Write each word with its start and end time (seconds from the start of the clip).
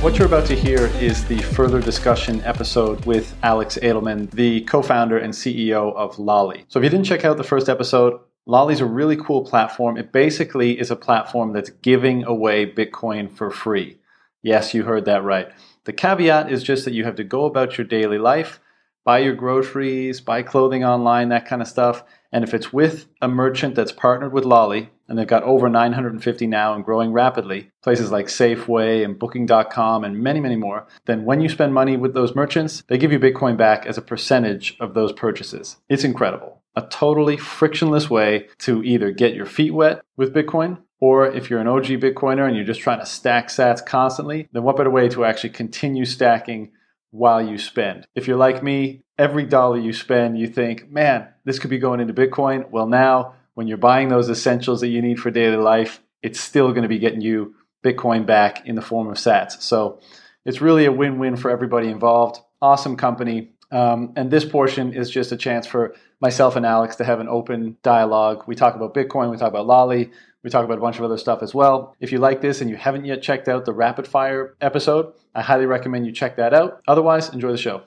what 0.00 0.18
you're 0.18 0.26
about 0.26 0.46
to 0.46 0.54
hear 0.54 0.86
is 0.98 1.24
the 1.24 1.38
further 1.38 1.80
discussion 1.80 2.40
episode 2.42 3.04
with 3.04 3.36
Alex 3.42 3.78
Adelman, 3.82 4.30
the 4.30 4.62
co 4.62 4.82
founder 4.82 5.18
and 5.18 5.32
CEO 5.32 5.94
of 5.94 6.16
Lolli. 6.18 6.64
So, 6.68 6.78
if 6.78 6.84
you 6.84 6.90
didn't 6.90 7.06
check 7.06 7.24
out 7.24 7.36
the 7.36 7.44
first 7.44 7.68
episode, 7.68 8.20
Lolli's 8.46 8.80
a 8.80 8.86
really 8.86 9.16
cool 9.16 9.44
platform. 9.44 9.96
It 9.96 10.12
basically 10.12 10.78
is 10.78 10.90
a 10.90 10.96
platform 10.96 11.52
that's 11.52 11.70
giving 11.70 12.24
away 12.24 12.66
Bitcoin 12.66 13.30
for 13.30 13.50
free. 13.50 13.98
Yes, 14.42 14.74
you 14.74 14.82
heard 14.82 15.04
that 15.04 15.22
right. 15.22 15.48
The 15.84 15.92
caveat 15.92 16.50
is 16.50 16.62
just 16.62 16.84
that 16.84 16.94
you 16.94 17.04
have 17.04 17.16
to 17.16 17.24
go 17.24 17.44
about 17.44 17.78
your 17.78 17.86
daily 17.86 18.18
life, 18.18 18.60
buy 19.04 19.18
your 19.18 19.34
groceries, 19.34 20.20
buy 20.20 20.42
clothing 20.42 20.84
online, 20.84 21.28
that 21.28 21.46
kind 21.46 21.62
of 21.62 21.68
stuff. 21.68 22.02
And 22.32 22.44
if 22.44 22.54
it's 22.54 22.72
with 22.72 23.06
a 23.20 23.28
merchant 23.28 23.74
that's 23.74 23.92
partnered 23.92 24.32
with 24.32 24.44
Lolli, 24.44 24.90
and 25.08 25.18
they've 25.18 25.26
got 25.26 25.42
over 25.42 25.68
950 25.68 26.46
now 26.46 26.74
and 26.74 26.84
growing 26.84 27.12
rapidly, 27.12 27.70
places 27.82 28.10
like 28.10 28.26
Safeway 28.26 29.04
and 29.04 29.18
Booking.com 29.18 30.04
and 30.04 30.18
many, 30.18 30.40
many 30.40 30.56
more, 30.56 30.86
then 31.04 31.26
when 31.26 31.42
you 31.42 31.50
spend 31.50 31.74
money 31.74 31.98
with 31.98 32.14
those 32.14 32.34
merchants, 32.34 32.82
they 32.88 32.96
give 32.96 33.12
you 33.12 33.18
Bitcoin 33.18 33.58
back 33.58 33.84
as 33.84 33.98
a 33.98 34.02
percentage 34.02 34.76
of 34.80 34.94
those 34.94 35.12
purchases. 35.12 35.76
It's 35.90 36.04
incredible. 36.04 36.62
A 36.74 36.82
totally 36.82 37.36
frictionless 37.36 38.08
way 38.08 38.48
to 38.60 38.82
either 38.82 39.10
get 39.10 39.34
your 39.34 39.44
feet 39.44 39.74
wet 39.74 40.00
with 40.16 40.34
Bitcoin 40.34 40.78
or 41.02 41.26
if 41.26 41.50
you're 41.50 41.60
an 41.60 41.66
OG 41.66 41.86
Bitcoiner 41.86 42.46
and 42.46 42.54
you're 42.54 42.64
just 42.64 42.80
trying 42.80 43.00
to 43.00 43.06
stack 43.06 43.48
sats 43.48 43.84
constantly, 43.84 44.48
then 44.52 44.62
what 44.62 44.76
better 44.76 44.88
way 44.88 45.08
to 45.08 45.24
actually 45.24 45.50
continue 45.50 46.04
stacking 46.04 46.70
while 47.12 47.40
you 47.40 47.58
spend? 47.58 48.06
If 48.16 48.26
you're 48.26 48.36
like 48.36 48.62
me, 48.62 49.02
every 49.16 49.44
dollar 49.44 49.78
you 49.78 49.92
spend, 49.92 50.38
you 50.38 50.48
think, 50.48 50.90
man, 50.90 51.28
this 51.44 51.60
could 51.60 51.70
be 51.70 51.78
going 51.78 52.00
into 52.00 52.12
Bitcoin. 52.12 52.68
Well, 52.70 52.88
now 52.88 53.34
when 53.54 53.68
you're 53.68 53.78
buying 53.78 54.08
those 54.08 54.28
essentials 54.28 54.80
that 54.80 54.88
you 54.88 55.00
need 55.00 55.20
for 55.20 55.30
daily 55.30 55.56
life, 55.56 56.00
it's 56.22 56.40
still 56.40 56.70
going 56.70 56.82
to 56.82 56.88
be 56.88 56.98
getting 56.98 57.20
you 57.20 57.54
Bitcoin 57.84 58.26
back 58.26 58.66
in 58.66 58.74
the 58.74 58.82
form 58.82 59.08
of 59.08 59.16
sats. 59.16 59.60
So 59.62 60.00
it's 60.44 60.60
really 60.60 60.86
a 60.86 60.92
win 60.92 61.18
win 61.18 61.36
for 61.36 61.50
everybody 61.50 61.88
involved. 61.88 62.40
Awesome 62.60 62.96
company. 62.96 63.52
Um, 63.70 64.12
and 64.16 64.30
this 64.30 64.44
portion 64.44 64.92
is 64.92 65.10
just 65.10 65.32
a 65.32 65.36
chance 65.36 65.66
for 65.66 65.94
myself 66.20 66.56
and 66.56 66.66
Alex 66.66 66.96
to 66.96 67.04
have 67.04 67.20
an 67.20 67.28
open 67.28 67.76
dialogue. 67.82 68.44
We 68.46 68.54
talk 68.54 68.74
about 68.74 68.94
Bitcoin, 68.94 69.30
we 69.30 69.36
talk 69.36 69.48
about 69.48 69.66
Lolli, 69.66 70.10
we 70.42 70.50
talk 70.50 70.64
about 70.64 70.78
a 70.78 70.80
bunch 70.80 70.98
of 70.98 71.04
other 71.04 71.18
stuff 71.18 71.42
as 71.42 71.54
well. 71.54 71.94
If 72.00 72.10
you 72.10 72.18
like 72.18 72.40
this 72.40 72.60
and 72.60 72.68
you 72.68 72.76
haven't 72.76 73.04
yet 73.04 73.22
checked 73.22 73.48
out 73.48 73.64
the 73.64 73.72
rapid 73.72 74.08
fire 74.08 74.56
episode, 74.60 75.12
I 75.34 75.42
highly 75.42 75.66
recommend 75.66 76.04
you 76.06 76.12
check 76.12 76.36
that 76.36 76.52
out. 76.52 76.82
Otherwise, 76.88 77.28
enjoy 77.30 77.52
the 77.52 77.58
show. 77.58 77.82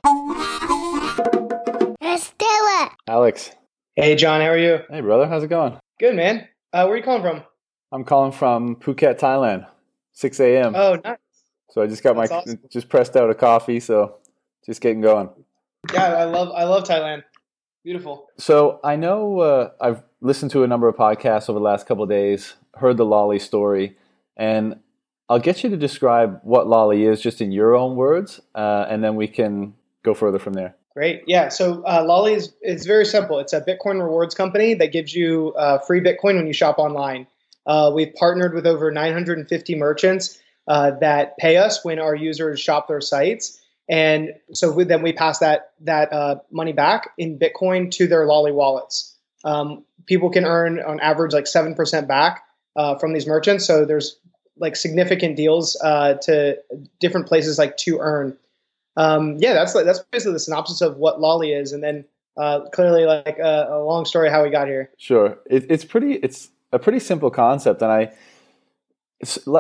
Let's 2.02 2.30
do 2.38 2.46
it. 2.48 2.92
Alex. 3.08 3.52
Hey, 3.96 4.16
John, 4.16 4.42
how 4.42 4.48
are 4.48 4.58
you? 4.58 4.80
Hey, 4.90 5.02
brother. 5.02 5.28
How's 5.28 5.44
it 5.44 5.50
going? 5.50 5.78
Good, 6.00 6.16
man. 6.16 6.48
Uh, 6.72 6.86
where 6.86 6.94
are 6.94 6.98
you 6.98 7.04
calling 7.04 7.22
from? 7.22 7.44
I'm 7.92 8.04
calling 8.04 8.32
from 8.32 8.78
Phuket, 8.78 9.20
Thailand. 9.20 9.68
6 10.14 10.40
a.m. 10.40 10.74
Oh, 10.76 10.98
nice. 11.04 11.18
So 11.72 11.82
I 11.82 11.88
just 11.88 12.04
got 12.04 12.16
That's 12.16 12.32
my 12.32 12.38
awesome. 12.38 12.60
just 12.72 12.88
pressed 12.88 13.18
out 13.18 13.30
a 13.30 13.36
coffee, 13.36 13.82
so 13.82 14.16
just 14.66 14.80
getting 14.80 15.02
going. 15.02 15.30
Yeah, 15.94 16.06
I 16.06 16.24
love 16.24 16.50
I 16.56 16.64
love 16.64 16.84
Thailand. 16.86 17.24
Beautiful. 17.84 18.28
So 18.38 18.80
I 18.84 18.96
know 18.96 19.40
uh, 19.40 19.70
I've 19.82 20.02
listened 20.26 20.50
to 20.50 20.64
a 20.64 20.68
number 20.68 20.88
of 20.88 20.96
podcasts 20.96 21.50
over 21.50 21.60
the 21.60 21.64
last 21.64 21.86
couple 21.86 22.06
days, 22.08 22.56
heard 22.76 22.98
the 22.98 23.06
Lolli 23.06 23.38
story, 23.38 23.96
and 24.36 24.80
I'll 25.30 25.40
get 25.40 25.64
you 25.64 25.70
to 25.70 25.78
describe 25.78 26.40
what 26.44 26.68
Lolli 26.68 27.06
is 27.06 27.22
just 27.22 27.42
in 27.42 27.52
your 27.52 27.76
own 27.76 27.96
words, 27.96 28.42
uh, 28.56 28.88
and 28.90 29.04
then 29.04 29.16
we 29.16 29.28
can 29.28 29.76
go 30.04 30.16
further 30.16 30.40
from 30.40 30.54
there. 30.54 30.76
Great. 30.94 31.24
Yeah. 31.28 31.50
So 31.50 31.84
uh, 31.84 32.04
Lolli 32.04 32.34
is 32.34 32.54
it's 32.62 32.86
very 32.86 33.06
simple. 33.06 33.38
It's 33.38 33.54
a 33.54 33.62
Bitcoin 33.62 34.02
rewards 34.02 34.34
company 34.34 34.74
that 34.76 34.92
gives 34.92 35.14
you 35.14 35.54
uh, 35.58 35.78
free 35.80 36.02
Bitcoin 36.02 36.36
when 36.36 36.48
you 36.48 36.54
shop 36.54 36.80
online. 36.80 37.28
Uh, 37.68 37.92
we've 37.94 38.14
partnered 38.16 38.54
with 38.54 38.66
over 38.66 38.92
950 38.92 39.76
merchants 39.76 40.40
uh, 40.68 40.92
that 41.02 41.38
pay 41.38 41.58
us 41.58 41.84
when 41.84 42.00
our 42.00 42.16
users 42.16 42.60
shop 42.60 42.88
their 42.88 43.02
sites, 43.02 43.62
and 43.88 44.30
so 44.54 44.72
we, 44.72 44.86
then 44.86 45.04
we 45.04 45.14
pass 45.14 45.38
that 45.40 45.72
that 45.82 46.12
uh, 46.12 46.38
money 46.50 46.74
back 46.74 47.12
in 47.20 47.38
Bitcoin 47.38 47.92
to 47.92 48.08
their 48.08 48.26
Lolli 48.26 48.52
wallets. 48.52 49.15
Um, 49.46 49.86
people 50.06 50.30
can 50.30 50.44
earn 50.44 50.82
on 50.82 51.00
average 51.00 51.32
like 51.32 51.48
seven 51.48 51.76
percent 51.76 52.08
back 52.08 52.44
uh, 52.76 52.98
from 52.98 53.14
these 53.14 53.26
merchants. 53.26 53.66
So 53.66 53.86
there's 53.86 54.20
like 54.58 54.76
significant 54.76 55.38
deals 55.38 55.80
uh, 55.82 56.16
to 56.24 56.58
different 57.00 57.28
places 57.28 57.58
like 57.58 57.78
to 57.78 58.00
earn. 58.00 58.38
Um, 58.98 59.38
yeah, 59.40 59.54
that's 59.54 59.76
like, 59.76 59.86
that's 59.86 60.00
basically 60.12 60.34
the 60.34 60.40
synopsis 60.40 60.82
of 60.82 60.98
what 60.98 61.20
Lolli 61.20 61.52
is, 61.52 61.74
and 61.74 61.84
then 61.84 62.06
uh, 62.38 62.62
clearly 62.74 63.06
like 63.06 63.38
a, 63.40 63.68
a 63.70 63.84
long 63.84 64.06
story 64.06 64.30
how 64.30 64.42
we 64.42 64.50
got 64.50 64.68
here. 64.68 64.90
Sure, 64.98 65.38
it, 65.50 65.66
it's 65.70 65.86
pretty. 65.86 66.14
It's 66.14 66.50
a 66.72 66.80
pretty 66.80 67.00
simple 67.00 67.30
concept, 67.30 67.82
and 67.82 67.92
I, 67.92 68.12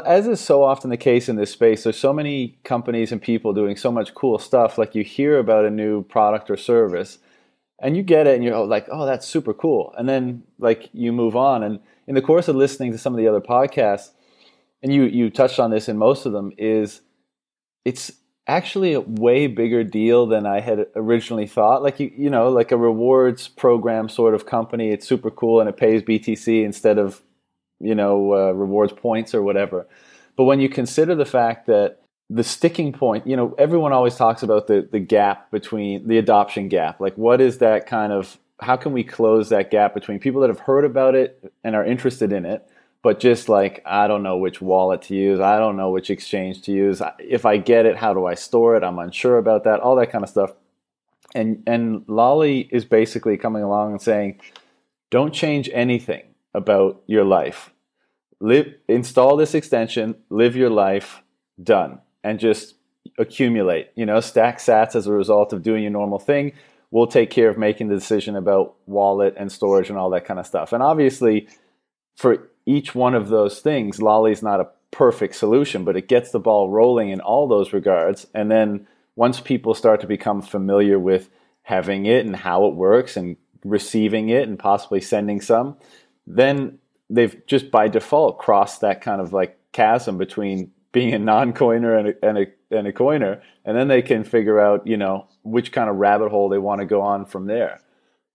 as 0.06 0.28
is 0.28 0.40
so 0.40 0.64
often 0.64 0.90
the 0.90 0.98
case 0.98 1.28
in 1.28 1.36
this 1.36 1.52
space, 1.52 1.84
there's 1.84 2.00
so 2.00 2.14
many 2.14 2.58
companies 2.64 3.12
and 3.12 3.22
people 3.22 3.54
doing 3.54 3.76
so 3.76 3.92
much 3.92 4.14
cool 4.14 4.40
stuff. 4.40 4.78
Like 4.78 4.96
you 4.96 5.04
hear 5.04 5.38
about 5.38 5.66
a 5.66 5.70
new 5.70 6.04
product 6.04 6.50
or 6.50 6.56
service, 6.56 7.20
and 7.80 7.98
you 7.98 8.04
get 8.04 8.28
it, 8.28 8.36
and 8.36 8.44
you're 8.44 8.66
like, 8.66 8.88
"Oh, 8.92 9.06
that's 9.06 9.28
super 9.28 9.54
cool," 9.54 9.94
and 9.98 10.08
then 10.08 10.44
like 10.60 10.90
you 10.94 11.12
move 11.12 11.36
on. 11.36 11.64
And 11.64 11.80
in 12.08 12.16
the 12.16 12.22
course 12.22 12.48
of 12.48 12.56
listening 12.56 12.92
to 12.92 12.98
some 12.98 13.14
of 13.14 13.18
the 13.18 13.28
other 13.28 13.42
podcasts, 13.42 14.12
and 14.82 14.94
you 14.94 15.04
you 15.04 15.30
touched 15.30 15.60
on 15.60 15.72
this 15.72 15.90
in 15.90 15.98
most 15.98 16.26
of 16.26 16.32
them, 16.32 16.52
is 16.58 17.02
it's 17.84 18.12
actually 18.48 18.94
a 18.94 19.02
way 19.02 19.48
bigger 19.48 19.84
deal 19.84 20.28
than 20.28 20.46
I 20.46 20.60
had 20.60 20.88
originally 20.96 21.48
thought. 21.48 21.82
Like 21.82 22.00
you, 22.00 22.12
you 22.16 22.30
know, 22.30 22.50
like 22.50 22.72
a 22.72 22.78
rewards 22.78 23.48
program 23.48 24.10
sort 24.10 24.36
of 24.36 24.46
company. 24.46 24.90
It's 24.92 25.08
super 25.08 25.32
cool 25.32 25.60
and 25.60 25.70
it 25.70 25.78
pays 25.78 26.04
BTC 26.04 26.64
instead 26.64 26.98
of, 26.98 27.22
you 27.80 27.96
know, 27.96 28.34
uh, 28.34 28.52
rewards 28.52 28.94
points 28.94 29.34
or 29.34 29.42
whatever. 29.42 29.88
But 30.36 30.44
when 30.44 30.60
you 30.60 30.70
consider 30.70 31.16
the 31.16 31.26
fact 31.26 31.68
that 31.68 32.02
the 32.30 32.44
sticking 32.44 32.92
point, 32.92 33.28
you 33.28 33.36
know, 33.36 33.54
everyone 33.58 33.94
always 33.94 34.16
talks 34.16 34.44
about 34.44 34.68
the 34.68 34.88
the 34.92 35.00
gap 35.00 35.52
between 35.52 36.08
the 36.08 36.18
adoption 36.18 36.70
gap. 36.70 37.00
Like, 37.00 37.16
what 37.18 37.42
is 37.42 37.60
that 37.60 37.88
kind 37.88 38.12
of? 38.12 38.38
How 38.62 38.78
can 38.78 38.94
we 38.94 39.04
close 39.04 39.50
that 39.50 39.70
gap 39.70 39.94
between 39.94 40.20
people 40.20 40.42
that 40.42 40.50
have 40.50 40.62
heard 40.62 40.86
about 40.86 41.14
it 41.14 41.54
and 41.64 41.76
are 41.76 41.86
interested 41.86 42.32
in 42.32 42.46
it? 42.46 42.68
but 43.06 43.20
just 43.20 43.50
like 43.50 43.84
I 43.86 44.08
don't 44.08 44.24
know 44.24 44.38
which 44.38 44.64
wallet 44.64 45.04
to 45.04 45.16
use, 45.16 45.40
I 45.40 45.60
don't 45.60 45.78
know 45.78 45.92
which 45.92 46.10
exchange 46.10 46.64
to 46.64 46.72
use. 46.72 47.04
If 47.20 47.46
I 47.46 47.58
get 47.58 47.86
it, 47.86 47.98
how 47.98 48.16
do 48.16 48.26
I 48.26 48.34
store 48.34 48.76
it? 48.76 48.84
I'm 48.84 48.98
unsure 48.98 49.38
about 49.38 49.64
that, 49.66 49.80
all 49.80 49.96
that 49.98 50.12
kind 50.12 50.24
of 50.24 50.30
stuff. 50.32 50.54
And 51.36 51.62
and 51.68 52.04
Lolli 52.08 52.68
is 52.72 52.84
basically 52.84 53.38
coming 53.38 53.62
along 53.62 53.92
and 53.92 54.02
saying, 54.02 54.40
don't 55.12 55.36
change 55.36 55.70
anything 55.72 56.24
about 56.56 57.04
your 57.06 57.24
life. 57.24 57.70
Live, 58.40 58.74
install 58.88 59.38
this 59.38 59.54
extension, 59.54 60.16
live 60.32 60.56
your 60.56 60.72
life, 60.72 61.22
done, 61.62 62.02
and 62.26 62.40
just 62.40 62.76
accumulate. 63.20 63.92
You 63.96 64.06
know, 64.06 64.20
stack 64.20 64.58
Sats 64.58 64.96
as 64.96 65.06
a 65.06 65.14
result 65.14 65.54
of 65.54 65.62
doing 65.62 65.84
your 65.84 65.92
normal 65.92 66.20
thing. 66.20 66.54
We'll 66.90 67.08
take 67.08 67.30
care 67.30 67.50
of 67.50 67.58
making 67.58 67.88
the 67.88 67.96
decision 67.96 68.36
about 68.36 68.76
wallet 68.88 69.36
and 69.38 69.52
storage 69.52 69.90
and 69.90 69.98
all 69.98 70.10
that 70.10 70.26
kind 70.26 70.40
of 70.40 70.48
stuff. 70.48 70.74
And 70.74 70.82
obviously, 70.82 71.48
for 72.16 72.50
each 72.66 72.96
one 72.96 73.14
of 73.14 73.30
those 73.30 73.60
things, 73.60 74.02
Lolli's 74.02 74.42
not 74.42 74.60
a 74.60 74.70
perfect 74.92 75.36
solution, 75.36 75.86
but 75.86 75.96
it 75.96 76.08
gets 76.08 76.32
the 76.32 76.40
ball 76.40 76.70
rolling 76.70 77.10
in 77.10 77.22
all 77.22 77.48
those 77.48 77.74
regards. 77.74 78.26
And 78.34 78.50
then 78.50 78.88
once 79.16 79.40
people 79.40 79.76
start 79.76 80.02
to 80.02 80.08
become 80.08 80.42
familiar 80.42 80.98
with 80.98 81.30
having 81.62 82.06
it 82.06 82.26
and 82.26 82.36
how 82.36 82.66
it 82.66 82.76
works 82.76 83.18
and 83.18 83.38
receiving 83.64 84.30
it 84.30 84.48
and 84.48 84.58
possibly 84.58 85.02
sending 85.02 85.42
some, 85.42 85.78
then 86.26 86.80
they've 87.10 87.46
just 87.46 87.70
by 87.70 87.88
default 87.88 88.40
crossed 88.40 88.82
that 88.82 89.02
kind 89.02 89.22
of 89.22 89.32
like 89.32 89.60
chasm 89.74 90.18
between 90.18 90.72
being 90.96 91.14
a 91.14 91.20
non-coiner 91.20 91.96
and 91.96 92.08
a, 92.08 92.26
and 92.26 92.38
a, 92.40 92.46
and 92.72 92.88
a 92.88 92.94
coiner, 92.94 93.42
and 93.64 93.78
then 93.78 93.88
they 93.88 94.02
can 94.02 94.24
figure 94.24 94.60
out, 94.60 94.88
you 94.88 94.98
know, 94.98 95.28
which 95.44 95.72
kind 95.72 95.90
of 95.90 95.98
rabbit 95.98 96.30
hole 96.30 96.50
they 96.50 96.58
want 96.58 96.82
to 96.82 96.86
go 96.86 97.02
on 97.02 97.26
from 97.26 97.46
there 97.46 97.82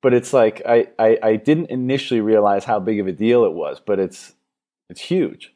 but 0.03 0.15
it's 0.15 0.33
like 0.33 0.63
I, 0.67 0.89
I, 0.99 1.19
I 1.23 1.37
didn't 1.37 1.71
initially 1.71 2.21
realize 2.21 2.65
how 2.65 2.81
big 2.81 3.01
of 3.01 3.07
a 3.07 3.13
deal 3.13 3.45
it 3.45 3.53
was, 3.53 3.81
but 3.85 3.99
it's 3.99 4.33
it's 4.89 5.01
huge. 5.01 5.53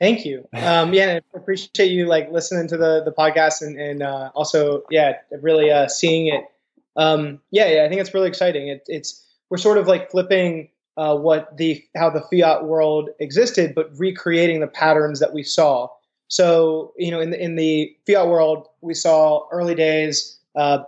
Thank 0.00 0.24
you. 0.24 0.48
Um, 0.54 0.94
yeah, 0.94 1.20
I 1.34 1.36
appreciate 1.36 1.90
you 1.90 2.06
like 2.06 2.30
listening 2.30 2.68
to 2.68 2.76
the 2.76 3.02
the 3.04 3.12
podcast 3.12 3.62
and 3.62 3.78
and 3.78 4.02
uh, 4.02 4.30
also 4.34 4.82
yeah, 4.90 5.14
really 5.42 5.70
uh, 5.70 5.88
seeing 5.88 6.28
it. 6.28 6.44
Um, 6.96 7.40
yeah, 7.50 7.68
yeah, 7.68 7.84
I 7.84 7.88
think 7.88 8.00
it's 8.00 8.14
really 8.14 8.28
exciting. 8.28 8.68
It, 8.68 8.82
it's 8.86 9.26
we're 9.50 9.58
sort 9.58 9.78
of 9.78 9.88
like 9.88 10.10
flipping 10.10 10.70
uh, 10.96 11.16
what 11.16 11.56
the 11.56 11.84
how 11.96 12.10
the 12.10 12.22
fiat 12.22 12.64
world 12.64 13.10
existed, 13.18 13.74
but 13.74 13.90
recreating 13.98 14.60
the 14.60 14.68
patterns 14.68 15.20
that 15.20 15.34
we 15.34 15.42
saw. 15.42 15.88
So 16.30 16.94
you 16.96 17.10
know, 17.10 17.20
in 17.20 17.30
the 17.30 17.42
in 17.42 17.56
the 17.56 17.94
fiat 18.06 18.28
world, 18.28 18.68
we 18.80 18.94
saw 18.94 19.46
early 19.52 19.74
days. 19.74 20.38
Uh, 20.56 20.84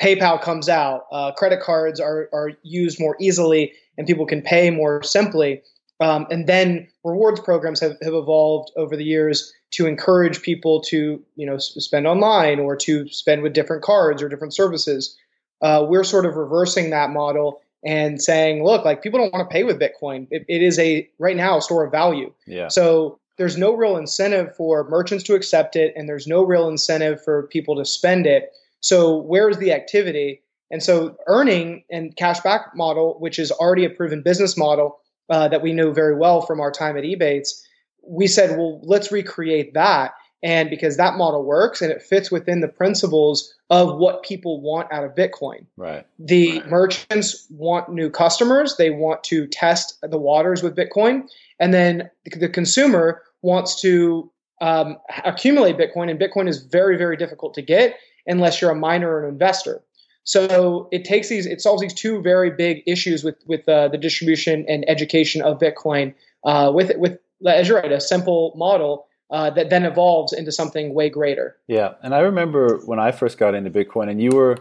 PayPal 0.00 0.40
comes 0.40 0.68
out, 0.68 1.06
uh, 1.10 1.32
credit 1.32 1.60
cards 1.60 1.98
are, 1.98 2.28
are 2.32 2.52
used 2.62 3.00
more 3.00 3.16
easily, 3.20 3.72
and 3.96 4.06
people 4.06 4.26
can 4.26 4.42
pay 4.42 4.70
more 4.70 5.02
simply. 5.02 5.62
Um, 6.00 6.26
and 6.30 6.46
then 6.46 6.86
rewards 7.04 7.40
programs 7.40 7.80
have, 7.80 7.96
have 8.02 8.14
evolved 8.14 8.70
over 8.76 8.96
the 8.96 9.04
years 9.04 9.52
to 9.70 9.86
encourage 9.86 10.42
people 10.42 10.80
to 10.82 11.22
you 11.34 11.46
know 11.46 11.58
spend 11.58 12.06
online 12.06 12.60
or 12.60 12.76
to 12.76 13.08
spend 13.08 13.42
with 13.42 13.52
different 13.52 13.82
cards 13.82 14.22
or 14.22 14.28
different 14.28 14.54
services. 14.54 15.16
Uh, 15.60 15.84
we're 15.88 16.04
sort 16.04 16.24
of 16.24 16.36
reversing 16.36 16.90
that 16.90 17.10
model 17.10 17.60
and 17.84 18.22
saying, 18.22 18.64
look, 18.64 18.84
like 18.84 19.02
people 19.02 19.18
don't 19.18 19.32
want 19.32 19.48
to 19.48 19.52
pay 19.52 19.64
with 19.64 19.80
Bitcoin. 19.80 20.28
It, 20.30 20.44
it 20.48 20.62
is 20.62 20.78
a 20.78 21.08
right 21.18 21.36
now 21.36 21.58
a 21.58 21.62
store 21.62 21.84
of 21.84 21.90
value. 21.90 22.32
Yeah. 22.46 22.68
So 22.68 23.18
there's 23.38 23.56
no 23.56 23.74
real 23.74 23.96
incentive 23.96 24.54
for 24.54 24.88
merchants 24.88 25.24
to 25.24 25.34
accept 25.34 25.76
it, 25.76 25.92
and 25.96 26.08
there's 26.08 26.26
no 26.26 26.42
real 26.42 26.68
incentive 26.68 27.22
for 27.22 27.46
people 27.48 27.76
to 27.76 27.84
spend 27.84 28.26
it. 28.26 28.50
So 28.80 29.16
where's 29.16 29.58
the 29.58 29.72
activity? 29.72 30.42
And 30.70 30.82
so 30.82 31.16
earning 31.26 31.84
and 31.90 32.14
cashback 32.16 32.74
model, 32.74 33.16
which 33.18 33.38
is 33.38 33.50
already 33.50 33.84
a 33.84 33.90
proven 33.90 34.22
business 34.22 34.56
model 34.56 34.98
uh, 35.30 35.48
that 35.48 35.62
we 35.62 35.72
know 35.72 35.92
very 35.92 36.16
well 36.16 36.42
from 36.42 36.60
our 36.60 36.70
time 36.70 36.96
at 36.96 37.04
Ebates, 37.04 37.62
we 38.06 38.26
said, 38.26 38.58
well, 38.58 38.80
let's 38.84 39.10
recreate 39.10 39.74
that. 39.74 40.12
And 40.42 40.70
because 40.70 40.96
that 40.96 41.16
model 41.16 41.44
works 41.44 41.82
and 41.82 41.90
it 41.90 42.00
fits 42.00 42.30
within 42.30 42.60
the 42.60 42.68
principles 42.68 43.52
of 43.70 43.96
what 43.98 44.22
people 44.22 44.60
want 44.60 44.90
out 44.92 45.04
of 45.04 45.14
Bitcoin. 45.14 45.66
Right. 45.76 46.06
The 46.18 46.62
merchants 46.68 47.46
want 47.50 47.88
new 47.88 48.08
customers, 48.08 48.76
they 48.76 48.90
want 48.90 49.24
to 49.24 49.46
test 49.48 49.98
the 50.02 50.18
waters 50.18 50.62
with 50.62 50.76
Bitcoin. 50.76 51.24
And 51.58 51.74
then 51.74 52.08
the 52.24 52.48
consumer 52.48 53.22
wants 53.42 53.80
to 53.82 54.30
um, 54.60 54.96
accumulate 55.24 55.76
Bitcoin, 55.76 56.10
and 56.10 56.18
Bitcoin 56.18 56.48
is 56.48 56.62
very, 56.62 56.96
very 56.96 57.16
difficult 57.16 57.54
to 57.54 57.62
get 57.62 57.96
unless 58.26 58.60
you're 58.60 58.70
a 58.70 58.74
miner 58.74 59.10
or 59.10 59.24
an 59.24 59.28
investor. 59.28 59.82
So 60.24 60.88
it 60.92 61.04
takes 61.04 61.28
these, 61.28 61.46
it 61.46 61.60
solves 61.60 61.80
these 61.80 61.94
two 61.94 62.20
very 62.20 62.50
big 62.50 62.82
issues 62.86 63.24
with 63.24 63.36
with 63.46 63.66
uh, 63.68 63.88
the 63.88 63.98
distribution 63.98 64.66
and 64.68 64.84
education 64.88 65.40
of 65.42 65.58
Bitcoin. 65.58 66.14
Uh, 66.44 66.70
with 66.74 66.92
with 66.98 67.18
as 67.46 67.68
you're 67.68 67.80
right, 67.80 67.92
a 67.92 68.00
simple 68.00 68.52
model 68.56 69.06
uh, 69.30 69.50
that 69.50 69.70
then 69.70 69.84
evolves 69.84 70.32
into 70.32 70.52
something 70.52 70.94
way 70.94 71.08
greater. 71.08 71.56
Yeah, 71.66 71.94
and 72.02 72.14
I 72.14 72.20
remember 72.20 72.80
when 72.84 72.98
I 72.98 73.12
first 73.12 73.38
got 73.38 73.54
into 73.54 73.70
Bitcoin, 73.70 74.10
and 74.10 74.20
you 74.20 74.30
were, 74.30 74.58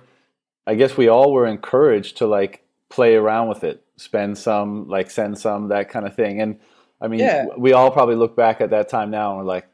I 0.66 0.76
guess 0.76 0.96
we 0.96 1.08
all 1.08 1.34
were 1.34 1.48
encouraged 1.48 2.18
to 2.18 2.28
like 2.28 2.64
play 2.90 3.16
around 3.16 3.50
with 3.50 3.64
it, 3.64 3.84
spend 3.98 4.38
some, 4.38 4.88
like 4.88 5.10
send 5.10 5.38
some, 5.38 5.70
that 5.70 5.90
kind 5.90 6.06
of 6.06 6.16
thing. 6.16 6.42
And 6.42 6.60
I 7.00 7.08
mean, 7.08 7.20
yeah. 7.20 7.46
we 7.58 7.74
all 7.74 7.92
probably 7.92 8.16
look 8.16 8.36
back 8.36 8.62
at 8.62 8.72
that 8.72 8.90
time 8.90 9.12
now 9.12 9.30
and 9.30 9.40
we're 9.40 9.54
like, 9.54 9.68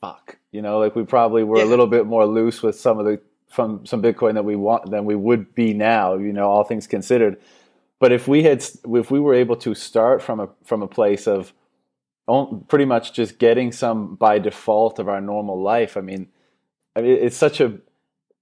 fuck, 0.00 0.38
you 0.50 0.62
know, 0.62 0.78
like 0.78 0.96
we 0.96 1.04
probably 1.04 1.44
were 1.44 1.58
yeah. 1.58 1.64
a 1.64 1.66
little 1.66 1.86
bit 1.86 2.06
more 2.06 2.26
loose 2.26 2.62
with 2.62 2.78
some 2.78 2.98
of 2.98 3.04
the 3.04 3.20
from 3.48 3.84
some 3.84 4.00
Bitcoin 4.00 4.34
that 4.34 4.44
we 4.44 4.56
want 4.56 4.90
than 4.90 5.04
we 5.04 5.14
would 5.14 5.54
be 5.54 5.74
now. 5.74 6.14
You 6.16 6.32
know, 6.32 6.48
all 6.48 6.64
things 6.64 6.86
considered. 6.86 7.40
But 7.98 8.12
if 8.12 8.26
we 8.26 8.44
had, 8.44 8.64
if 8.84 9.10
we 9.10 9.20
were 9.20 9.34
able 9.34 9.56
to 9.56 9.74
start 9.74 10.22
from 10.22 10.40
a 10.40 10.48
from 10.64 10.82
a 10.82 10.88
place 10.88 11.26
of 11.26 11.52
pretty 12.68 12.84
much 12.84 13.12
just 13.12 13.38
getting 13.38 13.72
some 13.72 14.14
by 14.14 14.38
default 14.38 14.98
of 14.98 15.08
our 15.08 15.20
normal 15.20 15.60
life, 15.60 15.96
I 15.96 16.00
mean, 16.00 16.28
I 16.96 17.02
mean 17.02 17.18
it's 17.20 17.36
such 17.36 17.60
a 17.60 17.78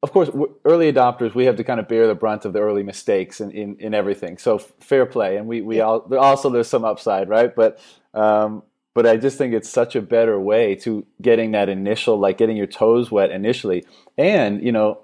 of 0.02 0.12
course, 0.12 0.30
early 0.64 0.92
adopters, 0.92 1.34
we 1.34 1.46
have 1.46 1.56
to 1.56 1.64
kind 1.64 1.80
of 1.80 1.88
bear 1.88 2.06
the 2.06 2.14
brunt 2.14 2.44
of 2.44 2.52
the 2.52 2.60
early 2.60 2.82
mistakes 2.82 3.40
in, 3.40 3.50
in, 3.50 3.76
in 3.80 3.94
everything. 3.94 4.38
So 4.38 4.58
fair 4.58 5.06
play, 5.06 5.36
and 5.36 5.46
we 5.46 5.60
we 5.60 5.80
all 5.80 6.06
also 6.16 6.50
there's 6.50 6.68
some 6.68 6.84
upside, 6.84 7.28
right? 7.28 7.54
But 7.54 7.80
um, 8.14 8.62
but 8.94 9.06
I 9.06 9.16
just 9.16 9.38
think 9.38 9.54
it's 9.54 9.68
such 9.68 9.94
a 9.94 10.02
better 10.02 10.40
way 10.40 10.74
to 10.76 11.06
getting 11.22 11.52
that 11.52 11.68
initial, 11.68 12.18
like 12.18 12.36
getting 12.36 12.56
your 12.56 12.66
toes 12.66 13.12
wet 13.12 13.30
initially. 13.30 13.86
And, 14.16 14.60
you 14.60 14.72
know, 14.72 15.02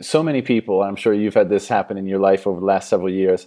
so 0.00 0.20
many 0.20 0.42
people, 0.42 0.82
I'm 0.82 0.96
sure 0.96 1.14
you've 1.14 1.34
had 1.34 1.48
this 1.48 1.68
happen 1.68 1.96
in 1.96 2.06
your 2.06 2.18
life 2.18 2.48
over 2.48 2.58
the 2.58 2.66
last 2.66 2.88
several 2.88 3.08
years, 3.08 3.46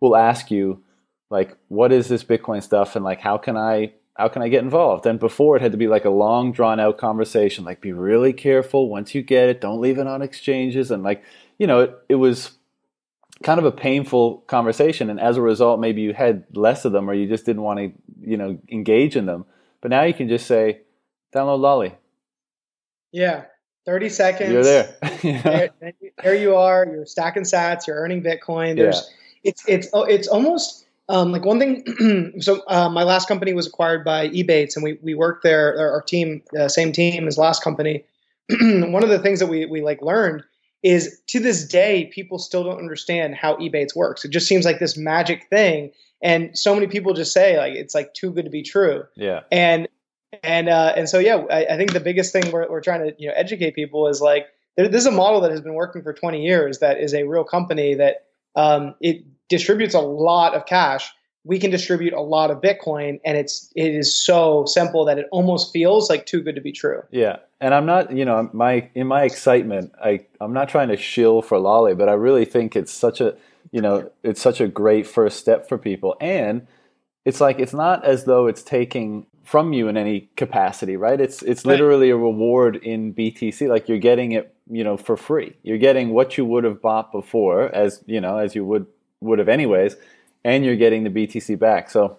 will 0.00 0.16
ask 0.16 0.50
you, 0.50 0.82
like, 1.28 1.58
what 1.68 1.92
is 1.92 2.08
this 2.08 2.24
Bitcoin 2.24 2.62
stuff? 2.62 2.96
And 2.96 3.04
like, 3.04 3.20
how 3.20 3.36
can 3.36 3.58
I, 3.58 3.92
how 4.14 4.28
can 4.28 4.42
I 4.42 4.48
get 4.48 4.62
involved? 4.62 5.06
And 5.06 5.18
before 5.18 5.56
it 5.56 5.62
had 5.62 5.72
to 5.72 5.78
be 5.78 5.88
like 5.88 6.04
a 6.04 6.10
long 6.10 6.52
drawn 6.52 6.78
out 6.78 6.98
conversation, 6.98 7.64
like 7.64 7.80
be 7.80 7.92
really 7.92 8.32
careful. 8.32 8.88
Once 8.88 9.14
you 9.14 9.22
get 9.22 9.48
it, 9.48 9.60
don't 9.60 9.80
leave 9.80 9.98
it 9.98 10.06
on 10.06 10.22
exchanges. 10.22 10.90
And 10.90 11.02
like, 11.02 11.24
you 11.58 11.66
know, 11.66 11.80
it, 11.80 11.98
it 12.08 12.14
was 12.14 12.52
kind 13.42 13.58
of 13.58 13.64
a 13.64 13.72
painful 13.72 14.38
conversation. 14.46 15.10
And 15.10 15.18
as 15.18 15.36
a 15.36 15.42
result 15.42 15.80
maybe 15.80 16.02
you 16.02 16.14
had 16.14 16.44
less 16.54 16.84
of 16.84 16.92
them 16.92 17.10
or 17.10 17.14
you 17.14 17.28
just 17.28 17.44
didn't 17.44 17.62
want 17.62 17.78
to 17.80 17.92
you 18.20 18.36
know 18.36 18.58
engage 18.70 19.16
in 19.16 19.26
them. 19.26 19.44
But 19.80 19.90
now 19.90 20.02
you 20.02 20.14
can 20.14 20.28
just 20.28 20.46
say 20.46 20.82
download 21.34 21.60
lolli. 21.60 21.94
Yeah. 23.12 23.44
30 23.86 24.08
seconds. 24.08 24.52
You're 24.52 24.62
there. 24.62 24.96
There, 25.24 25.70
there, 26.22 26.34
you 26.34 26.54
are. 26.54 26.86
You're 26.86 27.06
stacking 27.06 27.44
sats. 27.44 27.86
You're 27.86 27.96
earning 27.96 28.22
bitcoin. 28.22 28.76
There's 28.76 28.96
yeah. 28.96 29.50
it's 29.50 29.64
it's 29.66 29.88
oh, 29.94 30.04
it's 30.04 30.28
almost 30.28 30.83
um, 31.08 31.32
like 31.32 31.44
one 31.44 31.58
thing 31.58 32.32
so 32.40 32.62
uh, 32.68 32.88
my 32.88 33.02
last 33.02 33.28
company 33.28 33.52
was 33.52 33.66
acquired 33.66 34.04
by 34.04 34.28
ebates 34.28 34.76
and 34.76 34.82
we, 34.82 34.98
we 35.02 35.14
worked 35.14 35.42
there 35.42 35.78
our 35.78 36.02
team 36.02 36.42
uh, 36.58 36.68
same 36.68 36.92
team 36.92 37.26
as 37.26 37.38
last 37.38 37.62
company 37.62 38.04
one 38.60 39.02
of 39.02 39.08
the 39.08 39.18
things 39.18 39.38
that 39.40 39.46
we, 39.46 39.64
we 39.66 39.80
like 39.80 40.02
learned 40.02 40.42
is 40.84 41.18
to 41.28 41.40
this 41.40 41.66
day 41.66 42.10
people 42.14 42.38
still 42.38 42.62
don't 42.62 42.78
understand 42.78 43.34
how 43.34 43.56
Ebates 43.56 43.96
works. 43.96 44.24
It 44.24 44.30
just 44.30 44.46
seems 44.46 44.66
like 44.66 44.78
this 44.78 44.98
magic 44.98 45.48
thing, 45.48 45.90
and 46.22 46.56
so 46.56 46.74
many 46.74 46.86
people 46.86 47.14
just 47.14 47.32
say 47.32 47.56
like 47.56 47.72
it's 47.72 47.94
like 47.94 48.12
too 48.12 48.30
good 48.30 48.44
to 48.44 48.50
be 48.50 48.62
true. 48.62 49.04
Yeah. 49.16 49.40
And 49.50 49.88
and 50.42 50.68
uh, 50.68 50.92
and 50.94 51.08
so 51.08 51.18
yeah, 51.18 51.36
I, 51.50 51.64
I, 51.64 51.76
think 51.78 51.92
the 51.92 52.00
biggest 52.00 52.32
thing 52.32 52.50
we're 52.52 52.68
we're 52.68 52.82
trying 52.82 53.00
to 53.00 53.14
you 53.18 53.28
know 53.28 53.34
educate 53.34 53.74
people 53.74 54.08
is 54.08 54.20
like 54.20 54.46
there, 54.76 54.86
this 54.86 55.00
is 55.00 55.06
a 55.06 55.10
model 55.10 55.40
that 55.40 55.50
has 55.50 55.62
been 55.62 55.74
working 55.74 56.02
for 56.02 56.12
20 56.12 56.44
years. 56.44 56.80
That 56.80 57.00
is 57.00 57.14
a 57.14 57.22
real 57.24 57.44
company 57.44 57.94
that 57.94 58.26
um, 58.54 58.94
it 59.00 59.24
distributes 59.48 59.94
a 59.94 60.00
lot 60.00 60.54
of 60.54 60.66
cash 60.66 61.10
we 61.44 61.58
can 61.58 61.70
distribute 61.70 62.14
a 62.14 62.20
lot 62.20 62.50
of 62.50 62.60
Bitcoin, 62.60 63.20
and 63.24 63.36
it's 63.36 63.70
it 63.76 63.94
is 63.94 64.14
so 64.14 64.64
simple 64.64 65.04
that 65.04 65.18
it 65.18 65.26
almost 65.30 65.72
feels 65.72 66.08
like 66.08 66.24
too 66.26 66.42
good 66.42 66.54
to 66.54 66.60
be 66.60 66.72
true. 66.72 67.02
Yeah, 67.10 67.36
and 67.60 67.74
I'm 67.74 67.86
not, 67.86 68.16
you 68.16 68.24
know, 68.24 68.48
my 68.52 68.88
in 68.94 69.06
my 69.06 69.24
excitement, 69.24 69.92
I 70.02 70.24
I'm 70.40 70.54
not 70.54 70.68
trying 70.68 70.88
to 70.88 70.96
shill 70.96 71.42
for 71.42 71.58
Lolli, 71.58 71.94
but 71.94 72.08
I 72.08 72.14
really 72.14 72.46
think 72.46 72.74
it's 72.74 72.92
such 72.92 73.20
a, 73.20 73.36
you 73.70 73.82
know, 73.82 74.10
it's 74.22 74.40
such 74.40 74.60
a 74.60 74.66
great 74.66 75.06
first 75.06 75.38
step 75.38 75.68
for 75.68 75.76
people, 75.76 76.16
and 76.18 76.66
it's 77.26 77.40
like 77.40 77.58
it's 77.58 77.74
not 77.74 78.04
as 78.04 78.24
though 78.24 78.46
it's 78.46 78.62
taking 78.62 79.26
from 79.42 79.74
you 79.74 79.88
in 79.88 79.98
any 79.98 80.30
capacity, 80.36 80.96
right? 80.96 81.20
It's 81.20 81.42
it's 81.42 81.66
literally 81.66 82.08
a 82.08 82.16
reward 82.16 82.76
in 82.76 83.12
BTC, 83.12 83.68
like 83.68 83.86
you're 83.90 83.98
getting 83.98 84.32
it, 84.32 84.54
you 84.70 84.82
know, 84.82 84.96
for 84.96 85.18
free. 85.18 85.54
You're 85.62 85.76
getting 85.76 86.10
what 86.10 86.38
you 86.38 86.46
would 86.46 86.64
have 86.64 86.80
bought 86.80 87.12
before, 87.12 87.64
as 87.74 88.02
you 88.06 88.22
know, 88.22 88.38
as 88.38 88.54
you 88.54 88.64
would 88.64 88.86
would 89.24 89.38
have 89.38 89.48
anyways 89.48 89.96
and 90.44 90.64
you're 90.64 90.76
getting 90.76 91.04
the 91.04 91.10
BTC 91.10 91.58
back. 91.58 91.90
So, 91.90 92.18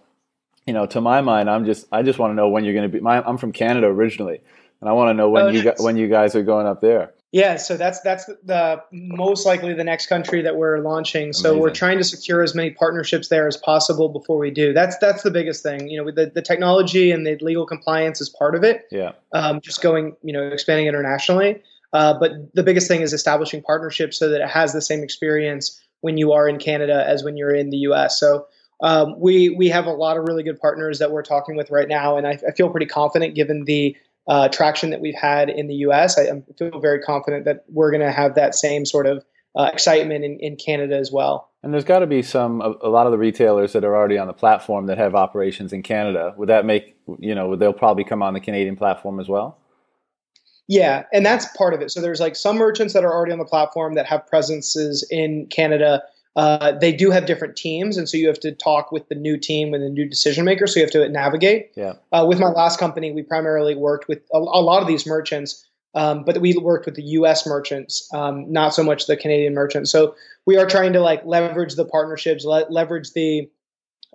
you 0.66 0.74
know, 0.74 0.86
to 0.88 1.00
my 1.00 1.22
mind, 1.22 1.50
I'm 1.50 1.66
just 1.66 1.88
I 1.92 2.02
just 2.02 2.20
want 2.20 2.32
to 2.32 2.36
know 2.36 2.50
when 2.50 2.66
you're 2.66 2.74
going 2.74 2.90
to 2.90 2.98
be. 2.98 3.00
My, 3.00 3.22
I'm 3.22 3.38
from 3.38 3.52
Canada 3.52 3.88
originally, 3.88 4.42
and 4.82 4.90
I 4.90 4.94
want 4.94 5.10
to 5.10 5.14
know 5.14 5.30
when 5.30 5.44
oh, 5.44 5.50
you 5.50 5.64
nice. 5.64 5.80
when 5.80 5.96
you 5.96 6.08
guys 6.08 6.36
are 6.36 6.44
going 6.44 6.66
up 6.66 6.82
there. 6.82 7.14
Yeah, 7.32 7.58
so 7.58 7.76
that's 7.76 8.00
that's 8.00 8.26
the 8.44 8.82
most 8.92 9.46
likely 9.46 9.74
the 9.74 9.84
next 9.84 10.08
country 10.08 10.42
that 10.42 10.56
we're 10.56 10.80
launching. 10.80 11.34
So 11.34 11.50
Amazing. 11.50 11.62
we're 11.62 11.74
trying 11.74 11.98
to 11.98 12.04
secure 12.04 12.42
as 12.42 12.56
many 12.56 12.72
partnerships 12.72 13.28
there 13.28 13.48
as 13.48 13.58
possible 13.58 14.10
before 14.10 14.38
we 14.38 14.50
do. 14.52 14.74
That's 14.74 14.98
that's 14.98 15.22
the 15.22 15.32
biggest 15.32 15.62
thing. 15.62 15.88
You 15.88 16.04
know, 16.04 16.12
the 16.12 16.32
the 16.34 16.42
technology 16.42 17.12
and 17.12 17.28
the 17.28 17.38
legal 17.42 17.66
compliance 17.66 18.22
is 18.22 18.30
part 18.30 18.56
of 18.56 18.64
it. 18.64 18.88
Yeah. 18.90 19.12
Um, 19.34 19.62
just 19.62 19.82
going, 19.82 20.16
you 20.24 20.34
know, 20.34 20.48
expanding 20.48 20.88
internationally. 20.88 21.62
Uh, 21.94 22.18
but 22.20 22.32
the 22.54 22.64
biggest 22.64 22.88
thing 22.88 23.02
is 23.02 23.14
establishing 23.14 23.62
partnerships 23.62 24.18
so 24.18 24.30
that 24.30 24.42
it 24.42 24.50
has 24.50 24.74
the 24.74 24.82
same 24.82 25.04
experience 25.04 25.82
when 26.06 26.20
you 26.20 26.34
are 26.34 26.48
in 26.48 26.60
Canada 26.60 27.04
as 27.08 27.24
when 27.24 27.36
you're 27.36 27.56
in 27.56 27.72
the 27.72 27.78
US. 27.78 28.20
So 28.20 28.46
um, 28.82 29.20
we 29.20 29.50
we 29.50 29.70
have 29.70 29.88
a 29.88 29.92
lot 29.92 30.18
of 30.18 30.28
really 30.28 30.44
good 30.44 30.60
partners 30.60 31.00
that 31.00 31.12
we're 31.12 31.24
talking 31.24 31.56
with 31.56 31.72
right 31.72 31.88
now, 31.88 32.16
and 32.16 32.28
I, 32.28 32.38
I 32.48 32.52
feel 32.52 32.70
pretty 32.70 32.86
confident 32.86 33.34
given 33.34 33.64
the 33.66 33.98
uh, 34.28 34.48
traction 34.50 34.92
that 34.92 35.02
we've 35.02 35.16
had 35.16 35.50
in 35.50 35.66
the 35.66 35.74
US. 35.88 36.20
I, 36.20 36.24
I 36.24 36.44
feel 36.60 36.80
very 36.80 37.00
confident 37.00 37.46
that 37.46 37.66
we're 37.70 37.90
going 37.90 38.06
to 38.06 38.12
have 38.12 38.36
that 38.36 38.54
same 38.54 38.86
sort 38.86 39.08
of 39.08 39.26
uh, 39.58 39.72
excitement 39.74 40.24
in, 40.24 40.38
in 40.40 40.58
Canada 40.58 40.96
as 40.96 41.12
well. 41.12 41.50
And 41.64 41.74
there's 41.74 41.86
got 41.86 42.00
to 42.00 42.08
be 42.08 42.22
some 42.22 42.62
a, 42.62 42.76
a, 42.82 42.90
lot 42.90 43.08
of 43.08 43.12
the 43.12 43.18
retailers 43.18 43.74
that 43.74 43.84
are 43.84 43.96
already 43.96 44.20
on 44.20 44.28
the 44.28 44.34
platform 44.34 44.86
that 44.86 45.00
have 45.00 45.16
operations 45.16 45.74
in 45.74 45.82
Canada. 45.82 46.36
Would 46.38 46.50
that 46.50 46.66
make 46.66 46.96
you 47.18 47.34
know 47.34 47.56
they'll 47.56 47.74
probably 47.74 48.04
come 48.04 48.22
on 48.22 48.36
the 48.36 48.40
Canadian 48.40 48.76
platform 48.76 49.20
as 49.20 49.28
well? 49.28 49.58
Yeah, 50.68 51.04
and 51.14 51.26
that's 51.26 51.46
part 51.56 51.74
of 51.74 51.82
it. 51.82 51.92
So 51.92 52.02
there's 52.02 52.20
like 52.20 52.36
some 52.36 52.58
merchants 52.58 52.94
that 52.94 53.04
are 53.04 53.14
already 53.14 53.32
on 53.32 53.40
the 53.40 53.46
platform 53.46 53.94
that 53.96 54.06
have 54.08 54.26
presences 54.26 55.08
in 55.12 55.46
Canada. 55.48 56.02
Uh, 56.36 56.74
they 56.74 56.92
do 56.92 57.12
have 57.12 57.26
different 57.26 57.56
teams, 57.56 57.98
and 57.98 58.10
so 58.10 58.18
you 58.18 58.28
have 58.28 58.40
to 58.42 58.52
talk 58.52 58.92
with 58.92 59.08
the 59.08 59.16
new 59.16 59.38
team 59.38 59.74
and 59.74 59.84
the 59.84 59.90
new 59.90 60.08
decision 60.08 60.44
maker. 60.44 60.68
So 60.68 60.80
you 60.80 60.86
have 60.86 60.92
to 60.92 61.08
navigate. 61.08 61.72
Yeah. 61.76 61.94
Uh, 62.12 62.26
with 62.28 62.40
my 62.40 62.50
last 62.50 62.80
company, 62.80 63.12
we 63.12 63.22
primarily 63.24 63.76
worked 63.76 64.08
with 64.08 64.20
a, 64.34 64.38
a 64.38 64.62
lot 64.62 64.82
of 64.82 64.88
these 64.88 65.06
merchants, 65.06 65.66
um, 65.94 66.24
but 66.26 66.42
we 66.42 66.58
worked 66.58 66.86
with 66.86 66.96
the 66.96 67.04
U.S. 67.04 67.46
merchants, 67.46 68.10
um, 68.14 68.52
not 68.52 68.74
so 68.74 68.84
much 68.84 69.08
the 69.08 69.16
Canadian 69.16 69.54
merchants. 69.54 69.92
So 69.92 70.16
we 70.46 70.58
are 70.58 70.66
trying 70.66 70.94
to 70.94 71.00
like 71.00 71.26
leverage 71.26 71.76
the 71.76 71.86
partnerships, 71.86 72.44
le- 72.44 72.66
leverage 72.70 73.14
the 73.14 73.50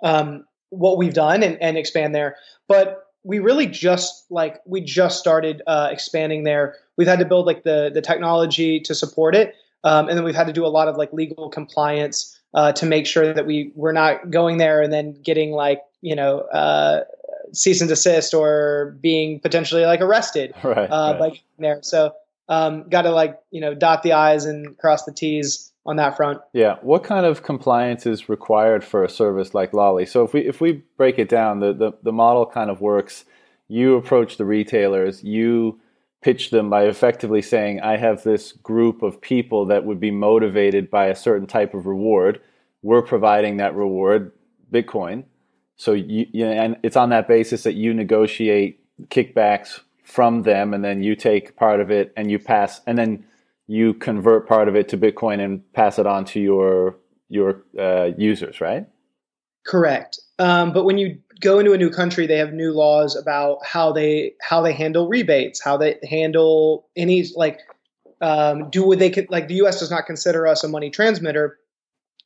um, 0.03 0.45
what 0.69 0.99
we've 0.99 1.15
done, 1.15 1.43
and, 1.43 1.61
and 1.63 1.79
expand 1.79 2.15
there. 2.15 2.37
But 2.69 3.07
we 3.23 3.39
really 3.39 3.67
just 3.67 4.27
like 4.31 4.61
we 4.65 4.81
just 4.81 5.19
started 5.19 5.63
uh, 5.67 5.89
expanding 5.91 6.45
there. 6.45 6.77
We've 6.97 7.09
had 7.09 7.19
to 7.19 7.25
build 7.25 7.47
like 7.47 7.65
the 7.65 7.91
the 7.93 8.01
technology 8.01 8.81
to 8.81 8.95
support 8.95 9.35
it, 9.35 9.55
um, 9.85 10.09
and 10.09 10.17
then 10.17 10.25
we've 10.25 10.35
had 10.35 10.47
to 10.47 10.53
do 10.53 10.65
a 10.65 10.69
lot 10.69 10.89
of 10.89 10.97
like 10.97 11.13
legal 11.13 11.49
compliance 11.51 12.39
uh, 12.55 12.73
to 12.73 12.87
make 12.87 13.07
sure 13.07 13.33
that 13.33 13.47
we 13.47 13.73
we're 13.75 13.93
not 13.93 14.31
going 14.31 14.59
there 14.59 14.83
and 14.83 14.93
then 14.93 15.21
getting 15.23 15.53
like 15.53 15.83
you 16.01 16.15
know 16.15 16.41
uh, 16.41 17.05
cease 17.53 17.81
and 17.81 17.91
desist 17.91 18.35
or 18.35 18.97
being 19.01 19.41
potentially 19.41 19.85
like 19.85 20.01
arrested 20.01 20.55
right, 20.65 20.91
uh, 20.91 21.17
right. 21.19 21.33
by 21.33 21.41
there. 21.59 21.81
So 21.83 22.15
um, 22.49 22.89
got 22.89 23.03
to 23.03 23.11
like 23.11 23.39
you 23.51 23.61
know 23.61 23.75
dot 23.75 24.03
the 24.03 24.13
i's 24.13 24.45
and 24.45 24.77
cross 24.79 25.05
the 25.05 25.13
t's 25.13 25.70
on 25.87 25.97
that 25.97 26.17
front. 26.17 26.41
Yeah. 26.53 26.77
What 26.83 27.05
kind 27.05 27.25
of 27.25 27.43
compliance 27.43 28.07
is 28.07 28.29
required 28.29 28.85
for 28.85 29.03
a 29.03 29.09
service 29.09 29.55
like 29.55 29.73
Lolli? 29.73 30.07
So 30.07 30.25
if 30.25 30.35
we 30.35 30.41
if 30.47 30.61
we 30.61 30.83
break 30.97 31.19
it 31.19 31.29
down, 31.29 31.61
the 31.61 31.73
the, 31.73 31.93
the 32.03 32.13
model 32.13 32.47
kind 32.47 32.71
of 32.71 32.81
works. 32.81 33.25
you 33.71 33.95
approach 33.95 34.37
the 34.37 34.45
retailers, 34.45 35.23
you 35.23 35.81
pitch 36.23 36.51
them 36.51 36.69
by 36.69 36.85
effectively 36.85 37.41
saying, 37.41 37.81
I 37.81 37.97
have 37.97 38.25
this 38.25 38.53
group 38.53 39.03
of 39.03 39.21
people 39.21 39.65
that 39.67 39.85
would 39.85 40.01
be 40.01 40.11
motivated 40.11 40.91
by 40.91 41.07
a 41.07 41.15
certain 41.15 41.47
type 41.47 41.73
of 41.73 41.87
reward. 41.87 42.41
We're 42.83 43.01
providing 43.01 43.59
that 43.59 43.75
reward, 43.75 44.33
Bitcoin. 44.73 45.25
So 45.77 45.93
you, 45.93 46.27
you 46.33 46.45
know, 46.45 46.51
and 46.53 46.77
it's 46.83 46.97
on 46.97 47.11
that 47.11 47.29
basis 47.29 47.63
that 47.63 47.75
you 47.75 47.95
negotiate 47.95 48.81
kickbacks 49.09 49.81
from 50.03 50.43
them, 50.43 50.75
and 50.75 50.85
then 50.85 51.03
you 51.05 51.15
take 51.15 51.57
part 51.57 51.81
of 51.81 51.91
it 51.93 52.13
and 52.17 52.29
you 52.31 52.41
pass, 52.41 52.81
and 52.87 52.99
then 52.99 53.25
you 53.71 53.95
convert 53.95 54.49
part 54.49 54.67
of 54.67 54.75
it 54.75 54.89
to 54.89 54.99
Bitcoin 54.99 55.39
and 55.39 55.63
pass 55.75 55.97
it 56.01 56.07
on 56.07 56.25
to 56.25 56.41
your 56.41 56.97
your 57.29 57.63
uh, 57.79 58.11
users, 58.19 58.61
right? 58.61 58.85
Correct. 59.65 60.19
Um, 60.41 60.73
but 60.73 60.85
when 60.85 60.99
you 60.99 61.21
go 61.41 61.61
into 61.61 61.73
a 61.73 61.79
new 61.79 61.89
country, 61.89 62.27
they 62.27 62.37
have 62.37 62.53
new 62.53 62.73
laws 62.73 63.15
about 63.15 63.59
how 63.65 63.93
they 63.93 64.35
how 64.41 64.61
they 64.61 64.73
handle 64.73 65.07
rebates, 65.07 65.63
how 65.63 65.77
they 65.77 66.01
handle 66.03 66.89
any 66.97 67.25
like 67.37 67.61
um, 68.21 68.71
do 68.71 68.85
what 68.85 68.99
they 68.99 69.09
could 69.09 69.31
like 69.31 69.47
the 69.47 69.55
U.S. 69.57 69.79
does 69.79 69.91
not 69.91 70.05
consider 70.05 70.49
us 70.49 70.65
a 70.65 70.69
money 70.69 70.91
transmitter 70.91 71.57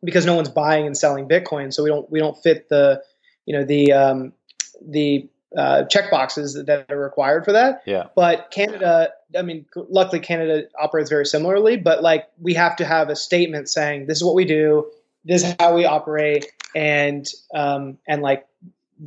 because 0.03 0.25
no 0.25 0.35
one's 0.35 0.49
buying 0.49 0.87
and 0.87 0.97
selling 0.97 1.29
Bitcoin, 1.29 1.75
so 1.75 1.83
we 1.83 1.91
don't 1.91 2.11
we 2.11 2.19
don't 2.21 2.43
fit 2.43 2.71
the 2.71 3.03
you 3.45 3.55
know 3.55 3.65
the 3.65 3.93
um, 3.93 4.33
the 4.81 5.29
uh, 5.57 5.85
check 5.85 6.11
boxes 6.11 6.55
that 6.55 6.87
are 6.89 6.99
required 6.99 7.45
for 7.45 7.53
that. 7.53 7.83
Yeah. 7.87 8.05
But 8.17 8.51
Canada, 8.51 9.11
I 9.37 9.43
mean, 9.43 9.67
luckily 9.77 10.21
Canada 10.21 10.65
operates 10.79 11.11
very 11.11 11.27
similarly, 11.27 11.77
but 11.77 12.03
like 12.03 12.29
we 12.41 12.55
have 12.55 12.77
to 12.77 12.85
have 12.85 13.09
a 13.09 13.17
statement 13.17 13.69
saying 13.69 14.07
this 14.07 14.19
is 14.19 14.25
what 14.25 14.35
we 14.35 14.45
do, 14.45 14.91
this 15.25 15.45
is 15.45 15.55
how 15.59 15.75
we 15.75 15.85
operate, 15.85 16.47
and 16.75 17.27
um, 17.55 17.99
and 18.07 18.23
like 18.23 18.47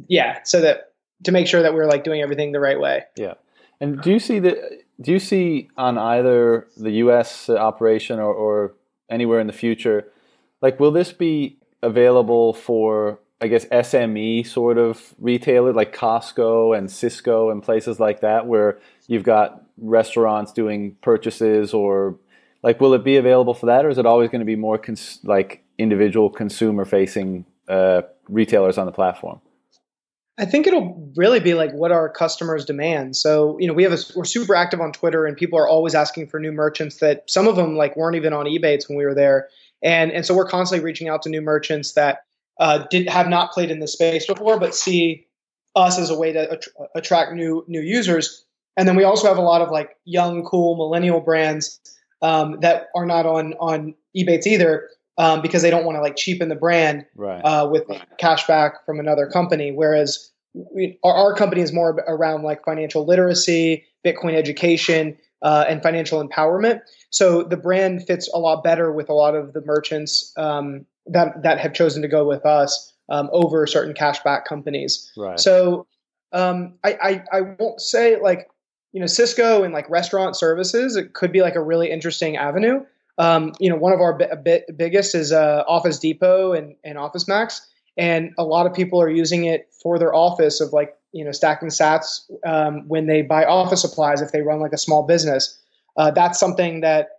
yeah, 0.08 0.40
so 0.44 0.62
that 0.62 0.94
to 1.24 1.32
make 1.32 1.48
sure 1.48 1.62
that 1.62 1.74
we're 1.74 1.88
like 1.88 2.04
doing 2.04 2.22
everything 2.22 2.52
the 2.52 2.60
right 2.60 2.80
way. 2.80 3.04
Yeah. 3.16 3.36
And 3.80 4.02
do 4.02 4.12
you 4.12 4.20
see 4.20 4.40
that? 4.40 4.58
Do 5.00 5.12
you 5.12 5.20
see 5.20 5.70
on 5.78 5.98
either 5.98 6.68
the 6.76 6.92
U.S. 6.92 7.50
operation 7.50 8.20
or, 8.20 8.34
or 8.34 8.74
anywhere 9.10 9.40
in 9.40 9.48
the 9.48 9.54
future, 9.54 10.08
like 10.62 10.80
will 10.80 10.92
this 10.92 11.12
be 11.14 11.58
available 11.84 12.54
for 12.54 13.20
I 13.40 13.48
guess 13.48 13.66
SME 13.66 14.48
sort 14.48 14.80
of 14.80 15.14
retailer 15.20 15.74
like 15.74 15.96
Costco 15.96 16.76
and 16.76 16.90
Sysco 16.90 17.52
and 17.52 17.62
places 17.62 18.00
like 18.00 18.22
that, 18.22 18.48
where 18.48 18.80
you've 19.08 19.24
got 19.24 19.64
restaurants 19.78 20.52
doing 20.52 20.96
purchases, 21.02 21.74
or 21.74 22.18
like 22.64 22.82
will 22.82 22.94
it 22.94 23.04
be 23.04 23.18
available 23.18 23.54
for 23.54 23.68
that, 23.68 23.86
or 23.86 23.90
is 23.90 23.98
it 23.98 24.06
always 24.06 24.30
going 24.30 24.40
to 24.40 24.46
be 24.46 24.56
more 24.56 24.78
cons- 24.78 25.20
like 25.24 25.64
individual 25.78 26.30
consumer 26.30 26.86
facing 26.86 27.46
uh, 27.68 28.02
retailers 28.28 28.78
on 28.78 28.86
the 28.86 28.92
platform? 28.92 29.40
I 30.40 30.46
think 30.46 30.68
it'll 30.68 31.12
really 31.16 31.40
be 31.40 31.56
like 31.56 31.72
what 31.74 31.92
our 31.92 32.10
customers 32.10 32.64
demand. 32.64 33.16
So, 33.16 33.58
you 33.60 33.68
know, 33.68 33.74
we 33.74 33.82
have 33.84 33.94
a, 33.94 33.98
we're 34.16 34.24
super 34.24 34.54
active 34.54 34.80
on 34.80 34.92
Twitter 34.92 35.26
and 35.26 35.36
people 35.36 35.58
are 35.58 35.68
always 35.68 35.96
asking 35.96 36.28
for 36.28 36.40
new 36.40 36.52
merchants 36.52 36.98
that 36.98 37.24
some 37.28 37.48
of 37.48 37.56
them 37.56 37.76
like 37.76 37.96
weren't 37.98 38.16
even 38.16 38.34
on 38.34 38.46
Ebates 38.46 38.88
when 38.88 38.98
we 39.00 39.06
were 39.06 39.16
there. 39.16 39.50
And 39.82 40.12
and 40.12 40.26
so 40.26 40.36
we're 40.36 40.48
constantly 40.48 40.86
reaching 40.86 41.08
out 41.08 41.24
to 41.24 41.30
new 41.30 41.42
merchants 41.42 41.94
that 41.94 42.26
uh, 42.60 42.86
did 42.90 43.10
have 43.10 43.30
not 43.30 43.52
played 43.52 43.72
in 43.72 43.80
the 43.80 43.88
space 43.88 44.28
before, 44.28 44.60
but 44.60 44.76
see 44.76 45.28
us 45.76 46.00
as 46.00 46.10
a 46.10 46.18
way 46.18 46.32
to 46.34 46.52
att- 46.52 46.68
attract 46.96 47.34
new 47.34 47.64
new 47.68 47.82
users. 47.82 48.46
And 48.78 48.88
then 48.88 48.96
we 48.96 49.04
also 49.04 49.28
have 49.28 49.38
a 49.38 49.42
lot 49.42 49.62
of 49.62 49.72
like 49.72 49.98
young, 50.06 50.44
cool 50.44 50.78
millennial 50.78 51.20
brands 51.20 51.80
um, 52.22 52.60
that 52.62 52.88
are 52.96 53.06
not 53.06 53.26
on 53.26 53.54
on 53.54 53.96
Ebates 54.16 54.48
either 54.48 54.90
um, 55.18 55.42
because 55.42 55.62
they 55.62 55.70
don't 55.70 55.86
want 55.86 55.98
to 55.98 56.02
like 56.02 56.16
cheapen 56.16 56.50
the 56.50 56.56
brand 56.56 57.06
right. 57.16 57.42
uh, 57.42 57.68
with 57.70 57.84
cash 58.20 58.46
back 58.48 58.86
from 58.86 59.00
another 59.00 59.28
company. 59.28 59.72
Whereas 59.72 60.32
we, 60.54 60.98
our, 61.04 61.14
our, 61.14 61.36
company 61.36 61.62
is 61.62 61.74
more 61.74 61.92
around 62.08 62.44
like 62.44 62.64
financial 62.64 63.06
literacy, 63.06 63.84
Bitcoin 64.06 64.36
education, 64.36 65.18
uh, 65.42 65.66
and 65.68 65.82
financial 65.84 66.26
empowerment. 66.26 66.82
So 67.10 67.44
the 67.44 67.58
brand 67.58 68.06
fits 68.06 68.30
a 68.34 68.40
lot 68.40 68.64
better 68.64 68.92
with 68.92 69.10
a 69.10 69.14
lot 69.14 69.36
of 69.36 69.54
the 69.54 69.62
merchants 69.62 70.34
um, 70.38 70.86
that 71.08 71.42
that 71.44 71.60
have 71.60 71.74
chosen 71.74 72.02
to 72.02 72.08
go 72.08 72.28
with 72.28 72.46
us 72.46 72.94
um, 73.10 73.30
over 73.32 73.66
certain 73.68 73.94
cashback 73.94 74.46
companies. 74.46 75.12
Right. 75.18 75.40
So 75.40 75.88
um, 76.32 76.74
I, 76.84 76.98
I 77.02 77.24
I 77.38 77.42
won't 77.42 77.82
say 77.82 78.20
like 78.20 78.50
you 78.94 79.00
know 79.00 79.06
Sysco 79.06 79.64
and 79.64 79.74
like 79.74 79.90
restaurant 79.90 80.36
services. 80.36 80.96
It 80.96 81.14
could 81.14 81.32
be 81.32 81.42
like 81.42 81.56
a 81.56 81.62
really 81.62 81.92
interesting 81.92 82.38
avenue. 82.38 82.84
Um, 83.18 83.54
you 83.60 83.70
know, 83.70 83.76
one 83.76 83.94
of 83.94 84.00
our 84.00 84.18
bi- 84.18 84.36
bit 84.36 84.66
biggest 84.78 85.16
is 85.16 85.32
uh, 85.32 85.64
Office 85.68 86.00
Depot 86.00 86.54
and, 86.54 86.76
and 86.84 86.98
Office 86.98 87.28
Max, 87.28 87.68
and 87.98 88.32
a 88.38 88.44
lot 88.44 88.66
of 88.66 88.74
people 88.74 89.02
are 89.02 89.10
using 89.10 89.46
it 89.46 89.70
for 89.82 89.98
their 89.98 90.14
office 90.14 90.62
of 90.62 90.74
like 90.74 90.96
you 91.14 91.26
know 91.26 91.32
stacking 91.32 91.70
Sats 91.70 92.22
um, 92.46 92.88
when 92.88 93.08
they 93.08 93.22
buy 93.22 93.46
office 93.46 93.82
supplies 93.82 94.22
if 94.22 94.32
they 94.32 94.42
run 94.42 94.60
like 94.60 94.74
a 94.74 94.78
small 94.78 95.04
business. 95.04 95.60
Uh, 95.98 96.12
that's 96.12 96.40
something 96.40 96.82
that 96.82 97.10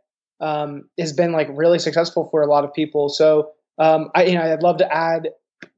um, 0.41 0.89
has 0.99 1.13
been 1.13 1.33
like 1.33 1.49
really 1.53 1.81
successful 1.81 2.29
for 2.31 2.43
a 2.43 2.47
lot 2.47 2.65
of 2.65 2.73
people. 2.73 3.09
So 3.09 3.51
um, 3.79 4.11
I 4.15 4.25
you 4.25 4.35
know 4.35 4.43
I'd 4.43 4.63
love 4.63 4.79
to 4.79 4.93
add 4.93 5.31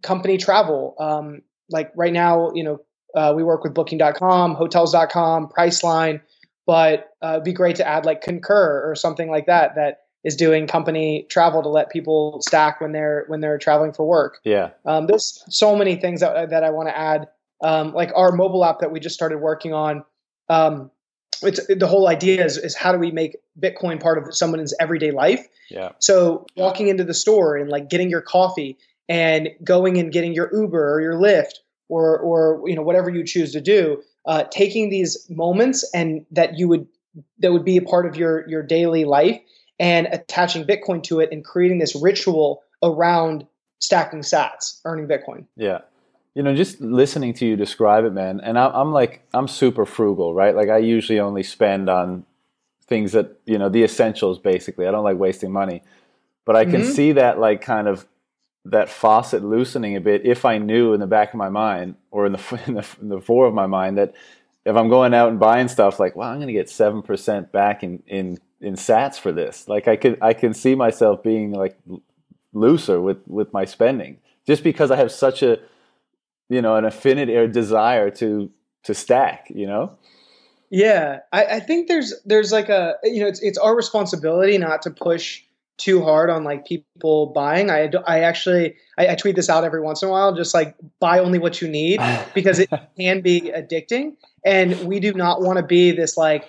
company 0.02 0.36
travel. 0.36 0.94
Um, 0.98 1.42
like 1.70 1.92
right 1.94 2.12
now, 2.12 2.50
you 2.52 2.64
know, 2.64 2.80
uh, 3.14 3.32
we 3.34 3.42
work 3.42 3.64
with 3.64 3.74
Booking.com, 3.74 4.54
Hotels.com, 4.54 5.48
Priceline, 5.48 6.20
but 6.66 7.10
uh, 7.22 7.32
it'd 7.32 7.44
be 7.44 7.52
great 7.52 7.76
to 7.76 7.86
add 7.86 8.04
like 8.04 8.20
Concur 8.20 8.88
or 8.88 8.94
something 8.94 9.30
like 9.30 9.46
that 9.46 9.74
that 9.74 10.00
is 10.22 10.36
doing 10.36 10.66
company 10.66 11.26
travel 11.30 11.62
to 11.62 11.68
let 11.68 11.90
people 11.90 12.40
stack 12.42 12.80
when 12.80 12.92
they're 12.92 13.24
when 13.28 13.40
they're 13.40 13.58
traveling 13.58 13.92
for 13.92 14.06
work. 14.06 14.38
Yeah. 14.44 14.70
Um, 14.84 15.06
there's 15.06 15.42
so 15.48 15.74
many 15.74 15.96
things 15.96 16.20
that 16.20 16.50
that 16.50 16.64
I 16.64 16.70
want 16.70 16.88
to 16.88 16.96
add. 16.96 17.28
Um, 17.62 17.92
like 17.92 18.10
our 18.14 18.32
mobile 18.32 18.64
app 18.64 18.80
that 18.80 18.90
we 18.90 19.00
just 19.00 19.14
started 19.14 19.38
working 19.38 19.74
on. 19.74 20.04
Um, 20.48 20.90
it's 21.42 21.66
the 21.66 21.86
whole 21.86 22.08
idea 22.08 22.44
is, 22.44 22.56
is 22.58 22.74
how 22.74 22.92
do 22.92 22.98
we 22.98 23.10
make 23.10 23.36
Bitcoin 23.58 24.00
part 24.00 24.18
of 24.18 24.34
someone's 24.34 24.74
everyday 24.80 25.10
life? 25.10 25.46
Yeah. 25.70 25.90
So 25.98 26.46
walking 26.56 26.88
into 26.88 27.04
the 27.04 27.14
store 27.14 27.56
and 27.56 27.70
like 27.70 27.88
getting 27.88 28.10
your 28.10 28.20
coffee 28.20 28.76
and 29.08 29.48
going 29.64 29.98
and 29.98 30.12
getting 30.12 30.34
your 30.34 30.50
Uber 30.52 30.94
or 30.94 31.00
your 31.00 31.14
Lyft 31.14 31.54
or 31.90 32.18
or 32.18 32.62
you 32.68 32.74
know 32.74 32.82
whatever 32.82 33.10
you 33.10 33.24
choose 33.24 33.52
to 33.52 33.60
do, 33.60 34.02
uh, 34.24 34.44
taking 34.44 34.88
these 34.88 35.26
moments 35.28 35.88
and 35.92 36.24
that 36.30 36.58
you 36.58 36.68
would 36.68 36.86
that 37.40 37.52
would 37.52 37.64
be 37.64 37.76
a 37.76 37.82
part 37.82 38.06
of 38.06 38.16
your 38.16 38.48
your 38.48 38.62
daily 38.62 39.04
life 39.04 39.38
and 39.78 40.06
attaching 40.12 40.64
Bitcoin 40.64 41.02
to 41.02 41.20
it 41.20 41.30
and 41.32 41.44
creating 41.44 41.78
this 41.78 41.96
ritual 42.00 42.62
around 42.82 43.46
stacking 43.80 44.20
sats, 44.20 44.80
earning 44.84 45.08
Bitcoin. 45.08 45.46
Yeah. 45.56 45.80
You 46.34 46.44
know, 46.44 46.54
just 46.54 46.80
listening 46.80 47.34
to 47.34 47.46
you 47.46 47.56
describe 47.56 48.04
it, 48.04 48.12
man, 48.12 48.40
and 48.40 48.56
I'm 48.56 48.92
like, 48.92 49.26
I'm 49.34 49.48
super 49.48 49.84
frugal, 49.84 50.32
right? 50.32 50.54
Like, 50.54 50.68
I 50.68 50.78
usually 50.78 51.18
only 51.18 51.42
spend 51.42 51.90
on 51.90 52.24
things 52.86 53.12
that, 53.12 53.40
you 53.46 53.58
know, 53.58 53.68
the 53.68 53.82
essentials 53.82 54.38
basically. 54.38 54.86
I 54.86 54.92
don't 54.92 55.02
like 55.02 55.16
wasting 55.16 55.50
money. 55.50 55.82
But 56.44 56.54
I 56.54 56.64
can 56.64 56.82
mm-hmm. 56.82 56.90
see 56.92 57.12
that, 57.12 57.40
like, 57.40 57.62
kind 57.62 57.88
of 57.88 58.06
that 58.64 58.88
faucet 58.88 59.42
loosening 59.42 59.96
a 59.96 60.00
bit 60.00 60.26
if 60.26 60.44
I 60.44 60.58
knew 60.58 60.92
in 60.92 61.00
the 61.00 61.06
back 61.06 61.30
of 61.30 61.38
my 61.38 61.48
mind 61.48 61.94
or 62.10 62.26
in 62.26 62.32
the, 62.32 62.62
in 62.66 62.74
the, 62.74 62.86
in 63.00 63.08
the 63.08 63.20
fore 63.20 63.46
of 63.46 63.54
my 63.54 63.66
mind 63.66 63.98
that 63.98 64.14
if 64.66 64.76
I'm 64.76 64.88
going 64.88 65.14
out 65.14 65.30
and 65.30 65.40
buying 65.40 65.68
stuff, 65.68 65.98
like, 65.98 66.14
wow, 66.14 66.30
I'm 66.30 66.36
going 66.36 66.48
to 66.48 66.52
get 66.52 66.66
7% 66.66 67.50
back 67.50 67.82
in, 67.82 68.02
in 68.06 68.38
in 68.60 68.74
sats 68.74 69.18
for 69.18 69.32
this. 69.32 69.68
Like 69.68 69.88
I 69.88 69.96
could 69.96 70.18
I 70.20 70.34
can 70.34 70.54
see 70.54 70.74
myself 70.74 71.22
being 71.22 71.52
like 71.52 71.78
looser 72.52 73.00
with 73.00 73.18
with 73.26 73.52
my 73.52 73.64
spending 73.64 74.18
just 74.46 74.62
because 74.62 74.90
I 74.90 74.96
have 74.96 75.12
such 75.12 75.42
a 75.42 75.58
you 76.48 76.60
know 76.60 76.76
an 76.76 76.84
affinity 76.84 77.34
or 77.36 77.46
desire 77.46 78.10
to 78.12 78.50
to 78.84 78.94
stack. 78.94 79.46
You 79.54 79.66
know. 79.66 79.98
Yeah, 80.72 81.20
I, 81.32 81.44
I 81.44 81.60
think 81.60 81.88
there's 81.88 82.14
there's 82.24 82.52
like 82.52 82.68
a 82.68 82.94
you 83.02 83.20
know 83.20 83.26
it's 83.26 83.40
it's 83.42 83.58
our 83.58 83.74
responsibility 83.74 84.56
not 84.58 84.82
to 84.82 84.90
push 84.90 85.42
too 85.80 86.02
hard 86.02 86.30
on 86.30 86.44
like 86.44 86.66
people 86.66 87.26
buying. 87.26 87.70
I, 87.70 87.90
I 88.06 88.20
actually 88.20 88.76
I, 88.98 89.08
I, 89.08 89.14
tweet 89.14 89.36
this 89.36 89.48
out 89.48 89.64
every 89.64 89.80
once 89.80 90.02
in 90.02 90.08
a 90.08 90.12
while, 90.12 90.34
just 90.34 90.54
like 90.54 90.76
buy 91.00 91.18
only 91.18 91.38
what 91.38 91.60
you 91.60 91.68
need 91.68 92.00
because 92.34 92.58
it 92.58 92.70
can 92.98 93.20
be 93.20 93.52
addicting, 93.54 94.16
and 94.44 94.78
we 94.86 95.00
do 95.00 95.12
not 95.12 95.42
want 95.42 95.58
to 95.58 95.64
be 95.64 95.92
this 95.92 96.16
like 96.16 96.48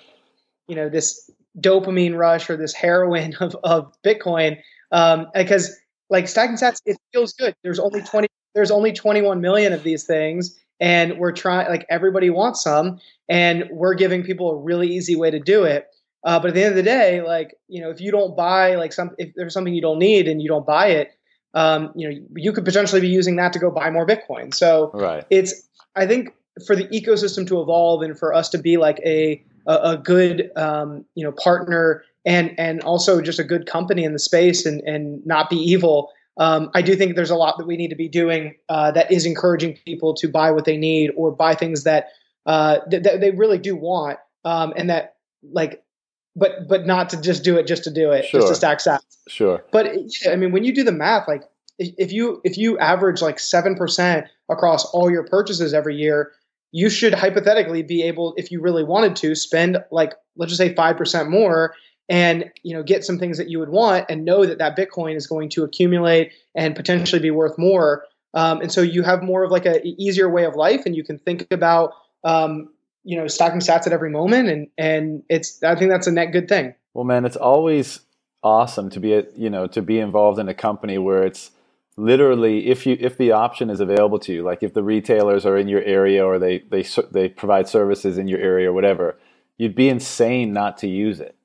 you 0.68 0.76
know 0.76 0.88
this 0.88 1.30
dopamine 1.58 2.16
rush 2.16 2.48
or 2.48 2.56
this 2.56 2.74
heroin 2.74 3.34
of, 3.40 3.56
of 3.64 3.92
Bitcoin. 4.02 4.58
Um, 4.90 5.28
because 5.34 5.74
like 6.10 6.28
stacking 6.28 6.56
sats, 6.56 6.80
it 6.84 6.98
feels 7.12 7.32
good. 7.32 7.54
There's 7.62 7.78
only 7.78 8.02
20, 8.02 8.28
there's 8.54 8.70
only 8.70 8.92
21 8.92 9.40
million 9.40 9.72
of 9.72 9.82
these 9.82 10.04
things. 10.04 10.58
And 10.80 11.18
we're 11.18 11.32
trying, 11.32 11.68
like 11.68 11.86
everybody 11.88 12.28
wants 12.28 12.62
some 12.62 12.98
and 13.28 13.68
we're 13.70 13.94
giving 13.94 14.22
people 14.22 14.50
a 14.50 14.56
really 14.56 14.88
easy 14.88 15.16
way 15.16 15.30
to 15.30 15.38
do 15.38 15.64
it. 15.64 15.86
Uh, 16.24 16.38
but 16.38 16.48
at 16.48 16.54
the 16.54 16.62
end 16.62 16.70
of 16.70 16.76
the 16.76 16.82
day, 16.82 17.20
like, 17.22 17.54
you 17.68 17.80
know, 17.80 17.90
if 17.90 18.00
you 18.00 18.10
don't 18.10 18.36
buy 18.36 18.76
like 18.76 18.92
some, 18.92 19.10
if 19.18 19.32
there's 19.34 19.52
something 19.52 19.74
you 19.74 19.82
don't 19.82 19.98
need 19.98 20.28
and 20.28 20.40
you 20.40 20.48
don't 20.48 20.66
buy 20.66 20.86
it, 20.86 21.12
um, 21.54 21.92
you 21.94 22.08
know, 22.08 22.16
you 22.36 22.52
could 22.52 22.64
potentially 22.64 23.00
be 23.00 23.08
using 23.08 23.36
that 23.36 23.52
to 23.52 23.58
go 23.58 23.70
buy 23.70 23.90
more 23.90 24.06
Bitcoin. 24.06 24.54
So 24.54 24.90
right. 24.94 25.24
it's, 25.30 25.68
I 25.96 26.06
think 26.06 26.34
for 26.66 26.76
the 26.76 26.84
ecosystem 26.88 27.46
to 27.48 27.60
evolve 27.60 28.02
and 28.02 28.18
for 28.18 28.32
us 28.32 28.48
to 28.50 28.58
be 28.58 28.76
like 28.76 29.00
a, 29.04 29.42
a, 29.66 29.74
a 29.74 29.96
good 29.96 30.50
um, 30.56 31.04
you 31.14 31.24
know 31.24 31.32
partner 31.32 32.04
and 32.24 32.54
and 32.58 32.82
also 32.82 33.20
just 33.20 33.38
a 33.38 33.44
good 33.44 33.66
company 33.66 34.04
in 34.04 34.12
the 34.12 34.18
space 34.18 34.66
and 34.66 34.80
and 34.82 35.24
not 35.26 35.50
be 35.50 35.56
evil. 35.56 36.10
Um, 36.38 36.70
I 36.74 36.80
do 36.80 36.96
think 36.96 37.14
there's 37.14 37.30
a 37.30 37.36
lot 37.36 37.58
that 37.58 37.66
we 37.66 37.76
need 37.76 37.88
to 37.88 37.96
be 37.96 38.08
doing 38.08 38.54
uh, 38.68 38.90
that 38.92 39.12
is 39.12 39.26
encouraging 39.26 39.78
people 39.84 40.14
to 40.14 40.28
buy 40.28 40.50
what 40.50 40.64
they 40.64 40.78
need 40.78 41.10
or 41.16 41.30
buy 41.30 41.54
things 41.54 41.84
that 41.84 42.08
uh, 42.46 42.78
that, 42.88 43.02
that 43.02 43.20
they 43.20 43.30
really 43.30 43.58
do 43.58 43.76
want, 43.76 44.18
um, 44.44 44.72
and 44.76 44.88
that 44.90 45.16
like, 45.52 45.82
but 46.36 46.68
but 46.68 46.86
not 46.86 47.10
to 47.10 47.20
just 47.20 47.44
do 47.44 47.56
it 47.56 47.66
just 47.66 47.84
to 47.84 47.90
do 47.90 48.10
it, 48.10 48.24
Sure. 48.26 48.40
just 48.40 48.52
to 48.52 48.54
stack 48.54 48.78
sats. 48.78 49.00
Sure. 49.28 49.64
But 49.70 49.94
yeah, 50.24 50.32
I 50.32 50.36
mean, 50.36 50.52
when 50.52 50.64
you 50.64 50.74
do 50.74 50.82
the 50.82 50.92
math, 50.92 51.28
like 51.28 51.42
if 51.78 52.12
you 52.12 52.40
if 52.44 52.56
you 52.56 52.78
average 52.78 53.22
like 53.22 53.38
seven 53.38 53.74
percent 53.74 54.26
across 54.48 54.84
all 54.86 55.10
your 55.10 55.24
purchases 55.24 55.74
every 55.74 55.96
year, 55.96 56.32
you 56.72 56.88
should 56.88 57.14
hypothetically 57.14 57.82
be 57.82 58.02
able, 58.02 58.34
if 58.36 58.50
you 58.50 58.60
really 58.60 58.84
wanted 58.84 59.14
to, 59.16 59.34
spend 59.34 59.82
like 59.90 60.14
let's 60.36 60.50
just 60.50 60.58
say 60.58 60.74
five 60.74 60.96
percent 60.96 61.30
more, 61.30 61.74
and 62.08 62.50
you 62.62 62.74
know 62.74 62.82
get 62.82 63.04
some 63.04 63.18
things 63.18 63.38
that 63.38 63.48
you 63.48 63.58
would 63.58 63.70
want, 63.70 64.06
and 64.08 64.24
know 64.24 64.46
that 64.46 64.58
that 64.58 64.76
Bitcoin 64.76 65.16
is 65.16 65.26
going 65.26 65.48
to 65.50 65.64
accumulate 65.64 66.32
and 66.54 66.74
potentially 66.74 67.20
be 67.20 67.30
worth 67.30 67.58
more. 67.58 68.04
Um, 68.34 68.62
and 68.62 68.72
so 68.72 68.80
you 68.80 69.02
have 69.02 69.22
more 69.22 69.44
of 69.44 69.50
like 69.50 69.66
a 69.66 69.86
easier 69.86 70.30
way 70.30 70.44
of 70.44 70.54
life, 70.54 70.82
and 70.86 70.96
you 70.96 71.04
can 71.04 71.18
think 71.18 71.46
about 71.50 71.92
um, 72.24 72.71
you 73.04 73.16
know 73.16 73.26
stacking 73.26 73.60
sats 73.60 73.86
at 73.86 73.92
every 73.92 74.10
moment, 74.10 74.48
and 74.48 74.68
and 74.78 75.22
it's 75.28 75.62
I 75.62 75.74
think 75.74 75.90
that's 75.90 76.06
a 76.06 76.12
net 76.12 76.32
good 76.32 76.48
thing. 76.48 76.74
Well, 76.94 77.04
man, 77.04 77.24
it's 77.24 77.36
always 77.36 78.00
awesome 78.42 78.90
to 78.90 79.00
be, 79.00 79.14
a, 79.14 79.24
you 79.36 79.48
know, 79.48 79.66
to 79.68 79.80
be 79.80 79.98
involved 79.98 80.38
in 80.38 80.48
a 80.48 80.54
company 80.54 80.98
where 80.98 81.22
it's 81.22 81.52
literally 81.96 82.68
if 82.68 82.86
you 82.86 82.96
if 83.00 83.16
the 83.16 83.32
option 83.32 83.70
is 83.70 83.80
available 83.80 84.18
to 84.20 84.32
you, 84.32 84.42
like 84.42 84.62
if 84.62 84.74
the 84.74 84.82
retailers 84.82 85.44
are 85.46 85.56
in 85.56 85.68
your 85.68 85.82
area 85.82 86.24
or 86.24 86.38
they 86.38 86.58
they 86.58 86.84
they 87.10 87.28
provide 87.28 87.68
services 87.68 88.18
in 88.18 88.28
your 88.28 88.40
area 88.40 88.70
or 88.70 88.72
whatever, 88.72 89.18
you'd 89.58 89.74
be 89.74 89.88
insane 89.88 90.52
not 90.52 90.78
to 90.78 90.88
use 90.88 91.20
it. 91.20 91.36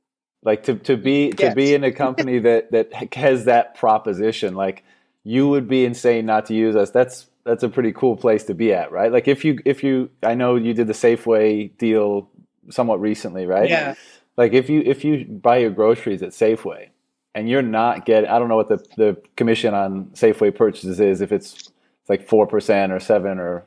Like 0.44 0.64
to 0.64 0.76
to 0.76 0.98
be 0.98 1.32
to 1.32 1.54
be 1.54 1.74
in 1.74 1.84
a 1.84 1.92
company 1.92 2.40
that 2.40 2.72
that 2.72 3.14
has 3.14 3.46
that 3.46 3.76
proposition, 3.76 4.56
like 4.56 4.84
you 5.24 5.50
would 5.50 5.68
be 5.68 5.84
insane 5.84 6.26
not 6.26 6.46
to 6.46 6.54
use 6.54 6.76
us. 6.76 6.92
That's 6.92 7.28
that's 7.48 7.64
a 7.64 7.70
pretty 7.70 7.92
cool 7.94 8.16
place 8.16 8.44
to 8.46 8.54
be 8.54 8.74
at, 8.74 8.92
right? 8.92 9.12
Like 9.12 9.28
if 9.28 9.44
you 9.46 9.60
if 9.66 9.84
you 9.84 10.10
I 10.22 10.36
know 10.36 10.56
you 10.56 10.74
did 10.74 10.88
the 10.88 10.94
Safeway 10.94 11.76
deal 11.78 12.30
somewhat 12.70 13.02
recently, 13.02 13.46
right? 13.46 13.70
Yeah. 13.70 13.96
like 14.36 14.54
if 14.54 14.70
you 14.70 14.82
if 14.86 15.04
you 15.04 15.26
buy 15.26 15.58
your 15.58 15.72
groceries 15.72 16.22
at 16.22 16.30
Safeway 16.30 16.90
and 17.34 17.50
you're 17.50 17.62
not 17.62 18.06
getting 18.06 18.30
I 18.30 18.38
don't 18.38 18.50
know 18.50 18.58
what 18.58 18.68
the, 18.68 18.78
the 18.98 19.22
commission 19.36 19.74
on 19.74 20.06
Safeway 20.08 20.56
purchases 20.56 21.00
is 21.00 21.22
if 21.22 21.32
it's, 21.32 21.72
like 22.10 22.26
four 22.26 22.48
percent 22.48 22.92
or 22.94 23.00
seven 23.02 23.38
or 23.38 23.66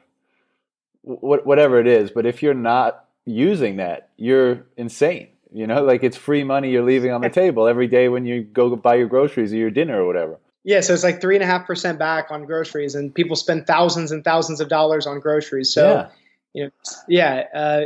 wh- 1.03 1.45
whatever 1.47 1.79
it 1.79 1.87
is, 1.87 2.11
but 2.11 2.27
if 2.27 2.43
you're 2.43 2.55
not 2.55 3.05
using 3.27 3.77
that, 3.77 4.11
you're 4.17 4.67
insane. 4.77 5.29
You 5.53 5.67
know, 5.67 5.83
like 5.83 6.05
it's 6.05 6.17
free 6.17 6.45
money 6.45 6.71
you're 6.71 6.85
leaving 6.85 7.11
on 7.11 7.21
the 7.21 7.29
table 7.29 7.67
every 7.67 7.89
day 7.89 8.09
when 8.09 8.25
you 8.25 8.43
go 8.43 8.75
buy 8.77 8.95
your 8.95 9.09
groceries 9.09 9.53
or 9.53 9.57
your 9.57 9.71
dinner 9.71 10.03
or 10.03 10.07
whatever. 10.07 10.39
Yeah, 10.65 10.81
so 10.81 10.93
it's 10.93 11.03
like 11.03 11.21
three 11.21 11.37
and 11.37 11.43
a 11.43 11.47
half 11.47 11.67
percent 11.67 11.99
back 11.99 12.31
on 12.31 12.45
groceries, 12.45 12.95
and 12.95 13.15
people 13.15 13.35
spend 13.35 13.67
thousands 13.67 14.13
and 14.13 14.23
thousands 14.23 14.61
of 14.61 14.69
dollars 14.69 15.07
on 15.07 15.19
groceries. 15.19 15.73
So, 15.73 15.95
yeah, 15.95 16.09
you 16.53 16.65
know, 16.65 16.71
yeah, 17.09 17.45
uh, 17.55 17.81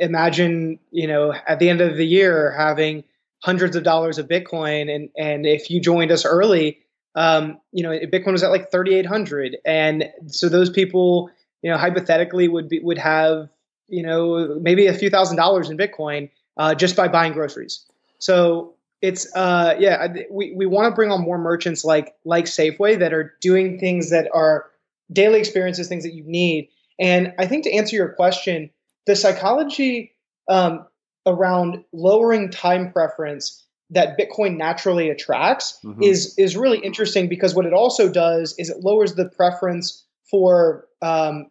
imagine 0.00 0.78
you 0.90 1.06
know 1.06 1.34
at 1.46 1.58
the 1.58 1.68
end 1.68 1.80
of 1.80 1.96
the 1.96 2.06
year 2.06 2.54
having 2.56 3.04
hundreds 3.40 3.76
of 3.76 3.84
dollars 3.84 4.16
of 4.16 4.26
Bitcoin, 4.26 4.94
and 4.94 5.10
and 5.18 5.46
if 5.46 5.70
you 5.70 5.80
joined 5.80 6.10
us 6.10 6.24
early, 6.24 6.78
um, 7.14 7.58
you 7.72 7.82
know, 7.82 7.90
Bitcoin 7.90 8.32
was 8.32 8.42
at 8.42 8.50
like 8.50 8.70
thirty 8.70 8.94
eight 8.94 9.06
hundred, 9.06 9.58
and 9.66 10.10
so 10.28 10.48
those 10.48 10.70
people, 10.70 11.30
you 11.60 11.70
know, 11.70 11.76
hypothetically 11.76 12.48
would 12.48 12.70
be 12.70 12.80
would 12.80 12.98
have 12.98 13.50
you 13.88 14.02
know 14.02 14.58
maybe 14.62 14.86
a 14.86 14.94
few 14.94 15.10
thousand 15.10 15.36
dollars 15.36 15.68
in 15.68 15.76
Bitcoin 15.76 16.30
uh, 16.56 16.74
just 16.74 16.96
by 16.96 17.06
buying 17.06 17.34
groceries. 17.34 17.84
So 18.18 18.74
it's 19.04 19.30
uh 19.36 19.74
yeah 19.78 20.14
we, 20.30 20.54
we 20.56 20.64
want 20.64 20.90
to 20.90 20.94
bring 20.96 21.10
on 21.10 21.20
more 21.20 21.36
merchants 21.36 21.84
like 21.84 22.14
like 22.24 22.46
safeway 22.46 22.98
that 22.98 23.12
are 23.12 23.34
doing 23.42 23.78
things 23.78 24.08
that 24.10 24.28
are 24.32 24.64
daily 25.12 25.38
experiences 25.38 25.88
things 25.88 26.04
that 26.04 26.14
you 26.14 26.24
need 26.24 26.68
and 26.98 27.34
i 27.38 27.46
think 27.46 27.64
to 27.64 27.72
answer 27.72 27.94
your 27.94 28.08
question 28.08 28.70
the 29.06 29.14
psychology 29.14 30.12
um, 30.48 30.86
around 31.26 31.84
lowering 31.92 32.50
time 32.50 32.90
preference 32.90 33.62
that 33.90 34.18
bitcoin 34.18 34.56
naturally 34.56 35.10
attracts 35.10 35.78
Mhm. 35.84 36.02
is 36.02 36.34
is 36.38 36.56
really 36.56 36.78
interesting 36.78 37.28
because 37.28 37.54
what 37.54 37.66
it 37.66 37.74
also 37.74 38.08
does 38.10 38.54
is 38.58 38.70
it 38.70 38.80
lowers 38.80 39.14
the 39.14 39.28
preference 39.28 40.02
for 40.30 40.86
um, 41.02 41.50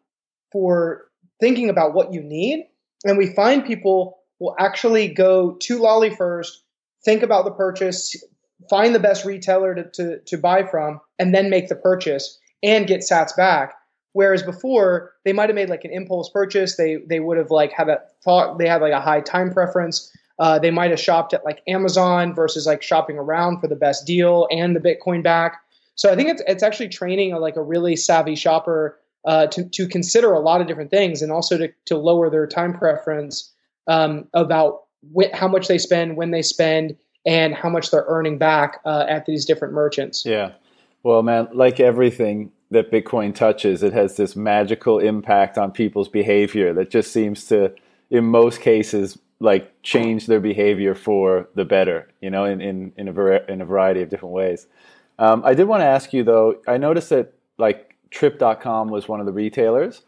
for 0.51 1.05
thinking 1.39 1.69
about 1.69 1.93
what 1.93 2.13
you 2.13 2.23
need 2.23 2.65
and 3.05 3.15
we 3.19 3.27
find 3.27 3.63
people 3.63 4.17
will 4.39 4.55
actually 4.57 5.07
go 5.07 5.51
to 5.59 5.77
lolli 5.77 6.09
first 6.09 6.62
think 7.05 7.23
about 7.23 7.45
the 7.45 7.51
purchase, 7.51 8.15
find 8.69 8.93
the 8.93 8.99
best 8.99 9.25
retailer 9.25 9.75
to, 9.75 9.89
to, 9.91 10.19
to 10.19 10.37
buy 10.37 10.63
from, 10.63 10.99
and 11.19 11.33
then 11.33 11.49
make 11.49 11.67
the 11.67 11.75
purchase 11.75 12.39
and 12.61 12.87
get 12.87 13.01
sats 13.01 13.35
back. 13.35 13.73
Whereas 14.13 14.43
before, 14.43 15.11
they 15.25 15.33
might 15.33 15.49
have 15.49 15.55
made 15.55 15.69
like 15.69 15.85
an 15.85 15.91
impulse 15.91 16.29
purchase. 16.29 16.77
They 16.77 16.97
they 17.07 17.19
would 17.19 17.37
have 17.37 17.49
like 17.49 17.71
had 17.71 17.89
a 17.89 17.99
thought 18.23 18.59
they 18.59 18.67
had 18.67 18.81
like 18.81 18.93
a 18.93 19.01
high 19.01 19.21
time 19.21 19.51
preference. 19.51 20.15
Uh, 20.39 20.59
they 20.59 20.71
might 20.71 20.91
have 20.91 20.99
shopped 20.99 21.33
at 21.33 21.43
like 21.45 21.61
Amazon 21.67 22.33
versus 22.33 22.65
like 22.65 22.81
shopping 22.81 23.17
around 23.17 23.59
for 23.59 23.67
the 23.67 23.75
best 23.75 24.05
deal 24.05 24.47
and 24.51 24.75
the 24.75 24.79
Bitcoin 24.79 25.23
back. 25.23 25.57
So 25.95 26.11
I 26.11 26.15
think 26.15 26.29
it's 26.29 26.43
it's 26.47 26.63
actually 26.63 26.89
training 26.89 27.33
a, 27.33 27.39
like 27.39 27.55
a 27.55 27.63
really 27.63 27.95
savvy 27.95 28.35
shopper 28.35 28.99
uh, 29.25 29.47
to 29.47 29.67
to 29.69 29.87
consider 29.87 30.33
a 30.33 30.39
lot 30.39 30.61
of 30.61 30.67
different 30.67 30.91
things 30.91 31.21
and 31.23 31.31
also 31.31 31.57
to 31.57 31.73
to 31.85 31.97
lower 31.97 32.29
their 32.29 32.45
time 32.45 32.73
preference 32.73 33.51
um, 33.87 34.27
about 34.33 34.81
wh- 35.15 35.33
how 35.33 35.47
much 35.47 35.67
they 35.67 35.77
spend, 35.77 36.17
when 36.17 36.31
they 36.31 36.41
spend, 36.41 36.95
and 37.25 37.53
how 37.55 37.69
much 37.69 37.91
they're 37.91 38.05
earning 38.07 38.37
back 38.37 38.79
uh, 38.85 39.05
at 39.07 39.25
these 39.25 39.45
different 39.45 39.73
merchants. 39.73 40.25
Yeah. 40.25 40.53
Well, 41.03 41.21
man, 41.23 41.47
like 41.53 41.79
everything 41.79 42.51
that 42.71 42.91
Bitcoin 42.91 43.35
touches, 43.35 43.83
it 43.83 43.93
has 43.93 44.17
this 44.17 44.35
magical 44.35 44.99
impact 44.99 45.57
on 45.57 45.71
people's 45.71 46.09
behavior 46.09 46.73
that 46.73 46.89
just 46.89 47.11
seems 47.11 47.45
to, 47.47 47.73
in 48.09 48.25
most 48.25 48.61
cases, 48.61 49.17
like 49.39 49.81
change 49.83 50.27
their 50.27 50.39
behavior 50.39 50.95
for 50.95 51.49
the 51.55 51.65
better, 51.65 52.07
you 52.21 52.29
know, 52.29 52.45
in, 52.45 52.61
in, 52.61 52.93
in, 52.97 53.07
a, 53.07 53.11
var- 53.11 53.45
in 53.47 53.61
a 53.61 53.65
variety 53.65 54.01
of 54.01 54.09
different 54.09 54.33
ways. 54.33 54.67
Um, 55.19 55.43
I 55.45 55.53
did 55.53 55.65
want 55.65 55.81
to 55.81 55.85
ask 55.85 56.13
you, 56.13 56.23
though, 56.23 56.61
I 56.67 56.77
noticed 56.77 57.09
that 57.09 57.33
like 57.57 57.95
Trip.com 58.09 58.89
was 58.89 59.07
one 59.07 59.19
of 59.19 59.25
the 59.25 59.31
retailers. 59.31 60.01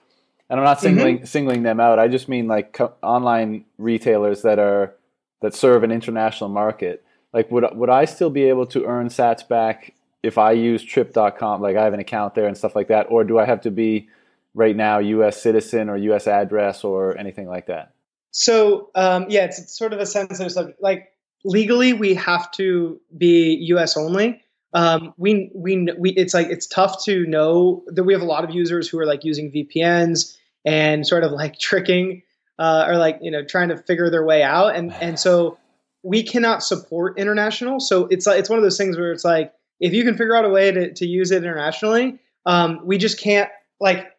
And 0.49 0.59
I'm 0.59 0.65
not 0.65 0.79
singling 0.79 1.25
singling 1.25 1.63
them 1.63 1.79
out. 1.79 1.97
I 1.97 2.07
just 2.07 2.29
mean 2.29 2.47
like 2.47 2.73
co- 2.73 2.93
online 3.01 3.65
retailers 3.77 4.43
that 4.43 4.59
are 4.59 4.95
that 5.41 5.53
serve 5.53 5.83
an 5.83 5.91
international 5.91 6.49
market. 6.49 7.03
Like 7.33 7.49
would 7.51 7.65
would 7.75 7.89
I 7.89 8.05
still 8.05 8.29
be 8.29 8.43
able 8.43 8.65
to 8.67 8.85
earn 8.85 9.09
Sats 9.09 9.47
back 9.47 9.93
if 10.23 10.37
I 10.37 10.51
use 10.51 10.83
Trip.com? 10.83 11.61
Like 11.61 11.75
I 11.75 11.83
have 11.83 11.93
an 11.93 11.99
account 11.99 12.35
there 12.35 12.47
and 12.47 12.57
stuff 12.57 12.75
like 12.75 12.87
that, 12.89 13.07
or 13.09 13.23
do 13.23 13.39
I 13.39 13.45
have 13.45 13.61
to 13.61 13.71
be 13.71 14.07
right 14.53 14.75
now 14.75 14.99
U.S. 14.99 15.41
citizen 15.41 15.89
or 15.89 15.97
U.S. 15.97 16.27
address 16.27 16.83
or 16.83 17.17
anything 17.17 17.47
like 17.47 17.65
that? 17.67 17.93
So 18.31 18.91
um, 18.95 19.25
yeah, 19.29 19.45
it's, 19.45 19.59
it's 19.59 19.77
sort 19.77 19.93
of 19.93 19.99
a 19.99 20.05
sensitive 20.05 20.51
subject. 20.51 20.81
Like 20.81 21.11
legally, 21.43 21.93
we 21.93 22.13
have 22.13 22.51
to 22.51 22.99
be 23.17 23.55
U.S. 23.69 23.97
only. 23.97 24.41
Um, 24.75 25.13
we 25.17 25.49
we 25.55 25.87
we 25.97 26.11
it's 26.11 26.33
like 26.33 26.47
it's 26.47 26.67
tough 26.67 27.03
to 27.05 27.25
know 27.25 27.83
that 27.87 28.03
we 28.03 28.13
have 28.13 28.21
a 28.21 28.25
lot 28.25 28.43
of 28.43 28.51
users 28.51 28.87
who 28.87 28.99
are 28.99 29.05
like 29.05 29.23
using 29.23 29.51
VPNs 29.51 30.37
and 30.65 31.07
sort 31.07 31.23
of 31.23 31.31
like 31.31 31.57
tricking 31.57 32.21
uh, 32.59 32.85
or 32.87 32.97
like 32.97 33.17
you 33.21 33.31
know 33.31 33.43
trying 33.43 33.69
to 33.69 33.77
figure 33.77 34.09
their 34.09 34.25
way 34.25 34.43
out, 34.43 34.75
and 34.75 34.93
and 35.01 35.19
so 35.19 35.57
we 36.03 36.21
cannot 36.21 36.61
support 36.61 37.17
international. 37.17 37.79
So 37.79 38.07
it's 38.11 38.27
like 38.27 38.37
it's 38.37 38.49
one 38.49 38.59
of 38.59 38.63
those 38.63 38.77
things 38.77 38.97
where 38.97 39.11
it's 39.11 39.25
like 39.25 39.53
if 39.79 39.93
you 39.93 40.03
can 40.03 40.15
figure 40.17 40.35
out 40.35 40.45
a 40.45 40.49
way 40.49 40.71
to 40.71 40.93
to 40.93 41.07
use 41.07 41.31
it 41.31 41.37
internationally, 41.37 42.19
um, 42.45 42.81
we 42.83 42.97
just 42.97 43.19
can't 43.19 43.49
like 43.79 44.11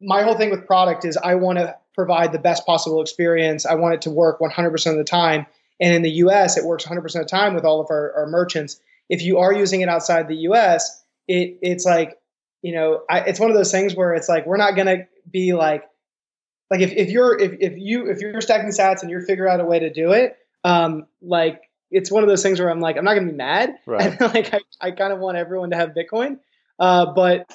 my 0.00 0.22
whole 0.22 0.36
thing 0.36 0.50
with 0.50 0.66
product 0.66 1.04
is 1.04 1.16
I 1.18 1.36
want 1.36 1.58
to 1.58 1.76
provide 1.94 2.32
the 2.32 2.38
best 2.38 2.66
possible 2.66 3.00
experience. 3.00 3.66
I 3.66 3.74
want 3.74 3.94
it 3.94 4.02
to 4.02 4.10
work 4.10 4.40
100% 4.40 4.90
of 4.90 4.96
the 4.96 5.04
time. 5.04 5.46
And 5.80 5.94
in 5.94 6.02
the 6.02 6.10
US, 6.24 6.56
it 6.56 6.64
works 6.64 6.86
100% 6.86 7.04
of 7.04 7.12
the 7.12 7.24
time 7.24 7.54
with 7.54 7.64
all 7.64 7.80
of 7.80 7.88
our, 7.90 8.12
our 8.14 8.26
merchants. 8.26 8.80
If 9.10 9.22
you 9.22 9.38
are 9.38 9.52
using 9.52 9.82
it 9.82 9.90
outside 9.90 10.28
the 10.28 10.36
US, 10.48 11.04
it, 11.28 11.58
it's 11.60 11.84
like, 11.84 12.18
you 12.62 12.72
know, 12.72 13.02
I, 13.10 13.20
it's 13.20 13.38
one 13.38 13.50
of 13.50 13.56
those 13.56 13.70
things 13.70 13.94
where 13.94 14.14
it's 14.14 14.28
like, 14.28 14.46
we're 14.46 14.56
not 14.56 14.74
going 14.74 14.86
to 14.86 15.06
be 15.30 15.52
like, 15.52 15.84
like 16.70 16.80
if, 16.80 16.92
if 16.92 17.10
you're, 17.10 17.38
if, 17.38 17.52
if 17.60 17.74
you, 17.76 18.08
if 18.08 18.20
you're 18.20 18.40
stacking 18.40 18.70
sats 18.70 19.02
and 19.02 19.10
you're 19.10 19.26
figuring 19.26 19.52
out 19.52 19.60
a 19.60 19.64
way 19.64 19.78
to 19.80 19.92
do 19.92 20.12
it, 20.12 20.38
um, 20.64 21.06
like 21.20 21.60
it's 21.90 22.10
one 22.10 22.22
of 22.22 22.28
those 22.28 22.42
things 22.42 22.60
where 22.60 22.70
I'm 22.70 22.80
like, 22.80 22.96
I'm 22.96 23.04
not 23.04 23.14
going 23.14 23.26
to 23.26 23.32
be 23.32 23.36
mad. 23.36 23.74
Right. 23.84 24.18
like 24.34 24.54
I, 24.54 24.60
I 24.80 24.90
kind 24.92 25.12
of 25.12 25.18
want 25.18 25.36
everyone 25.36 25.70
to 25.70 25.76
have 25.76 25.90
Bitcoin. 25.90 26.38
Uh, 26.78 27.12
but 27.12 27.50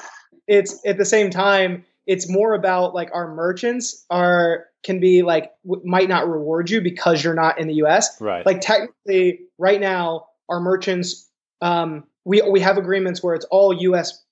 it's 0.48 0.80
at 0.86 0.98
the 0.98 1.06
same 1.06 1.30
time, 1.30 1.86
it's 2.06 2.30
more 2.30 2.54
about 2.54 2.94
like 2.94 3.10
our 3.14 3.34
merchants 3.34 4.06
are 4.10 4.66
can 4.84 5.00
be 5.00 5.24
like 5.24 5.52
w- 5.66 5.82
might 5.84 6.08
not 6.08 6.30
reward 6.30 6.70
you 6.70 6.82
because 6.82 7.24
you're 7.24 7.34
not 7.34 7.60
in 7.60 7.68
the 7.68 7.76
US. 7.86 8.22
Right. 8.22 8.46
Like 8.46 8.62
technically, 8.62 9.42
right 9.58 9.82
now, 9.82 10.28
our 10.50 10.60
merchants 10.60 11.28
um, 11.66 12.04
we 12.26 12.44
we 12.44 12.60
have 12.60 12.78
agreements 12.78 13.24
where 13.24 13.34
it's 13.34 13.46
all 13.46 13.74
US 13.74 14.24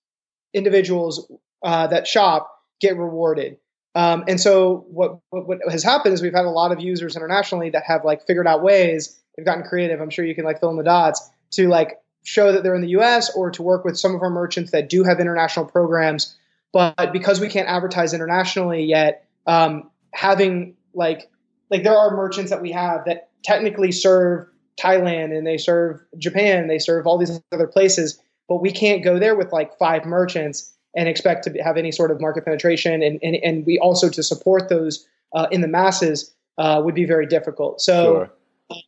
individuals 0.54 1.32
uh, 1.64 1.88
that 1.88 2.06
shop 2.06 2.50
get 2.80 2.96
rewarded. 2.96 3.58
Um, 3.96 4.24
and 4.28 4.40
so 4.40 4.86
what, 4.90 5.18
what 5.32 5.48
what 5.48 5.60
has 5.72 5.84
happened 5.84 6.14
is 6.14 6.22
we've 6.22 6.34
had 6.34 6.46
a 6.46 6.50
lot 6.50 6.72
of 6.72 6.80
users 6.80 7.16
internationally 7.16 7.72
that 7.72 7.84
have 7.86 8.06
like 8.06 8.26
figured 8.28 8.48
out 8.48 8.62
ways. 8.62 9.20
They've 9.36 9.46
gotten 9.46 9.64
creative. 9.64 10.00
I'm 10.00 10.12
sure 10.12 10.24
you 10.24 10.36
can 10.36 10.46
like 10.46 10.60
fill 10.60 10.70
in 10.70 10.78
the 10.78 10.84
dots 10.84 11.28
to 11.52 11.68
like 11.68 11.98
show 12.24 12.52
that 12.52 12.62
they're 12.62 12.76
in 12.76 12.82
the 12.82 12.90
U.S. 12.90 13.36
or 13.36 13.50
to 13.52 13.64
work 13.64 13.84
with 13.84 13.98
some 13.98 14.14
of 14.14 14.22
our 14.22 14.30
merchants 14.30 14.72
that 14.72 14.88
do 14.90 15.04
have 15.04 15.20
international 15.20 15.66
programs. 15.66 16.38
But 16.72 17.12
because 17.14 17.40
we 17.40 17.50
can't 17.50 17.68
advertise 17.68 18.14
internationally 18.14 18.84
yet, 18.84 19.28
um, 19.48 19.90
having 20.12 20.76
like 20.94 21.32
like 21.72 21.84
there 21.84 21.98
are 21.98 22.16
merchants 22.16 22.52
that 22.52 22.62
we 22.62 22.72
have 22.72 23.06
that 23.06 23.30
technically 23.44 23.92
serve 23.92 24.53
Thailand 24.80 25.36
and 25.38 25.46
they 25.46 25.58
serve 25.58 26.02
Japan, 26.18 26.68
they 26.68 26.80
serve 26.80 27.06
all 27.08 27.18
these 27.18 27.40
other 27.52 27.68
places, 27.68 28.22
but 28.48 28.62
we 28.62 28.72
can't 28.72 29.04
go 29.04 29.20
there 29.20 29.36
with 29.36 29.52
like 29.52 29.78
five 29.78 30.06
merchants 30.06 30.72
and 30.96 31.08
expect 31.08 31.44
to 31.46 31.52
have 31.64 31.78
any 31.78 31.92
sort 31.92 32.12
of 32.12 32.22
market 32.22 32.46
penetration. 32.46 33.02
And 33.02 33.20
and, 33.22 33.36
and 33.38 33.66
we 33.66 33.80
also 33.80 34.10
to 34.10 34.24
support 34.24 34.70
those 34.70 35.06
uh, 35.34 35.48
in 35.52 35.62
the 35.62 35.68
masses 35.68 36.34
uh, 36.58 36.82
would 36.84 36.96
be 36.96 37.06
very 37.06 37.26
difficult. 37.26 37.82
So 37.82 38.30
sure. 38.70 38.80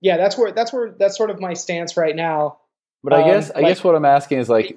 yeah, 0.00 0.16
that's 0.16 0.36
where 0.36 0.52
that's 0.52 0.72
where 0.72 0.94
that's 0.98 1.16
sort 1.16 1.30
of 1.30 1.40
my 1.40 1.54
stance 1.54 1.96
right 1.96 2.16
now. 2.16 2.58
But 3.02 3.12
I 3.12 3.24
guess 3.24 3.50
um, 3.50 3.56
I 3.56 3.60
like, 3.60 3.70
guess 3.70 3.84
what 3.84 3.94
I'm 3.94 4.06
asking 4.06 4.38
is 4.38 4.48
like, 4.48 4.74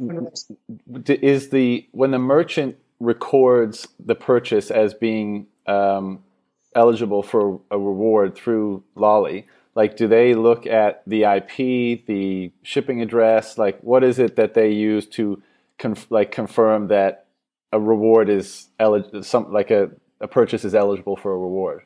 is 1.07 1.49
the 1.49 1.87
when 1.91 2.11
the 2.11 2.19
merchant 2.19 2.75
records 2.99 3.87
the 3.99 4.15
purchase 4.15 4.69
as 4.69 4.93
being 4.93 5.47
um, 5.65 6.23
eligible 6.75 7.23
for 7.23 7.61
a 7.71 7.77
reward 7.77 8.35
through 8.35 8.83
Lolli, 8.95 9.45
like 9.77 9.95
do 9.95 10.07
they 10.07 10.33
look 10.33 10.65
at 10.65 11.03
the 11.05 11.23
IP, 11.23 12.03
the 12.07 12.51
shipping 12.63 13.03
address, 13.03 13.59
like 13.59 13.79
what 13.81 14.03
is 14.03 14.17
it 14.17 14.35
that 14.35 14.55
they 14.55 14.71
use 14.71 15.05
to 15.09 15.39
conf- 15.77 16.09
like 16.09 16.31
confirm 16.31 16.87
that 16.87 17.27
a 17.71 17.79
reward 17.79 18.27
is 18.27 18.69
eligible, 18.79 19.21
some 19.21 19.53
like 19.53 19.69
a, 19.69 19.91
a 20.19 20.27
purchase 20.27 20.65
is 20.65 20.73
eligible 20.73 21.15
for 21.15 21.31
a 21.31 21.37
reward? 21.37 21.83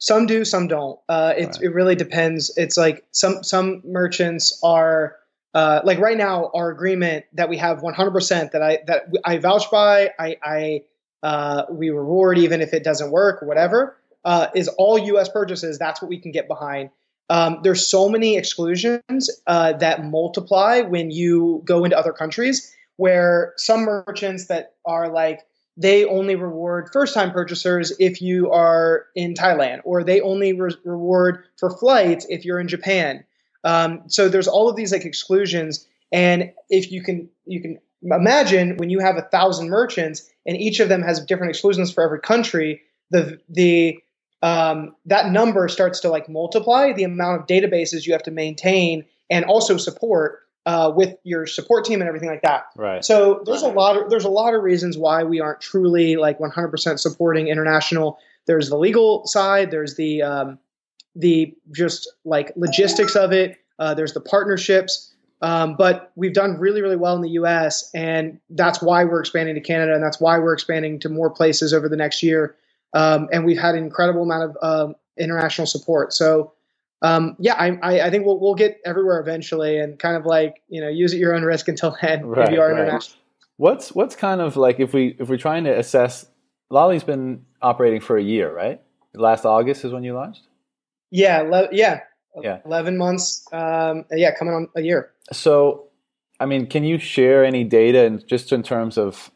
Some 0.00 0.26
do, 0.26 0.44
some 0.44 0.68
don't. 0.68 0.98
Uh, 1.08 1.32
it 1.34 1.46
right. 1.46 1.62
it 1.62 1.68
really 1.72 1.94
depends. 1.94 2.52
It's 2.58 2.76
like 2.76 3.06
some 3.10 3.42
some 3.42 3.80
merchants 3.82 4.60
are 4.62 5.16
uh, 5.54 5.80
like 5.82 5.98
right 5.98 6.18
now 6.18 6.50
our 6.52 6.70
agreement 6.70 7.24
that 7.32 7.48
we 7.48 7.56
have 7.56 7.78
100% 7.78 8.50
that 8.50 8.62
I 8.62 8.80
that 8.86 9.04
I 9.24 9.38
vouch 9.38 9.70
by. 9.70 10.10
I, 10.18 10.36
I 10.42 10.82
uh, 11.22 11.62
we 11.70 11.88
reward 11.88 12.36
even 12.36 12.60
if 12.60 12.74
it 12.74 12.84
doesn't 12.84 13.10
work 13.10 13.40
whatever. 13.40 13.96
Uh, 14.24 14.48
is 14.54 14.68
all 14.68 14.98
U.S. 14.98 15.28
purchases. 15.28 15.78
That's 15.78 16.02
what 16.02 16.08
we 16.08 16.18
can 16.18 16.32
get 16.32 16.46
behind. 16.48 16.90
Um, 17.30 17.60
there's 17.62 17.86
so 17.86 18.08
many 18.08 18.36
exclusions 18.36 19.30
uh, 19.46 19.74
that 19.74 20.04
multiply 20.04 20.80
when 20.80 21.10
you 21.10 21.62
go 21.64 21.84
into 21.84 21.96
other 21.96 22.12
countries. 22.12 22.74
Where 22.96 23.54
some 23.56 23.86
merchants 23.86 24.48
that 24.48 24.74
are 24.84 25.08
like 25.08 25.40
they 25.80 26.04
only 26.04 26.34
reward 26.34 26.90
first 26.92 27.14
time 27.14 27.30
purchasers 27.30 27.92
if 27.98 28.20
you 28.20 28.50
are 28.50 29.06
in 29.14 29.32
Thailand, 29.32 29.80
or 29.84 30.04
they 30.04 30.20
only 30.20 30.52
re- 30.52 30.76
reward 30.84 31.44
for 31.58 31.70
flights 31.70 32.26
if 32.28 32.44
you're 32.44 32.60
in 32.60 32.68
Japan. 32.68 33.24
Um, 33.64 34.02
so 34.06 34.28
there's 34.28 34.48
all 34.48 34.68
of 34.68 34.76
these 34.76 34.92
like 34.92 35.06
exclusions, 35.06 35.86
and 36.12 36.52
if 36.68 36.92
you 36.92 37.02
can 37.02 37.30
you 37.46 37.62
can 37.62 37.78
imagine 38.02 38.76
when 38.76 38.90
you 38.90 38.98
have 38.98 39.16
a 39.16 39.22
thousand 39.22 39.70
merchants 39.70 40.28
and 40.46 40.56
each 40.56 40.80
of 40.80 40.88
them 40.88 41.02
has 41.02 41.24
different 41.24 41.50
exclusions 41.50 41.92
for 41.92 42.02
every 42.02 42.20
country, 42.20 42.82
the 43.10 43.40
the 43.48 43.98
um, 44.42 44.94
that 45.06 45.30
number 45.30 45.68
starts 45.68 46.00
to 46.00 46.08
like 46.08 46.28
multiply 46.28 46.92
the 46.92 47.04
amount 47.04 47.40
of 47.40 47.46
databases 47.46 48.06
you 48.06 48.12
have 48.12 48.22
to 48.22 48.30
maintain 48.30 49.04
and 49.28 49.44
also 49.44 49.76
support 49.76 50.40
uh, 50.66 50.92
with 50.94 51.16
your 51.24 51.46
support 51.46 51.84
team 51.84 52.00
and 52.00 52.08
everything 52.08 52.28
like 52.28 52.42
that. 52.42 52.66
Right. 52.76 53.04
So 53.04 53.42
there's 53.46 53.62
a 53.62 53.68
lot 53.68 53.96
of 53.96 54.10
there's 54.10 54.24
a 54.24 54.30
lot 54.30 54.54
of 54.54 54.62
reasons 54.62 54.96
why 54.98 55.24
we 55.24 55.40
aren't 55.40 55.60
truly 55.60 56.16
like 56.16 56.38
100% 56.38 56.98
supporting 56.98 57.48
international. 57.48 58.18
There's 58.46 58.68
the 58.68 58.76
legal 58.76 59.26
side. 59.26 59.70
There's 59.70 59.96
the 59.96 60.22
um, 60.22 60.58
the 61.14 61.54
just 61.72 62.10
like 62.24 62.52
logistics 62.56 63.16
of 63.16 63.32
it. 63.32 63.58
Uh, 63.78 63.94
there's 63.94 64.12
the 64.12 64.20
partnerships. 64.20 65.14
Um, 65.42 65.74
but 65.74 66.12
we've 66.16 66.34
done 66.34 66.58
really, 66.58 66.82
really 66.82 66.96
well 66.96 67.16
in 67.16 67.22
the 67.22 67.30
U.S., 67.30 67.90
and 67.94 68.38
that's 68.50 68.82
why 68.82 69.04
we're 69.04 69.20
expanding 69.20 69.54
to 69.54 69.60
Canada, 69.62 69.94
and 69.94 70.04
that's 70.04 70.20
why 70.20 70.38
we're 70.38 70.52
expanding 70.52 71.00
to 71.00 71.08
more 71.08 71.30
places 71.30 71.72
over 71.72 71.88
the 71.88 71.96
next 71.96 72.22
year. 72.22 72.56
Um, 72.92 73.28
and 73.32 73.44
we've 73.44 73.58
had 73.58 73.74
an 73.74 73.84
incredible 73.84 74.22
amount 74.22 74.56
of 74.56 74.56
um, 74.62 74.94
international 75.18 75.66
support. 75.66 76.12
So 76.12 76.52
um, 77.02 77.36
yeah, 77.38 77.54
I, 77.54 77.78
I, 77.82 78.06
I, 78.06 78.10
think 78.10 78.26
we'll 78.26 78.38
we'll 78.38 78.54
get 78.54 78.78
everywhere 78.84 79.20
eventually, 79.20 79.78
and 79.78 79.98
kind 79.98 80.16
of 80.16 80.26
like 80.26 80.62
you 80.68 80.80
know 80.80 80.88
use 80.88 81.14
at 81.14 81.18
your 81.18 81.34
own 81.34 81.42
risk 81.42 81.68
until 81.68 81.96
then 82.02 82.26
right, 82.26 82.48
if 82.48 82.54
you 82.54 82.60
are 82.60 82.72
right. 82.72 82.82
international. 82.82 83.18
What's 83.56 83.92
what's 83.92 84.16
kind 84.16 84.40
of 84.40 84.56
like 84.56 84.80
if 84.80 84.92
we 84.92 85.16
if 85.18 85.28
we're 85.28 85.38
trying 85.38 85.64
to 85.64 85.78
assess, 85.78 86.26
Lolli's 86.68 87.04
been 87.04 87.46
operating 87.62 88.00
for 88.00 88.18
a 88.18 88.22
year, 88.22 88.54
right? 88.54 88.80
Last 89.14 89.44
August 89.44 89.84
is 89.84 89.92
when 89.92 90.04
you 90.04 90.14
launched. 90.14 90.42
Yeah, 91.10 91.40
le- 91.40 91.68
yeah, 91.72 92.00
yeah, 92.42 92.58
eleven 92.66 92.98
months. 92.98 93.46
Um, 93.50 94.04
yeah, 94.10 94.34
coming 94.34 94.54
on 94.54 94.68
a 94.76 94.82
year. 94.82 95.10
So, 95.32 95.88
I 96.38 96.46
mean, 96.46 96.66
can 96.66 96.84
you 96.84 96.98
share 96.98 97.44
any 97.44 97.64
data 97.64 98.04
and 98.04 98.26
just 98.26 98.52
in 98.52 98.62
terms 98.62 98.98
of, 98.98 99.30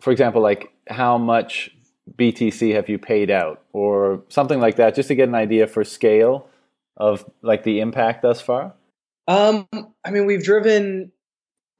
for 0.00 0.10
example, 0.10 0.42
like 0.42 0.72
how 0.88 1.16
much 1.16 1.70
BTC 2.16 2.74
have 2.74 2.88
you 2.88 2.98
paid 2.98 3.30
out 3.30 3.62
or 3.72 4.22
something 4.28 4.60
like 4.60 4.76
that, 4.76 4.94
just 4.94 5.08
to 5.08 5.14
get 5.14 5.28
an 5.28 5.34
idea 5.34 5.66
for 5.66 5.84
scale 5.84 6.48
of 6.96 7.28
like 7.42 7.64
the 7.64 7.80
impact 7.80 8.22
thus 8.22 8.40
far? 8.40 8.74
Um, 9.26 9.68
I 10.04 10.10
mean, 10.10 10.26
we've 10.26 10.42
driven 10.42 11.12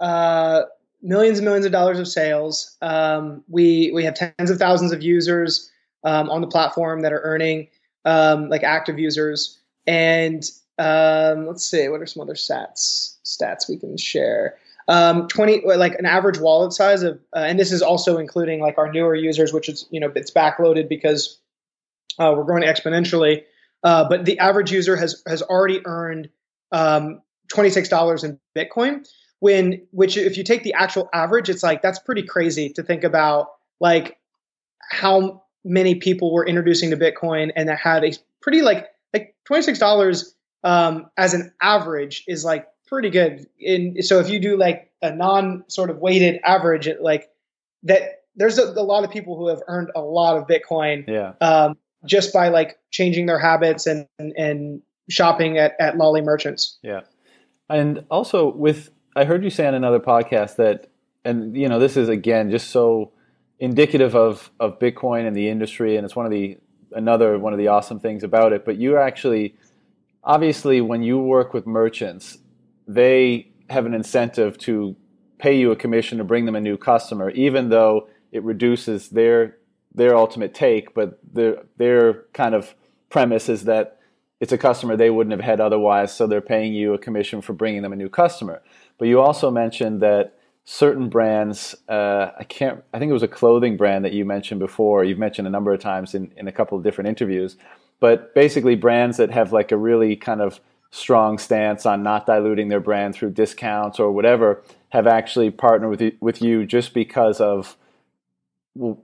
uh, 0.01 0.63
millions 1.03 1.39
and 1.39 1.45
millions 1.45 1.67
of 1.67 1.73
dollars 1.73 1.99
of 1.99 2.09
sales. 2.09 2.77
Um, 2.83 3.43
we 3.49 3.91
we 3.95 4.05
have 4.05 4.15
tens 4.15 4.51
of 4.51 4.59
thousands 4.59 4.93
of 4.93 5.03
users 5.03 5.71
um, 6.05 6.31
on 6.31 6.41
the 6.41 6.47
platform 6.47 7.03
that 7.03 7.13
are 7.13 7.21
earning 7.23 7.69
um, 8.05 8.49
like 8.49 8.63
active 8.63 8.99
users. 8.99 9.59
And 9.87 10.45
um, 10.79 11.47
let's 11.47 11.69
see, 11.69 11.89
what 11.89 12.01
are 12.01 12.07
some 12.07 12.23
other 12.23 12.35
stats 12.35 13.17
stats 13.25 13.69
we 13.69 13.77
can 13.79 13.97
share? 13.97 14.57
Um, 14.91 15.29
20 15.29 15.65
like 15.77 15.97
an 15.99 16.07
average 16.07 16.39
wallet 16.39 16.73
size 16.73 17.03
of 17.03 17.21
uh, 17.37 17.41
and 17.41 17.61
this 17.61 17.73
is 17.73 17.83
also 17.83 18.17
including 18.17 18.63
like 18.63 18.79
our 18.79 18.91
newer 18.91 19.15
users 19.15 19.53
which 19.53 19.69
is 19.69 19.87
you 19.91 20.01
know 20.01 20.11
it's 20.15 20.31
backloaded 20.31 20.89
because 20.89 21.39
uh, 22.19 22.33
we're 22.35 22.45
growing 22.45 22.63
exponentially 22.63 23.43
uh, 23.83 24.09
but 24.09 24.25
the 24.25 24.39
average 24.39 24.73
user 24.73 24.97
has 24.97 25.23
has 25.27 25.43
already 25.43 25.81
earned 25.87 26.29
um, 26.73 27.21
twenty 27.49 27.71
six 27.71 27.89
dollars 27.89 28.25
in 28.25 28.39
Bitcoin. 28.57 29.07
When 29.41 29.87
which 29.93 30.17
if 30.17 30.37
you 30.37 30.45
take 30.45 30.65
the 30.65 30.75
actual 30.75 31.09
average, 31.13 31.49
it's 31.49 31.63
like 31.63 31.83
that's 31.83 31.99
pretty 31.99 32.23
crazy 32.23 32.71
to 32.71 32.83
think 32.83 33.05
about 33.05 33.49
like 33.81 34.19
how 34.91 35.45
many 35.65 35.95
people 35.97 36.33
were 36.33 36.47
introducing 36.47 36.91
to 36.91 36.97
Bitcoin 36.97 37.53
and 37.55 37.69
that 37.69 37.79
had 37.79 38.05
a 38.05 38.13
pretty 38.43 38.63
like 38.63 38.89
like 39.15 39.37
twenty 39.45 39.63
six 39.63 39.79
dollars 39.79 40.35
um, 40.65 41.09
as 41.17 41.35
an 41.35 41.53
average 41.63 42.25
is 42.27 42.45
like 42.45 42.67
pretty 42.89 43.11
good. 43.11 43.47
In 43.61 44.03
so 44.03 44.19
if 44.21 44.29
you 44.29 44.41
do 44.41 44.57
like 44.57 44.91
a 45.03 45.15
non 45.15 45.65
sort 45.69 45.91
of 45.91 45.99
weighted 45.99 46.41
average, 46.45 46.87
it, 46.87 47.03
like 47.03 47.31
that 47.85 48.25
there's 48.37 48.59
a, 48.59 48.65
a, 48.65 48.83
lot 48.83 49.05
of 49.05 49.11
people 49.11 49.37
who 49.37 49.49
have 49.49 49.61
earned 49.67 49.91
a 49.95 50.01
lot 50.01 50.37
of 50.37 50.47
Bitcoin. 50.47 51.05
Yeah. 51.09 51.33
Um, 51.41 51.77
just 52.05 52.33
by 52.33 52.49
like 52.49 52.79
changing 52.91 53.27
their 53.27 53.39
habits 53.39 53.87
and 53.87 54.07
and 54.19 54.83
shopping 55.11 55.59
at 55.59 55.75
at 55.81 55.97
Lolli 55.97 56.23
merchants. 56.23 56.79
Yeah, 56.83 57.01
and 57.69 58.05
also 58.11 58.53
with 58.55 58.91
I 59.17 59.25
heard 59.25 59.43
you 59.43 59.51
say 59.51 59.67
on 59.67 59.75
another 59.75 60.01
podcast 60.01 60.57
that, 60.57 60.89
and 61.25 61.57
you 61.57 61.69
know 61.69 61.79
this 61.79 61.97
is 61.97 62.09
again 62.09 62.51
just 62.51 62.71
so 62.71 63.13
indicative 63.59 64.15
of 64.15 64.51
of 64.61 64.79
Bitcoin 64.79 65.27
and 65.27 65.37
the 65.37 65.49
industry, 65.49 65.97
and 65.97 66.05
it's 66.05 66.15
one 66.15 66.27
of 66.27 66.33
the 66.33 66.59
another 66.93 67.39
one 67.39 67.53
of 67.53 67.59
the 67.59 67.69
awesome 67.69 67.99
things 67.99 68.23
about 68.23 68.53
it. 68.53 68.65
But 68.65 68.77
you 68.77 68.97
actually, 68.97 69.57
obviously, 70.23 70.81
when 70.81 71.03
you 71.03 71.19
work 71.19 71.53
with 71.53 71.67
merchants, 71.67 72.39
they 72.89 73.53
have 73.71 73.87
an 73.87 73.95
incentive 73.95 74.59
to 74.59 74.97
pay 75.39 75.57
you 75.57 75.71
a 75.71 75.77
commission 75.77 76.19
to 76.19 76.25
bring 76.25 76.47
them 76.47 76.57
a 76.57 76.61
new 76.61 76.77
customer, 76.77 77.31
even 77.31 77.69
though 77.69 78.09
it 78.33 78.43
reduces 78.43 79.11
their 79.11 79.57
their 79.95 80.17
ultimate 80.17 80.55
take, 80.55 80.95
but 80.95 81.19
their 81.33 81.63
their 81.77 82.25
kind 82.33 82.55
of 82.55 82.75
premise 83.11 83.49
is 83.49 83.65
that 83.65 83.99
it's 84.41 84.53
a 84.53 84.59
customer 84.59 84.97
they 84.97 85.11
wouldn't 85.11 85.33
have 85.33 85.45
had 85.45 85.61
otherwise, 85.61 86.15
so 86.15 86.27
they're 86.27 86.41
paying 86.41 86.73
you 86.73 86.95
a 86.95 86.99
commission 86.99 87.41
for 87.41 87.53
bringing 87.53 87.83
them 87.83 87.93
a 87.93 87.97
new 87.97 88.09
customer. 88.09 88.63
But 88.97 89.09
you 89.09 89.21
also 89.21 89.51
mentioned 89.51 90.01
that 90.03 90.39
certain 90.65 91.09
brands, 91.09 91.75
uh, 91.89 92.31
I 92.39 92.45
can't, 92.45 92.85
I 92.93 92.99
think 92.99 93.11
it 93.11 93.15
was 93.15 93.23
a 93.23 93.29
clothing 93.29 93.77
brand 93.77 94.05
that 94.05 94.13
you 94.13 94.25
mentioned 94.25 94.61
before. 94.61 95.03
You've 95.03 95.19
mentioned 95.19 95.49
a 95.49 95.51
number 95.51 95.73
of 95.73 95.81
times 95.81 96.15
in, 96.15 96.31
in 96.37 96.47
a 96.47 96.53
couple 96.53 96.77
of 96.77 96.85
different 96.85 97.09
interviews, 97.09 97.57
but 98.01 98.35
basically 98.35 98.77
brands 98.77 99.17
that 99.17 99.31
have 99.31 99.53
like 99.53 99.73
a 99.73 99.77
really 99.77 100.15
kind 100.15 100.41
of 100.41 100.61
strong 100.91 101.39
stance 101.39 101.85
on 101.85 102.03
not 102.03 102.27
diluting 102.27 102.69
their 102.69 102.81
brand 102.81 103.15
through 103.15 103.31
discounts 103.31 104.01
or 104.01 104.11
whatever 104.11 104.63
have 104.91 105.07
actually 105.07 105.51
partnered 105.51 105.91
with 105.91 106.01
you, 106.01 106.13
with 106.21 106.41
you 106.41 106.65
just 106.65 106.95
because 106.95 107.41
of 107.41 107.77
the, 108.75 108.97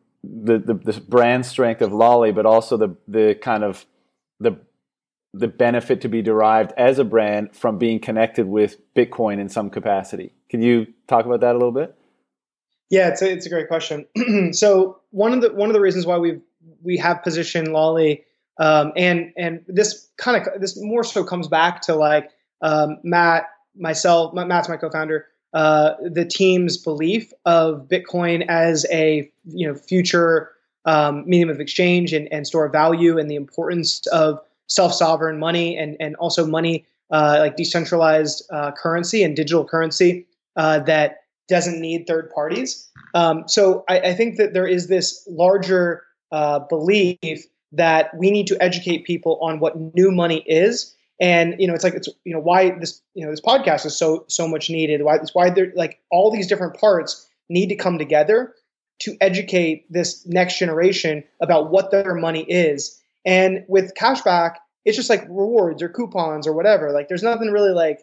the, 0.58 0.74
the 0.74 1.00
brand 1.08 1.44
strength 1.44 1.82
of 1.82 1.92
Lolli, 1.92 2.32
but 2.32 2.46
also 2.46 2.76
the 2.76 2.96
the 3.06 3.34
kind 3.34 3.64
of 3.64 3.84
the 4.40 4.58
the 5.34 5.48
benefit 5.48 6.00
to 6.00 6.08
be 6.08 6.22
derived 6.22 6.72
as 6.76 6.98
a 6.98 7.04
brand 7.04 7.54
from 7.54 7.76
being 7.76 7.98
connected 7.98 8.46
with 8.46 8.76
Bitcoin 8.94 9.40
in 9.40 9.48
some 9.48 9.68
capacity. 9.68 10.32
Can 10.48 10.62
you 10.62 10.86
talk 11.08 11.26
about 11.26 11.40
that 11.40 11.52
a 11.52 11.58
little 11.58 11.72
bit? 11.72 11.94
Yeah, 12.88 13.08
it's 13.08 13.20
a, 13.20 13.30
it's 13.32 13.44
a 13.44 13.48
great 13.48 13.66
question. 13.66 14.06
so 14.52 15.00
one 15.10 15.32
of 15.32 15.40
the 15.40 15.52
one 15.52 15.68
of 15.68 15.74
the 15.74 15.80
reasons 15.80 16.06
why 16.06 16.18
we 16.18 16.40
we 16.82 16.96
have 16.98 17.22
positioned 17.22 17.68
Lolli, 17.68 18.24
um, 18.58 18.92
and 18.96 19.32
and 19.36 19.64
this 19.66 20.08
kind 20.16 20.46
of 20.46 20.60
this 20.60 20.80
more 20.80 21.04
so 21.04 21.24
comes 21.24 21.48
back 21.48 21.80
to 21.82 21.94
like 21.94 22.30
um, 22.62 22.98
Matt, 23.02 23.48
myself, 23.76 24.32
Matt's 24.34 24.68
my 24.68 24.76
co-founder 24.76 25.26
uh, 25.54 25.94
the 26.02 26.24
team's 26.24 26.76
belief 26.76 27.32
of 27.46 27.86
Bitcoin 27.88 28.44
as 28.48 28.84
a 28.90 29.30
you 29.44 29.66
know 29.66 29.74
future 29.74 30.50
um, 30.84 31.24
medium 31.26 31.48
of 31.48 31.60
exchange 31.60 32.12
and, 32.12 32.30
and 32.32 32.46
store 32.46 32.66
of 32.66 32.72
value 32.72 33.18
and 33.18 33.30
the 33.30 33.36
importance 33.36 34.06
of 34.08 34.38
self-sovereign 34.66 35.38
money 35.38 35.76
and, 35.76 35.96
and 36.00 36.16
also 36.16 36.46
money 36.46 36.84
uh, 37.10 37.36
like 37.40 37.56
decentralized 37.56 38.44
uh, 38.50 38.72
currency 38.72 39.22
and 39.22 39.36
digital 39.36 39.64
currency 39.64 40.26
uh, 40.56 40.80
that 40.80 41.20
doesn't 41.48 41.80
need 41.80 42.06
third 42.06 42.30
parties. 42.34 42.90
Um, 43.14 43.44
so 43.46 43.84
I, 43.88 44.00
I, 44.00 44.14
think 44.14 44.36
that 44.38 44.54
there 44.54 44.66
is 44.66 44.88
this 44.88 45.26
larger 45.30 46.02
uh, 46.32 46.60
belief 46.60 47.44
that 47.76 48.16
we 48.16 48.30
need 48.30 48.46
to 48.48 48.62
educate 48.62 49.04
people 49.04 49.38
on 49.40 49.60
what 49.60 49.76
new 49.94 50.10
money 50.10 50.42
is. 50.46 50.94
And 51.20 51.54
you 51.58 51.66
know, 51.66 51.74
it's 51.74 51.84
like 51.84 51.94
it's 51.94 52.08
you 52.24 52.32
know 52.32 52.40
why 52.40 52.70
this 52.70 53.00
you 53.14 53.24
know 53.24 53.30
this 53.30 53.40
podcast 53.40 53.86
is 53.86 53.96
so 53.96 54.24
so 54.28 54.48
much 54.48 54.70
needed. 54.70 55.02
Why 55.02 55.16
it's 55.16 55.34
why 55.34 55.50
they're 55.50 55.72
like 55.76 56.00
all 56.10 56.30
these 56.30 56.46
different 56.46 56.78
parts 56.78 57.28
need 57.48 57.68
to 57.68 57.76
come 57.76 57.98
together 57.98 58.54
to 59.00 59.16
educate 59.20 59.86
this 59.92 60.24
next 60.26 60.58
generation 60.58 61.24
about 61.40 61.70
what 61.70 61.90
their 61.90 62.14
money 62.14 62.42
is. 62.42 63.00
And 63.24 63.64
with 63.68 63.94
cashback, 63.94 64.56
it's 64.84 64.96
just 64.96 65.10
like 65.10 65.22
rewards 65.24 65.82
or 65.82 65.88
coupons 65.88 66.46
or 66.46 66.52
whatever. 66.52 66.90
Like 66.92 67.08
there's 67.08 67.22
nothing 67.22 67.50
really 67.50 67.72
like 67.72 68.00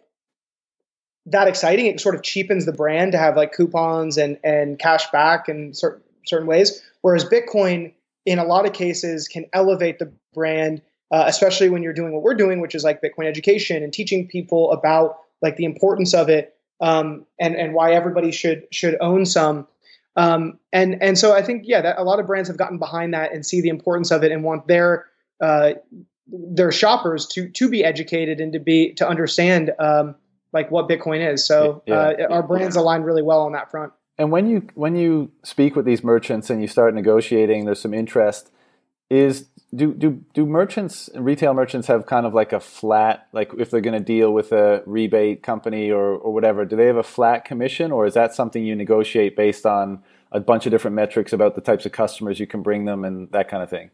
that 1.28 1.48
exciting. 1.48 1.86
It 1.86 2.00
sort 2.00 2.16
of 2.16 2.24
cheapens 2.24 2.66
the 2.66 2.74
brand 2.74 3.12
to 3.12 3.18
have 3.18 3.36
like 3.36 3.54
coupons 3.54 4.18
and 4.18 4.38
and 4.44 4.80
cash 4.80 5.10
back 5.12 5.50
in 5.50 5.74
certain 5.74 6.02
certain 6.26 6.48
ways. 6.48 6.82
Whereas 7.02 7.26
Bitcoin, 7.26 7.94
in 8.26 8.40
a 8.40 8.44
lot 8.44 8.66
of 8.66 8.74
cases, 8.74 9.28
can 9.28 9.46
elevate 9.54 10.00
the 10.00 10.12
brand, 10.34 10.82
uh, 11.12 11.24
especially 11.28 11.70
when 11.70 11.84
you're 11.84 11.94
doing 11.94 12.14
what 12.14 12.22
we're 12.22 12.36
doing, 12.36 12.62
which 12.62 12.76
is 12.76 12.84
like 12.84 13.02
Bitcoin 13.02 13.28
education 13.28 13.84
and 13.84 13.92
teaching 13.92 14.28
people 14.28 14.72
about 14.72 15.18
like 15.42 15.58
the 15.58 15.66
importance 15.66 16.14
of 16.14 16.30
it 16.30 16.56
um, 16.82 17.26
and 17.40 17.56
and 17.56 17.74
why 17.74 17.94
everybody 17.94 18.32
should 18.32 18.68
should 18.72 18.98
own 19.00 19.26
some. 19.26 19.68
Um, 20.16 20.60
and 20.74 21.02
and 21.02 21.18
so 21.18 21.34
I 21.34 21.42
think 21.42 21.64
yeah, 21.66 21.82
that 21.82 21.98
a 21.98 22.04
lot 22.04 22.20
of 22.20 22.28
brands 22.28 22.50
have 22.50 22.58
gotten 22.58 22.78
behind 22.78 23.14
that 23.14 23.34
and 23.34 23.46
see 23.46 23.62
the 23.62 23.70
importance 23.70 24.12
of 24.12 24.24
it 24.24 24.32
and 24.32 24.44
want 24.44 24.68
their 24.68 25.06
uh, 25.40 25.74
their 26.28 26.72
shoppers 26.72 27.28
to 27.28 27.50
to 27.50 27.70
be 27.70 27.84
educated 27.84 28.42
and 28.42 28.52
to 28.54 28.60
be 28.60 28.94
to 28.96 29.08
understand 29.08 29.72
um, 29.80 30.16
like 30.54 30.70
what 30.72 30.90
Bitcoin 30.90 31.28
is. 31.32 31.46
So 31.46 31.84
yeah. 31.86 31.96
uh, 31.96 32.28
our 32.30 32.44
brands 32.44 32.76
align 32.76 33.04
really 33.04 33.22
well 33.22 33.42
on 33.42 33.54
that 33.54 33.72
front. 33.72 33.94
And 34.22 34.32
when 34.32 34.46
you 34.46 34.68
when 34.76 34.96
you 34.96 35.32
speak 35.42 35.76
with 35.76 35.84
these 35.84 36.04
merchants 36.04 36.52
and 36.52 36.62
you 36.62 36.68
start 36.68 36.94
negotiating, 36.94 37.66
there's 37.66 37.82
some 37.82 37.96
interest. 37.96 38.52
Is 39.10 39.48
do 39.74 39.96
do 39.96 40.24
do 40.36 40.46
merchants 40.46 41.10
retail 41.16 41.56
merchants 41.56 41.88
have 41.88 42.06
kind 42.06 42.28
of 42.28 42.34
like 42.36 42.54
a 42.54 42.60
flat 42.60 43.28
like 43.32 43.52
if 43.58 43.72
they're 43.72 43.82
going 43.82 43.98
to 43.98 44.06
deal 44.06 44.32
with 44.32 44.52
a 44.52 44.84
rebate 44.86 45.42
company 45.42 45.90
or 45.90 46.12
or 46.18 46.34
whatever 46.34 46.66
do 46.66 46.76
they 46.76 46.86
have 46.86 46.98
a 46.98 47.04
flat 47.04 47.46
commission 47.46 47.92
or 47.92 48.06
is 48.06 48.14
that 48.14 48.36
something 48.36 48.66
you 48.66 48.76
negotiate 48.76 49.36
based 49.36 49.66
on 49.66 50.04
a 50.34 50.42
bunch 50.42 50.66
of 50.66 50.72
different 50.72 50.96
metrics 50.96 51.32
about 51.32 51.56
the 51.56 51.62
types 51.62 51.86
of 51.86 51.94
customers 51.94 52.38
you 52.38 52.46
can 52.46 52.62
bring 52.62 52.84
them 52.84 53.06
and 53.06 53.32
that 53.32 53.50
kind 53.50 53.64
of 53.64 53.70
thing 53.70 53.90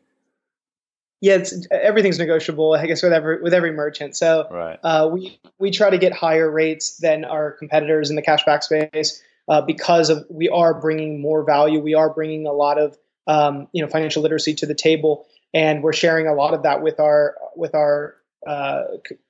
yeah, 1.20 1.34
it's, 1.34 1.66
everything's 1.72 2.20
negotiable. 2.20 2.76
I 2.76 2.86
guess 2.86 3.02
with 3.02 3.12
every 3.12 3.42
with 3.42 3.52
every 3.52 3.72
merchant. 3.72 4.16
So 4.16 4.48
right. 4.52 4.78
uh, 4.84 5.10
we 5.12 5.40
we 5.58 5.72
try 5.72 5.90
to 5.90 5.98
get 5.98 6.14
higher 6.14 6.50
rates 6.50 6.98
than 6.98 7.26
our 7.26 7.54
competitors 7.54 8.12
in 8.12 8.16
the 8.16 8.22
cashback 8.22 8.62
space 8.62 9.24
uh, 9.48 9.62
because 9.62 10.10
of 10.10 10.26
we 10.30 10.50
are 10.50 10.74
bringing 10.74 11.22
more 11.22 11.44
value. 11.44 11.80
We 11.80 11.94
are 11.94 12.10
bringing 12.10 12.46
a 12.46 12.54
lot 12.54 12.78
of 12.78 12.98
um, 13.28 13.68
you 13.74 13.82
know 13.82 13.90
financial 13.90 14.22
literacy 14.22 14.54
to 14.56 14.66
the 14.66 14.76
table, 14.76 15.26
and 15.54 15.84
we're 15.84 15.94
sharing 15.94 16.28
a 16.28 16.34
lot 16.34 16.54
of 16.54 16.64
that 16.64 16.82
with 16.82 17.00
our 17.00 17.36
with 17.56 17.76
our 17.76 18.16
uh, 18.46 18.84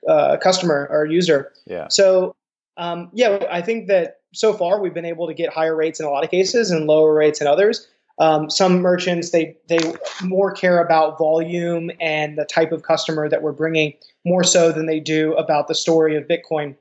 uh 0.08 0.36
customer, 0.38 0.88
our 0.90 1.06
user. 1.06 1.52
Yeah. 1.66 1.88
So 1.88 2.34
um, 2.76 3.10
yeah, 3.12 3.44
I 3.50 3.60
think 3.60 3.88
that 3.88 4.20
so 4.32 4.52
far 4.52 4.80
we've 4.80 4.94
been 4.94 5.04
able 5.04 5.26
to 5.26 5.34
get 5.34 5.52
higher 5.52 5.74
rates 5.74 6.00
in 6.00 6.06
a 6.06 6.10
lot 6.10 6.24
of 6.24 6.30
cases 6.30 6.70
and 6.70 6.86
lower 6.86 7.12
rates 7.14 7.40
in 7.40 7.46
others. 7.46 7.86
Um, 8.20 8.50
some 8.50 8.80
merchants 8.80 9.30
they 9.30 9.56
they 9.68 9.78
more 10.24 10.52
care 10.52 10.82
about 10.82 11.18
volume 11.18 11.90
and 12.00 12.36
the 12.36 12.44
type 12.44 12.72
of 12.72 12.82
customer 12.82 13.28
that 13.28 13.42
we're 13.42 13.52
bringing 13.52 13.94
more 14.24 14.42
so 14.42 14.72
than 14.72 14.86
they 14.86 14.98
do 14.98 15.34
about 15.34 15.68
the 15.68 15.74
story 15.74 16.16
of 16.16 16.24
Bitcoin, 16.24 16.74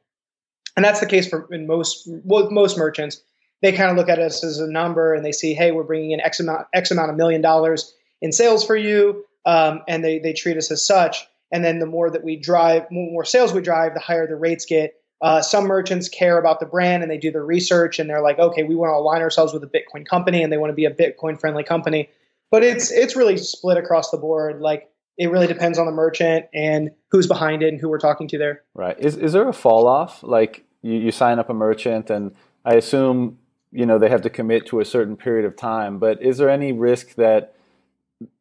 and 0.75 0.83
that's 0.83 0.99
the 0.99 1.05
case 1.05 1.27
for 1.27 1.47
in 1.51 1.67
most 1.67 2.07
well, 2.07 2.49
most 2.49 2.77
merchants. 2.77 3.21
They 3.61 3.71
kind 3.71 3.89
of 3.89 3.97
look 3.97 4.09
at 4.09 4.19
us 4.19 4.43
as 4.43 4.59
a 4.59 4.67
number 4.67 5.13
and 5.13 5.25
they 5.25 5.31
see, 5.31 5.53
hey, 5.53 5.71
we're 5.71 5.83
bringing 5.83 6.11
in 6.11 6.19
X 6.19 6.39
amount 6.39 6.67
X 6.73 6.91
amount 6.91 7.09
of 7.09 7.15
million 7.15 7.41
dollars 7.41 7.93
in 8.21 8.31
sales 8.31 8.65
for 8.65 8.75
you, 8.75 9.25
um, 9.45 9.81
and 9.87 10.03
they 10.03 10.19
they 10.19 10.33
treat 10.33 10.57
us 10.57 10.71
as 10.71 10.85
such. 10.85 11.27
And 11.51 11.63
then 11.63 11.79
the 11.79 11.85
more 11.85 12.09
that 12.09 12.23
we 12.23 12.35
drive, 12.35 12.85
more 12.91 13.23
sales 13.23 13.53
we 13.53 13.61
drive, 13.61 13.93
the 13.93 13.99
higher 13.99 14.27
the 14.27 14.35
rates 14.35 14.65
get. 14.65 14.95
Uh, 15.19 15.41
some 15.41 15.65
merchants 15.65 16.09
care 16.09 16.37
about 16.37 16.59
the 16.59 16.65
brand 16.67 17.01
and 17.01 17.11
they 17.11 17.17
do 17.17 17.31
their 17.31 17.43
research 17.43 17.97
and 17.97 18.07
they're 18.07 18.21
like, 18.21 18.37
okay, 18.37 18.61
we 18.61 18.75
want 18.75 18.91
to 18.91 18.95
align 18.95 19.21
ourselves 19.23 19.51
with 19.51 19.63
a 19.63 19.67
Bitcoin 19.67 20.05
company 20.05 20.43
and 20.43 20.53
they 20.53 20.57
want 20.57 20.69
to 20.69 20.75
be 20.75 20.85
a 20.85 20.93
Bitcoin 20.93 21.39
friendly 21.39 21.63
company. 21.63 22.07
But 22.51 22.63
it's 22.63 22.91
it's 22.91 23.15
really 23.15 23.37
split 23.37 23.77
across 23.77 24.11
the 24.11 24.17
board. 24.17 24.61
Like 24.61 24.91
it 25.17 25.31
really 25.31 25.47
depends 25.47 25.79
on 25.79 25.87
the 25.87 25.91
merchant 25.91 26.45
and 26.53 26.91
who's 27.09 27.25
behind 27.25 27.63
it 27.63 27.69
and 27.69 27.81
who 27.81 27.89
we're 27.89 27.97
talking 27.97 28.27
to 28.27 28.37
there. 28.37 28.61
Right. 28.75 28.97
Is 28.99 29.17
is 29.17 29.33
there 29.33 29.47
a 29.47 29.53
fall 29.53 29.87
off? 29.87 30.21
Like 30.21 30.63
you, 30.83 30.93
you 30.93 31.11
sign 31.11 31.39
up 31.39 31.49
a 31.49 31.53
merchant 31.53 32.11
and 32.11 32.35
I 32.63 32.75
assume 32.75 33.39
you 33.71 33.85
know 33.85 33.99
they 33.99 34.09
have 34.09 34.21
to 34.23 34.29
commit 34.29 34.65
to 34.67 34.79
a 34.79 34.85
certain 34.85 35.17
period 35.17 35.45
of 35.45 35.55
time. 35.55 35.99
But 35.99 36.21
is 36.21 36.37
there 36.37 36.49
any 36.49 36.71
risk 36.71 37.15
that 37.15 37.55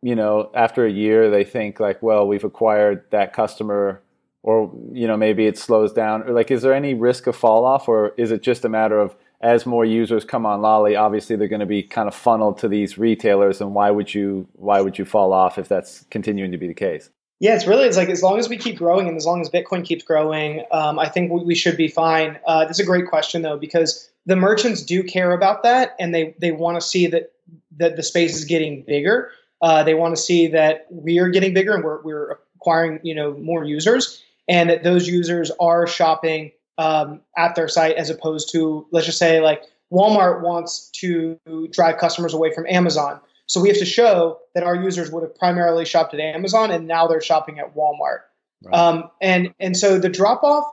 you 0.03 0.15
know 0.15 0.51
after 0.55 0.87
a 0.87 0.91
year 0.91 1.31
they 1.31 1.45
think 1.45 1.81
like, 1.81 2.03
well, 2.03 2.27
we've 2.27 2.45
acquired 2.45 3.05
that 3.11 3.33
customer 3.33 4.03
or 4.43 4.73
you 4.93 5.07
know 5.07 5.17
maybe 5.17 5.47
it 5.47 5.59
slows 5.59 5.93
down? 5.93 6.23
Or 6.23 6.33
like 6.33 6.51
is 6.51 6.63
there 6.63 6.75
any 6.75 6.95
risk 6.95 7.27
of 7.27 7.37
fall 7.37 7.65
off 7.65 7.89
or 7.89 8.15
is 8.17 8.31
it 8.31 8.43
just 8.43 8.65
a 8.65 8.69
matter 8.69 8.99
of 8.99 9.17
as 9.41 9.67
more 9.67 9.85
users 9.85 10.25
come 10.25 10.47
on 10.47 10.61
lolli 10.61 10.97
obviously 10.97 11.37
they're 11.37 11.49
going 11.49 11.61
to 11.61 11.67
be 11.67 11.83
kind 11.83 12.09
of 12.09 12.15
funneled 12.15 12.59
to 12.59 12.69
these 12.69 12.97
retailers 12.97 13.61
and 13.61 13.75
why 13.75 13.91
would 13.91 14.15
you 14.15 14.49
why 14.55 14.81
would 14.81 14.99
you 14.99 15.05
fall 15.05 15.33
off 15.33 15.59
if 15.59 15.69
that's 15.69 16.07
continuing 16.11 16.51
to 16.51 16.59
be 16.59 16.67
the 16.67 16.75
case? 16.75 17.11
Yeah 17.39 17.55
it's 17.55 17.67
really 17.67 17.85
it's 17.85 17.97
like 17.97 18.09
as 18.09 18.23
long 18.23 18.39
as 18.39 18.49
we 18.49 18.57
keep 18.57 18.79
growing 18.79 19.09
and 19.09 19.17
as 19.17 19.27
long 19.27 19.41
as 19.41 19.51
bitcoin 19.51 19.85
keeps 19.85 20.05
growing 20.05 20.65
um, 20.73 20.99
i 20.99 21.09
think 21.09 21.31
we 21.31 21.55
should 21.55 21.77
be 21.77 21.89
fine. 21.89 22.39
Uh, 22.47 22.67
is 22.71 22.81
a 22.81 22.85
great 22.85 23.07
question 23.09 23.43
though 23.43 23.59
because 23.59 24.11
the 24.27 24.37
merchants 24.37 24.83
do 24.83 25.03
care 25.03 25.33
about 25.33 25.63
that 25.63 25.97
and 25.99 26.15
they 26.15 26.35
they 26.41 26.53
want 26.53 26.77
to 26.77 26.81
see 26.81 27.07
that 27.07 27.33
that 27.77 27.97
the 27.97 28.03
space 28.03 28.37
is 28.37 28.45
getting 28.45 28.83
bigger 28.83 29.31
uh, 29.63 29.83
they 29.83 29.95
want 29.95 30.15
to 30.15 30.21
see 30.21 30.47
that 30.49 30.87
we 30.91 31.19
are 31.19 31.29
getting 31.29 31.55
bigger 31.55 31.75
and 31.75 31.83
we're, 31.83 32.03
we're 32.03 32.39
acquiring 32.57 33.01
you 33.03 33.15
know 33.15 33.33
more 33.39 33.65
users 33.65 34.23
and 34.49 34.69
that 34.71 34.83
those 34.83 35.09
users 35.09 35.51
are 35.59 35.87
shopping 35.87 36.53
um, 36.79 37.21
at 37.37 37.55
their 37.55 37.69
site 37.69 37.97
as 37.97 38.11
opposed 38.11 38.51
to 38.53 38.87
let's 38.93 39.07
just 39.07 39.19
say 39.19 39.41
like 39.41 39.63
Walmart 39.93 40.43
wants 40.43 40.91
to 40.97 41.39
drive 41.71 41.99
customers 41.99 42.35
away 42.35 42.53
from 42.53 42.67
Amazon. 42.67 43.21
So 43.47 43.61
we 43.61 43.69
have 43.69 43.79
to 43.79 43.85
show 43.85 44.41
that 44.55 44.65
our 44.65 44.75
users 44.75 45.13
would 45.13 45.23
have 45.23 45.35
primarily 45.37 45.85
shopped 45.85 46.13
at 46.13 46.21
Amazon 46.21 46.73
and 46.73 46.89
now 46.89 47.07
they're 47.07 47.21
shopping 47.21 47.61
at 47.61 47.77
Walmart. 47.77 48.21
Right. 48.65 48.75
Um, 48.75 49.11
and 49.21 49.55
and 49.61 49.77
so 49.77 49.99
the 49.99 50.09
drop 50.09 50.43
off 50.43 50.65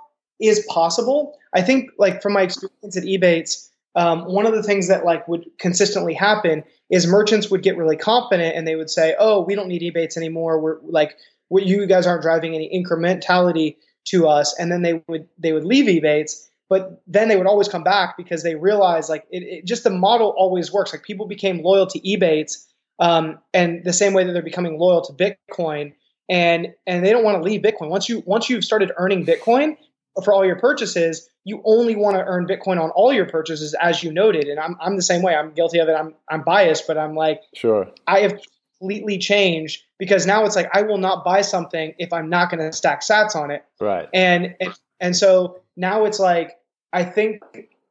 is 0.44 0.66
possible. 0.70 1.38
I 1.54 1.62
think 1.62 1.92
like 1.98 2.22
from 2.22 2.34
my 2.34 2.42
experience 2.42 2.98
at 2.98 3.04
Ebates, 3.04 3.70
um, 3.96 4.26
one 4.26 4.46
of 4.46 4.54
the 4.54 4.64
things 4.64 4.88
that 4.88 5.06
like 5.06 5.28
would 5.28 5.46
consistently 5.60 6.14
happen 6.14 6.64
is 6.90 7.08
merchants 7.08 7.50
would 7.50 7.64
get 7.64 7.78
really 7.78 7.98
confident 7.98 8.56
and 8.56 8.68
they 8.68 8.76
would 8.76 8.90
say, 8.90 9.16
"Oh, 9.20 9.42
we 9.42 9.56
don't 9.56 9.68
need 9.68 9.82
Ebates 9.82 10.18
anymore. 10.18 10.60
We're 10.60 10.80
like 10.82 11.18
what 11.50 11.66
you 11.66 11.86
guys 11.86 12.08
aren't 12.08 12.24
driving 12.24 12.56
any 12.56 12.70
incrementality 12.74 13.76
to 14.06 14.28
us 14.28 14.58
and 14.60 14.72
then 14.72 14.82
they 14.82 15.02
would 15.08 15.28
they 15.38 15.54
would 15.54 15.64
leave 15.64 15.86
ebates 15.86 16.50
but 16.70 17.02
then 17.08 17.28
they 17.28 17.38
would 17.38 17.48
always 17.48 17.68
come 17.68 17.84
back 17.84 18.18
because 18.18 18.44
they 18.44 18.56
realized 18.56 19.10
like 19.10 19.26
it, 19.32 19.44
it 19.44 19.66
just 19.66 19.84
the 19.84 19.90
model 19.90 20.34
always 20.38 20.74
works 20.74 20.92
like 20.92 21.04
people 21.04 21.28
became 21.28 21.62
loyal 21.62 21.88
to 21.88 22.00
ebates 22.02 22.66
um, 23.00 23.40
and 23.54 23.84
the 23.84 23.94
same 23.94 24.14
way 24.14 24.24
that 24.24 24.34
they're 24.34 24.42
becoming 24.42 24.78
loyal 24.78 25.02
to 25.02 25.14
bitcoin 25.14 25.94
and 26.30 26.68
and 26.86 27.06
they 27.06 27.12
don't 27.12 27.24
want 27.24 27.38
to 27.38 27.44
leave 27.44 27.62
bitcoin 27.62 27.90
once 27.90 28.10
you 28.10 28.24
once 28.26 28.50
you've 28.50 28.64
started 28.66 28.92
earning 28.98 29.26
bitcoin 29.26 29.78
for 30.24 30.34
all 30.34 30.46
your 30.46 30.58
purchases 30.58 31.30
you 31.46 31.62
only 31.66 31.96
want 31.96 32.16
to 32.16 32.24
earn 32.24 32.46
bitcoin 32.46 32.82
on 32.82 32.90
all 32.92 33.12
your 33.12 33.26
purchases 33.26 33.74
as 33.76 34.04
you 34.04 34.12
noted 34.12 34.46
and 34.46 34.60
i'm, 34.60 34.78
I'm 34.80 34.96
the 34.96 35.02
same 35.02 35.22
way 35.22 35.36
i'm 35.36 35.52
guilty 35.54 35.80
of 35.80 35.88
it 35.88 35.94
i'm 35.94 36.14
i'm 36.30 36.44
biased 36.44 36.86
but 36.88 36.98
i'm 36.98 37.16
like 37.16 37.42
sure 37.54 37.90
i 38.08 38.20
have 38.20 38.40
completely 38.84 39.18
changed 39.18 39.82
because 39.98 40.26
now 40.26 40.44
it's 40.44 40.58
like 40.58 40.70
I 40.74 40.82
will 40.82 40.98
not 40.98 41.24
buy 41.24 41.42
something 41.42 41.94
if 42.00 42.12
I'm 42.12 42.30
not 42.30 42.52
going 42.52 42.60
to 42.60 42.76
stack 42.76 43.02
sats 43.02 43.34
on 43.36 43.50
it. 43.50 43.64
Right. 43.80 44.10
And, 44.14 44.56
and 44.60 44.74
and 45.00 45.16
so 45.16 45.62
now 45.78 46.04
it's 46.04 46.20
like 46.20 46.58
I 46.92 47.06
think 47.06 47.42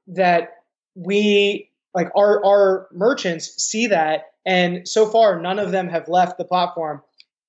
that 0.08 0.62
we 0.94 1.70
like 1.94 2.10
our 2.14 2.44
our 2.44 2.88
merchants 2.92 3.62
see 3.62 3.86
that 3.86 4.32
and 4.44 4.86
so 4.86 5.06
far 5.06 5.40
none 5.40 5.58
of 5.58 5.72
them 5.72 5.88
have 5.88 6.08
left 6.08 6.36
the 6.36 6.44
platform. 6.44 7.02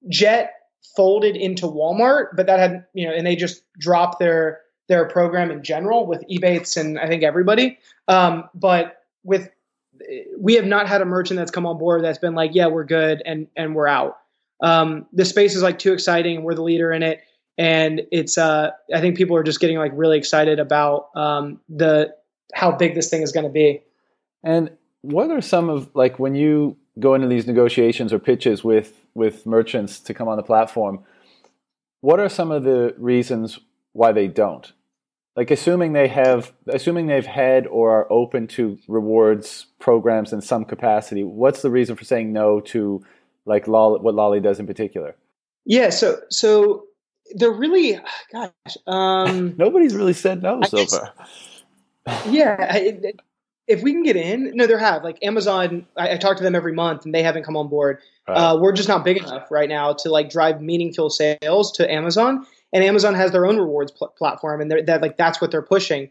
Jet 0.09 0.53
folded 0.95 1.35
into 1.35 1.65
Walmart, 1.65 2.35
but 2.37 2.45
that 2.45 2.59
had 2.59 2.85
you 2.93 3.05
know 3.05 3.13
and 3.13 3.27
they 3.27 3.35
just 3.35 3.63
dropped 3.77 4.19
their 4.19 4.61
their 4.87 5.05
program 5.05 5.51
in 5.51 5.63
general 5.63 6.05
with 6.05 6.23
Ebates 6.29 6.77
and 6.77 6.99
I 6.99 7.07
think 7.07 7.23
everybody. 7.23 7.79
Um, 8.07 8.49
but 8.53 9.03
with 9.23 9.49
we 10.37 10.55
have 10.55 10.65
not 10.65 10.87
had 10.87 11.01
a 11.01 11.05
merchant 11.05 11.37
that's 11.37 11.51
come 11.51 11.65
on 11.65 11.77
board 11.77 12.03
that's 12.03 12.17
been 12.17 12.35
like, 12.35 12.51
yeah, 12.53 12.67
we're 12.67 12.83
good 12.83 13.21
and 13.25 13.47
and 13.55 13.75
we're 13.75 13.87
out. 13.87 14.17
Um, 14.61 15.05
the 15.13 15.25
space 15.25 15.55
is 15.55 15.63
like 15.63 15.79
too 15.79 15.93
exciting. 15.93 16.43
We're 16.43 16.55
the 16.55 16.63
leader 16.63 16.91
in 16.91 17.03
it, 17.03 17.21
and 17.57 18.01
it's. 18.11 18.37
Uh, 18.37 18.71
I 18.93 19.01
think 19.01 19.17
people 19.17 19.35
are 19.35 19.43
just 19.43 19.59
getting 19.59 19.77
like 19.77 19.91
really 19.95 20.17
excited 20.17 20.59
about 20.59 21.09
um, 21.15 21.59
the 21.69 22.13
how 22.53 22.71
big 22.71 22.95
this 22.95 23.09
thing 23.09 23.21
is 23.21 23.31
going 23.31 23.45
to 23.45 23.51
be. 23.51 23.81
And 24.43 24.71
what 25.01 25.31
are 25.31 25.41
some 25.41 25.69
of 25.69 25.89
like 25.95 26.19
when 26.19 26.35
you 26.35 26.77
go 26.99 27.13
into 27.13 27.27
these 27.27 27.47
negotiations 27.47 28.13
or 28.13 28.19
pitches 28.19 28.63
with 28.63 29.05
with 29.13 29.45
merchants 29.45 29.99
to 30.01 30.13
come 30.13 30.27
on 30.27 30.37
the 30.37 30.43
platform, 30.43 31.03
what 32.01 32.19
are 32.19 32.29
some 32.29 32.51
of 32.51 32.63
the 32.63 32.95
reasons 32.97 33.59
why 33.93 34.11
they 34.11 34.27
don't? 34.27 34.71
Like 35.35 35.49
assuming 35.49 35.93
they 35.93 36.07
have 36.09 36.53
assuming 36.67 37.07
they've 37.07 37.25
had 37.25 37.65
or 37.65 37.91
are 37.91 38.11
open 38.11 38.47
to 38.49 38.77
rewards 38.87 39.65
programs 39.79 40.31
in 40.31 40.41
some 40.41 40.63
capacity, 40.63 41.23
what's 41.23 41.63
the 41.63 41.71
reason 41.71 41.95
for 41.95 42.03
saying 42.03 42.31
no 42.31 42.59
to 42.61 43.03
like 43.45 43.67
what 43.67 44.15
Lolli 44.15 44.39
does 44.39 44.59
in 44.59 44.67
particular? 44.67 45.15
Yeah, 45.65 45.89
so 45.89 46.19
so 46.29 46.85
they're 47.33 47.51
really 47.51 47.99
gosh, 48.31 48.77
um 48.85 49.55
nobody's 49.57 49.95
really 49.95 50.13
said 50.13 50.43
no 50.43 50.61
so 50.63 50.85
far. 50.85 51.13
yeah, 52.27 52.75
it, 52.75 53.19
if 53.67 53.81
we 53.81 53.93
can 53.93 54.03
get 54.03 54.15
in, 54.15 54.51
no, 54.55 54.67
there 54.67 54.77
have 54.77 55.03
like 55.03 55.17
Amazon. 55.23 55.87
I, 55.97 56.13
I, 56.13 56.17
talk 56.17 56.37
to 56.37 56.43
them 56.43 56.53
every 56.53 56.73
month, 56.73 57.05
and 57.05 57.15
they 57.15 57.23
haven't 57.23 57.43
come 57.43 57.55
on 57.55 57.69
board. 57.69 57.99
Right. 58.27 58.35
Uh, 58.35 58.57
we're 58.59 58.73
just 58.73 58.89
not 58.89 59.05
big 59.05 59.17
enough 59.17 59.49
right 59.49 59.69
now 59.69 59.93
to 59.93 60.09
like 60.09 60.29
drive 60.29 60.61
meaningful 60.61 61.09
sales 61.09 61.71
to 61.73 61.89
Amazon. 61.89 62.45
And 62.73 62.83
Amazon 62.83 63.13
has 63.13 63.31
their 63.31 63.45
own 63.45 63.57
rewards 63.57 63.91
pl- 63.91 64.13
platform, 64.17 64.59
and 64.59 64.69
they're, 64.69 64.99
like 64.99 65.17
that's 65.17 65.39
what 65.39 65.51
they're 65.51 65.61
pushing. 65.61 66.09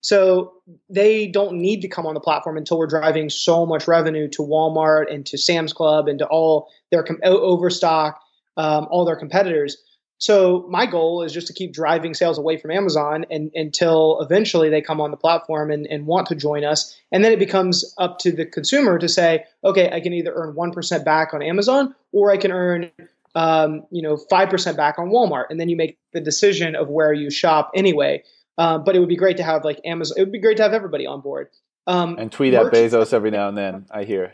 So 0.00 0.52
they 0.90 1.26
don't 1.26 1.54
need 1.54 1.80
to 1.80 1.88
come 1.88 2.06
on 2.06 2.12
the 2.12 2.20
platform 2.20 2.58
until 2.58 2.78
we're 2.78 2.86
driving 2.86 3.30
so 3.30 3.64
much 3.64 3.88
revenue 3.88 4.28
to 4.32 4.42
Walmart 4.42 5.12
and 5.12 5.24
to 5.26 5.38
Sam's 5.38 5.72
Club 5.72 6.08
and 6.08 6.18
to 6.18 6.26
all 6.26 6.68
their 6.90 7.02
com- 7.02 7.20
overstock, 7.24 8.20
um, 8.58 8.86
all 8.90 9.06
their 9.06 9.16
competitors. 9.16 9.78
So 10.18 10.66
my 10.68 10.86
goal 10.86 11.22
is 11.22 11.32
just 11.32 11.46
to 11.48 11.52
keep 11.52 11.72
driving 11.72 12.14
sales 12.14 12.38
away 12.38 12.58
from 12.58 12.70
Amazon 12.70 13.26
and, 13.30 13.50
until 13.54 14.20
eventually 14.20 14.68
they 14.70 14.80
come 14.80 15.00
on 15.00 15.10
the 15.10 15.16
platform 15.16 15.70
and, 15.70 15.86
and 15.86 16.06
want 16.06 16.28
to 16.28 16.34
join 16.34 16.64
us. 16.64 16.96
And 17.10 17.24
then 17.24 17.32
it 17.32 17.38
becomes 17.38 17.94
up 17.98 18.18
to 18.20 18.30
the 18.30 18.46
consumer 18.46 18.98
to 18.98 19.08
say, 19.08 19.44
okay, 19.64 19.90
I 19.90 20.00
can 20.00 20.12
either 20.12 20.32
earn 20.34 20.54
1% 20.54 21.04
back 21.04 21.34
on 21.34 21.42
Amazon 21.42 21.94
or 22.12 22.30
I 22.30 22.36
can 22.36 22.52
earn 22.52 22.90
um, 23.34 23.82
you 23.90 24.02
know, 24.02 24.16
5% 24.16 24.76
back 24.76 24.98
on 24.98 25.08
Walmart. 25.08 25.46
And 25.50 25.58
then 25.58 25.68
you 25.68 25.76
make 25.76 25.98
the 26.12 26.20
decision 26.20 26.76
of 26.76 26.88
where 26.88 27.12
you 27.12 27.30
shop 27.30 27.70
anyway. 27.74 28.22
Um, 28.56 28.84
but 28.84 28.94
it 28.94 29.00
would 29.00 29.08
be 29.08 29.16
great 29.16 29.36
to 29.38 29.42
have 29.42 29.64
like 29.64 29.80
Amazon. 29.84 30.16
It 30.18 30.22
would 30.22 30.32
be 30.32 30.38
great 30.38 30.56
to 30.58 30.62
have 30.62 30.72
everybody 30.72 31.06
on 31.06 31.20
board. 31.20 31.48
Um, 31.86 32.16
and 32.18 32.30
tweet 32.30 32.54
at 32.54 32.72
Bezos 32.72 33.12
every 33.12 33.30
now 33.30 33.48
and 33.48 33.58
then, 33.58 33.86
I 33.90 34.04
hear. 34.04 34.32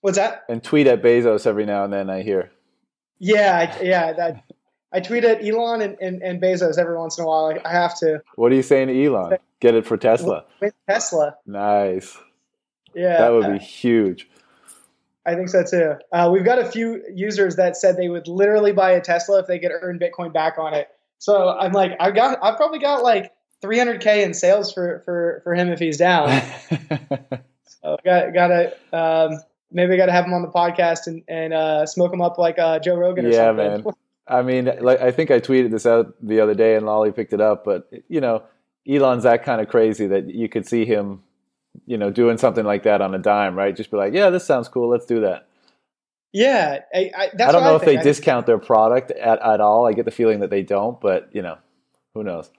What's 0.00 0.16
that? 0.16 0.44
And 0.48 0.62
tweet 0.62 0.86
at 0.86 1.02
Bezos 1.02 1.46
every 1.46 1.66
now 1.66 1.84
and 1.84 1.92
then, 1.92 2.08
I 2.08 2.22
hear. 2.22 2.50
Yeah, 3.18 3.76
yeah, 3.82 4.12
that 4.14 4.44
I 4.92 5.00
tweet 5.00 5.24
at 5.24 5.44
Elon 5.44 5.82
and, 5.82 5.96
and, 6.00 6.22
and 6.22 6.40
Bezos 6.40 6.78
every 6.78 6.96
once 6.96 7.18
in 7.18 7.24
a 7.24 7.26
while. 7.26 7.46
I, 7.46 7.68
I 7.68 7.72
have 7.72 7.98
to. 7.98 8.22
What 8.36 8.50
are 8.52 8.54
you 8.54 8.62
saying 8.62 8.88
to 8.88 9.04
Elon? 9.04 9.36
Get 9.60 9.74
it 9.74 9.84
for 9.84 9.96
Tesla. 9.96 10.44
With 10.60 10.74
Tesla. 10.88 11.36
Nice. 11.46 12.16
Yeah. 12.94 13.18
That 13.18 13.32
would 13.32 13.52
be 13.52 13.58
huge. 13.58 14.28
I 15.26 15.34
think 15.34 15.48
so 15.48 15.62
too. 15.62 15.94
Uh, 16.12 16.30
we've 16.32 16.44
got 16.44 16.58
a 16.58 16.64
few 16.64 17.02
users 17.12 17.56
that 17.56 17.76
said 17.76 17.96
they 17.96 18.08
would 18.08 18.26
literally 18.26 18.72
buy 18.72 18.92
a 18.92 19.00
Tesla 19.00 19.40
if 19.40 19.46
they 19.46 19.58
could 19.58 19.72
earn 19.82 19.98
Bitcoin 19.98 20.32
back 20.32 20.58
on 20.58 20.74
it. 20.74 20.88
So 21.18 21.50
I'm 21.50 21.72
like, 21.72 21.92
I've 22.00 22.14
got, 22.14 22.38
I've 22.42 22.56
probably 22.56 22.78
got 22.78 23.02
like 23.02 23.32
300k 23.62 24.24
in 24.24 24.34
sales 24.34 24.72
for 24.72 25.02
for 25.04 25.40
for 25.44 25.54
him 25.54 25.68
if 25.70 25.78
he's 25.78 25.98
down. 25.98 26.28
so 27.66 27.98
got 28.04 28.32
got 28.32 28.48
to 28.48 28.76
um, 28.92 29.40
maybe 29.70 29.96
got 29.96 30.06
to 30.06 30.12
have 30.12 30.24
him 30.24 30.32
on 30.32 30.42
the 30.42 30.48
podcast 30.48 31.06
and 31.06 31.22
and 31.28 31.52
uh, 31.52 31.86
smoke 31.86 32.12
him 32.12 32.20
up 32.20 32.38
like 32.38 32.58
uh, 32.58 32.78
Joe 32.78 32.96
Rogan 32.96 33.26
or 33.26 33.30
yeah, 33.30 33.48
something. 33.48 33.84
man. 33.84 33.94
I 34.26 34.42
mean, 34.42 34.70
like 34.80 35.00
I 35.00 35.10
think 35.10 35.30
I 35.30 35.40
tweeted 35.40 35.70
this 35.72 35.86
out 35.86 36.14
the 36.22 36.40
other 36.40 36.54
day, 36.54 36.76
and 36.76 36.86
Lolli 36.86 37.10
picked 37.10 37.32
it 37.32 37.40
up. 37.40 37.64
But 37.64 37.90
you 38.08 38.20
know, 38.20 38.44
Elon's 38.88 39.24
that 39.24 39.44
kind 39.44 39.60
of 39.60 39.68
crazy 39.68 40.06
that 40.06 40.28
you 40.32 40.48
could 40.48 40.66
see 40.66 40.84
him, 40.84 41.22
you 41.86 41.98
know, 41.98 42.10
doing 42.10 42.38
something 42.38 42.64
like 42.64 42.84
that 42.84 43.00
on 43.00 43.14
a 43.14 43.18
dime, 43.18 43.56
right? 43.56 43.74
Just 43.74 43.90
be 43.90 43.96
like, 43.96 44.14
"Yeah, 44.14 44.30
this 44.30 44.44
sounds 44.44 44.68
cool. 44.68 44.88
Let's 44.88 45.06
do 45.06 45.20
that." 45.20 45.48
Yeah, 46.32 46.80
I, 46.94 47.10
I, 47.16 47.24
I 47.24 47.52
don't 47.52 47.64
know 47.64 47.72
I 47.72 47.76
if 47.76 47.82
they 47.82 47.98
I 47.98 48.02
discount 48.02 48.46
their 48.46 48.58
product 48.58 49.10
at, 49.10 49.42
at 49.42 49.60
all. 49.60 49.86
I 49.86 49.92
get 49.92 50.04
the 50.04 50.12
feeling 50.12 50.40
that 50.40 50.50
they 50.50 50.62
don't, 50.62 51.00
but 51.00 51.28
you 51.32 51.42
know, 51.42 51.58
who 52.14 52.22
knows? 52.22 52.50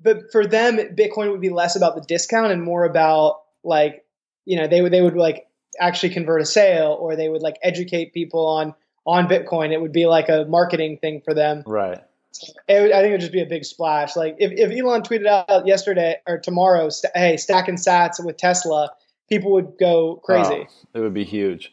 But 0.00 0.30
for 0.32 0.46
them, 0.46 0.76
Bitcoin 0.76 1.30
would 1.30 1.40
be 1.40 1.50
less 1.50 1.76
about 1.76 1.94
the 1.94 2.02
discount 2.02 2.52
and 2.52 2.62
more 2.62 2.84
about 2.84 3.42
like, 3.64 4.04
you 4.44 4.56
know, 4.56 4.66
they 4.66 4.82
would 4.82 4.92
they 4.92 5.02
would 5.02 5.16
like 5.16 5.46
actually 5.80 6.10
convert 6.10 6.40
a 6.40 6.46
sale, 6.46 6.96
or 6.98 7.14
they 7.16 7.28
would 7.28 7.42
like 7.42 7.56
educate 7.62 8.12
people 8.12 8.46
on 8.46 8.74
on 9.08 9.26
Bitcoin, 9.26 9.72
it 9.72 9.80
would 9.80 9.90
be 9.90 10.04
like 10.04 10.28
a 10.28 10.44
marketing 10.48 10.98
thing 10.98 11.22
for 11.24 11.32
them. 11.32 11.62
Right. 11.66 11.98
Would, 12.68 12.92
I 12.92 13.00
think 13.00 13.08
it 13.08 13.12
would 13.12 13.20
just 13.20 13.32
be 13.32 13.42
a 13.42 13.46
big 13.46 13.64
splash. 13.64 14.14
Like 14.16 14.36
if, 14.38 14.52
if 14.52 14.70
Elon 14.70 15.02
tweeted 15.02 15.26
out 15.26 15.66
yesterday 15.66 16.16
or 16.26 16.38
tomorrow, 16.38 16.88
st- 16.88 17.12
hey, 17.14 17.36
stacking 17.36 17.76
sats 17.76 18.24
with 18.24 18.36
Tesla, 18.36 18.90
people 19.28 19.52
would 19.52 19.78
go 19.78 20.16
crazy. 20.24 20.66
Oh, 20.68 20.88
it 20.94 21.00
would 21.00 21.14
be 21.14 21.24
huge. 21.24 21.72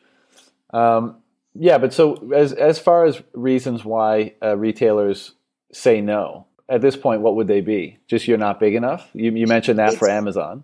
Um, 0.72 1.18
yeah, 1.54 1.78
but 1.78 1.94
so 1.94 2.32
as 2.34 2.52
as 2.54 2.80
far 2.80 3.06
as 3.06 3.22
reasons 3.34 3.86
why 3.86 4.36
uh, 4.44 4.58
retailers 4.58 5.34
say 5.72 6.02
no 6.02 6.48
at 6.68 6.82
this 6.82 6.96
point, 6.96 7.22
what 7.22 7.36
would 7.36 7.48
they 7.48 7.62
be? 7.62 7.98
Just 8.08 8.28
you're 8.28 8.38
not 8.38 8.60
big 8.60 8.76
enough. 8.76 9.10
You, 9.14 9.32
you 9.32 9.48
mentioned 9.48 9.80
that 9.80 9.90
it's, 9.90 9.98
for 9.98 10.10
Amazon. 10.10 10.64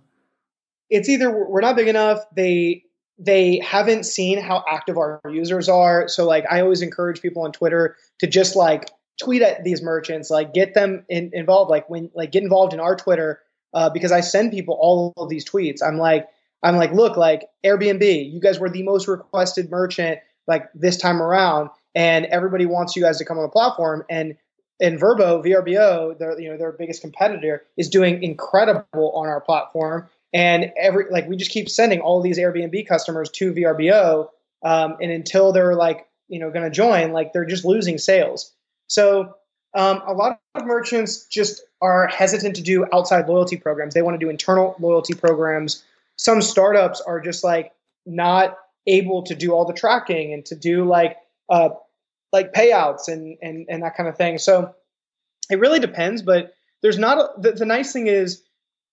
It's 0.90 1.08
either 1.08 1.32
we're 1.32 1.62
not 1.62 1.76
big 1.76 1.88
enough. 1.88 2.20
They 2.36 2.84
they 3.18 3.60
haven't 3.60 4.06
seen 4.06 4.40
how 4.40 4.64
active 4.68 4.98
our 4.98 5.22
users 5.32 5.70
are. 5.70 6.08
So 6.08 6.26
like 6.26 6.46
I 6.50 6.62
always 6.62 6.82
encourage 6.82 7.22
people 7.22 7.44
on 7.44 7.52
Twitter 7.52 7.96
to 8.20 8.28
just 8.28 8.56
like 8.56 8.90
tweet 9.22 9.42
at 9.42 9.64
these 9.64 9.82
merchants, 9.82 10.30
like 10.30 10.54
get 10.54 10.74
them 10.74 11.06
in, 11.10 11.32
involved, 11.34 11.70
like 11.70 11.90
when 11.90 12.10
like 12.14 12.32
get 12.32 12.44
involved 12.44 12.74
in 12.74 12.80
our 12.80 12.96
Twitter 12.96 13.40
uh, 13.74 13.90
because 13.90 14.12
I 14.12 14.22
send 14.22 14.52
people 14.52 14.78
all 14.80 15.14
of 15.18 15.30
these 15.30 15.50
tweets. 15.50 15.82
I'm 15.86 15.98
like 15.98 16.28
I'm 16.64 16.78
like 16.78 16.92
look 16.92 17.18
like 17.18 17.48
Airbnb, 17.66 18.32
you 18.32 18.40
guys 18.40 18.60
were 18.60 18.70
the 18.70 18.84
most 18.84 19.08
requested 19.08 19.70
merchant 19.70 20.20
like 20.48 20.70
this 20.74 20.98
time 20.98 21.22
around, 21.22 21.70
and 21.96 22.26
everybody 22.26 22.66
wants 22.66 22.96
you 22.96 23.02
guys 23.02 23.18
to 23.20 23.26
come 23.26 23.38
on 23.38 23.44
the 23.44 23.50
platform 23.50 24.04
and. 24.10 24.36
And 24.84 25.00
Vrbo, 25.00 25.46
VRBO, 25.46 26.18
their 26.18 26.40
you 26.40 26.50
know 26.50 26.58
their 26.58 26.72
biggest 26.72 27.02
competitor, 27.02 27.62
is 27.78 27.88
doing 27.88 28.24
incredible 28.24 29.12
on 29.12 29.28
our 29.28 29.40
platform 29.40 30.10
and 30.34 30.72
every 30.78 31.06
like 31.10 31.28
we 31.28 31.36
just 31.36 31.52
keep 31.52 31.70
sending 31.70 32.00
all 32.00 32.22
these 32.22 32.38
Airbnb 32.38 32.88
customers 32.88 33.30
to 33.32 33.54
VRBO, 33.54 34.30
um, 34.64 34.98
and 35.02 35.12
until 35.12 35.52
they're 35.52 35.76
like 35.76 36.08
you 36.28 36.40
know 36.40 36.50
going 36.52 36.64
to 36.64 36.72
join, 36.72 37.12
like 37.12 37.34
they're 37.34 37.46
just 37.46 37.66
losing 37.66 37.98
sales. 37.98 38.54
So 38.92 39.36
um, 39.74 40.02
a 40.06 40.12
lot 40.12 40.42
of 40.54 40.66
merchants 40.66 41.26
just 41.28 41.64
are 41.82 42.08
hesitant 42.08 42.58
to 42.58 42.62
do 42.62 42.86
outside 42.92 43.30
loyalty 43.30 43.56
programs. 43.56 43.94
They 43.94 44.02
want 44.02 44.20
to 44.20 44.26
do 44.26 44.30
internal 44.30 44.76
loyalty 44.80 45.14
programs. 45.14 45.84
Some 46.18 46.42
startups 46.42 47.00
are 47.00 47.22
just 47.22 47.42
like 47.42 47.72
not 48.06 48.58
able 48.88 49.24
to 49.24 49.34
do 49.34 49.54
all 49.54 49.64
the 49.64 49.74
tracking 49.74 50.34
and 50.34 50.46
to 50.46 50.56
do 50.56 50.84
like 50.84 51.16
uh, 51.50 51.70
like 52.34 52.52
payouts 52.52 53.08
and 53.08 53.38
and 53.42 53.66
and 53.70 53.82
that 53.84 53.96
kind 53.96 54.10
of 54.10 54.18
thing. 54.18 54.38
So 54.38 54.76
it 55.50 55.60
really 55.60 55.80
depends. 55.80 56.22
But 56.22 56.54
there's 56.82 57.00
not 57.00 57.18
a, 57.18 57.42
the, 57.42 57.52
the 57.54 57.66
nice 57.66 57.94
thing 57.94 58.08
is 58.08 58.44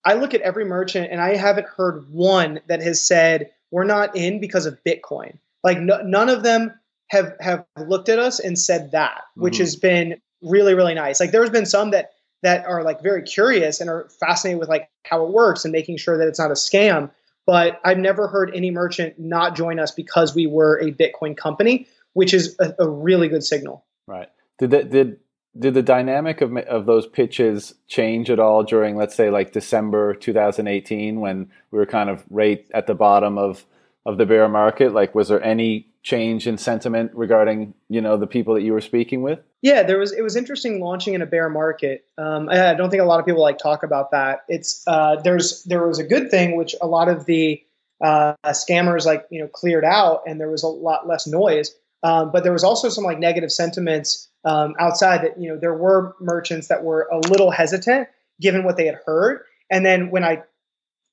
I 0.04 0.14
look 0.14 0.32
at 0.32 0.42
every 0.42 0.64
merchant 0.64 1.08
and 1.10 1.20
I 1.20 1.34
haven't 1.34 1.66
heard 1.66 2.08
one 2.12 2.60
that 2.68 2.82
has 2.82 3.04
said 3.04 3.50
we're 3.72 3.82
not 3.82 4.14
in 4.14 4.38
because 4.38 4.64
of 4.64 4.78
Bitcoin. 4.84 5.38
Like 5.64 5.80
no, 5.80 6.02
none 6.02 6.28
of 6.28 6.44
them 6.44 6.78
have 7.10 7.34
have 7.40 7.64
looked 7.86 8.08
at 8.08 8.18
us 8.18 8.38
and 8.38 8.58
said 8.58 8.92
that, 8.92 9.22
which 9.34 9.54
mm-hmm. 9.54 9.62
has 9.62 9.76
been 9.76 10.20
really 10.42 10.74
really 10.74 10.94
nice. 10.94 11.20
Like 11.20 11.30
there's 11.30 11.50
been 11.50 11.66
some 11.66 11.90
that 11.90 12.12
that 12.42 12.64
are 12.66 12.82
like 12.82 13.02
very 13.02 13.22
curious 13.22 13.80
and 13.80 13.90
are 13.90 14.08
fascinated 14.20 14.60
with 14.60 14.68
like 14.68 14.88
how 15.04 15.24
it 15.24 15.32
works 15.32 15.64
and 15.64 15.72
making 15.72 15.96
sure 15.96 16.16
that 16.16 16.28
it's 16.28 16.38
not 16.38 16.50
a 16.50 16.54
scam. 16.54 17.10
But 17.46 17.80
I've 17.84 17.98
never 17.98 18.28
heard 18.28 18.52
any 18.54 18.70
merchant 18.70 19.18
not 19.18 19.56
join 19.56 19.80
us 19.80 19.90
because 19.90 20.34
we 20.34 20.46
were 20.46 20.78
a 20.80 20.92
Bitcoin 20.92 21.36
company, 21.36 21.86
which 22.12 22.34
is 22.34 22.54
a, 22.60 22.74
a 22.78 22.88
really 22.88 23.28
good 23.28 23.42
signal. 23.42 23.84
Right. 24.06 24.28
Did 24.58 24.70
that 24.70 24.90
did 24.90 25.18
did 25.58 25.74
the 25.74 25.82
dynamic 25.82 26.40
of 26.40 26.56
of 26.56 26.86
those 26.86 27.06
pitches 27.06 27.74
change 27.88 28.30
at 28.30 28.38
all 28.38 28.62
during 28.62 28.96
let's 28.96 29.14
say 29.14 29.30
like 29.30 29.52
December 29.52 30.14
2018 30.14 31.20
when 31.20 31.50
we 31.70 31.78
were 31.78 31.86
kind 31.86 32.10
of 32.10 32.24
right 32.30 32.66
at 32.74 32.86
the 32.86 32.94
bottom 32.94 33.38
of 33.38 33.64
of 34.04 34.18
the 34.18 34.26
bear 34.26 34.48
market 34.48 34.92
like 34.92 35.14
was 35.14 35.28
there 35.28 35.42
any 35.42 35.88
change 36.08 36.46
in 36.46 36.56
sentiment 36.56 37.10
regarding 37.12 37.74
you 37.90 38.00
know 38.00 38.16
the 38.16 38.26
people 38.26 38.54
that 38.54 38.62
you 38.62 38.72
were 38.72 38.80
speaking 38.80 39.20
with? 39.20 39.40
Yeah 39.60 39.82
there 39.82 39.98
was 39.98 40.10
it 40.12 40.22
was 40.22 40.36
interesting 40.36 40.80
launching 40.80 41.12
in 41.12 41.20
a 41.20 41.26
bear 41.26 41.50
market. 41.50 42.06
Um, 42.16 42.48
I, 42.48 42.70
I, 42.70 42.74
don't 42.74 42.88
think 42.88 43.02
a 43.02 43.06
lot 43.06 43.20
of 43.20 43.26
people 43.26 43.42
like 43.42 43.58
talk 43.58 43.82
about 43.82 44.10
that. 44.12 44.40
It's 44.48 44.82
uh, 44.86 45.16
there's 45.22 45.64
there 45.64 45.86
was 45.86 45.98
a 45.98 46.04
good 46.04 46.30
thing 46.30 46.56
which 46.56 46.74
a 46.80 46.86
lot 46.86 47.08
of 47.08 47.26
the 47.26 47.62
uh, 48.02 48.32
scammers 48.46 49.04
like 49.04 49.26
you 49.30 49.38
know 49.38 49.48
cleared 49.48 49.84
out 49.84 50.22
and 50.26 50.40
there 50.40 50.50
was 50.50 50.62
a 50.62 50.68
lot 50.68 51.06
less 51.06 51.26
noise. 51.26 51.74
Um, 52.02 52.30
but 52.32 52.42
there 52.42 52.52
was 52.52 52.64
also 52.64 52.88
some 52.88 53.04
like 53.04 53.18
negative 53.18 53.52
sentiments 53.52 54.28
um, 54.46 54.74
outside 54.78 55.22
that 55.24 55.38
you 55.38 55.50
know 55.50 55.58
there 55.58 55.74
were 55.74 56.16
merchants 56.20 56.68
that 56.68 56.84
were 56.84 57.06
a 57.12 57.18
little 57.18 57.50
hesitant 57.50 58.08
given 58.40 58.64
what 58.64 58.78
they 58.78 58.86
had 58.86 58.98
heard. 59.04 59.42
And 59.70 59.84
then 59.84 60.10
when 60.10 60.24
i 60.24 60.42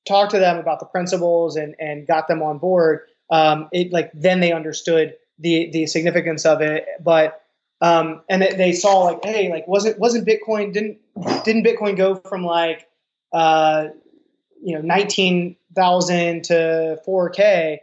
talked 0.07 0.31
to 0.31 0.39
them 0.39 0.57
about 0.57 0.79
the 0.79 0.85
principles 0.85 1.57
and 1.57 1.75
and 1.79 2.07
got 2.07 2.29
them 2.29 2.41
on 2.41 2.59
board 2.59 3.01
um, 3.29 3.67
it 3.71 3.91
like 3.91 4.11
then 4.13 4.39
they 4.39 4.51
understood 4.51 5.15
the 5.39 5.69
the 5.71 5.85
significance 5.87 6.45
of 6.45 6.61
it 6.61 6.85
but 7.03 7.41
um, 7.81 8.21
and 8.29 8.41
they 8.41 8.71
saw 8.71 9.03
like 9.03 9.23
hey 9.23 9.49
like 9.49 9.67
wasn't 9.67 9.97
wasn't 9.99 10.27
bitcoin 10.27 10.73
didn't 10.73 10.97
didn't 11.43 11.65
bitcoin 11.65 11.97
go 11.97 12.15
from 12.15 12.43
like 12.43 12.87
uh, 13.33 13.87
you 14.63 14.73
know 14.75 14.81
19000 14.81 16.43
to 16.45 16.99
4k 17.05 17.79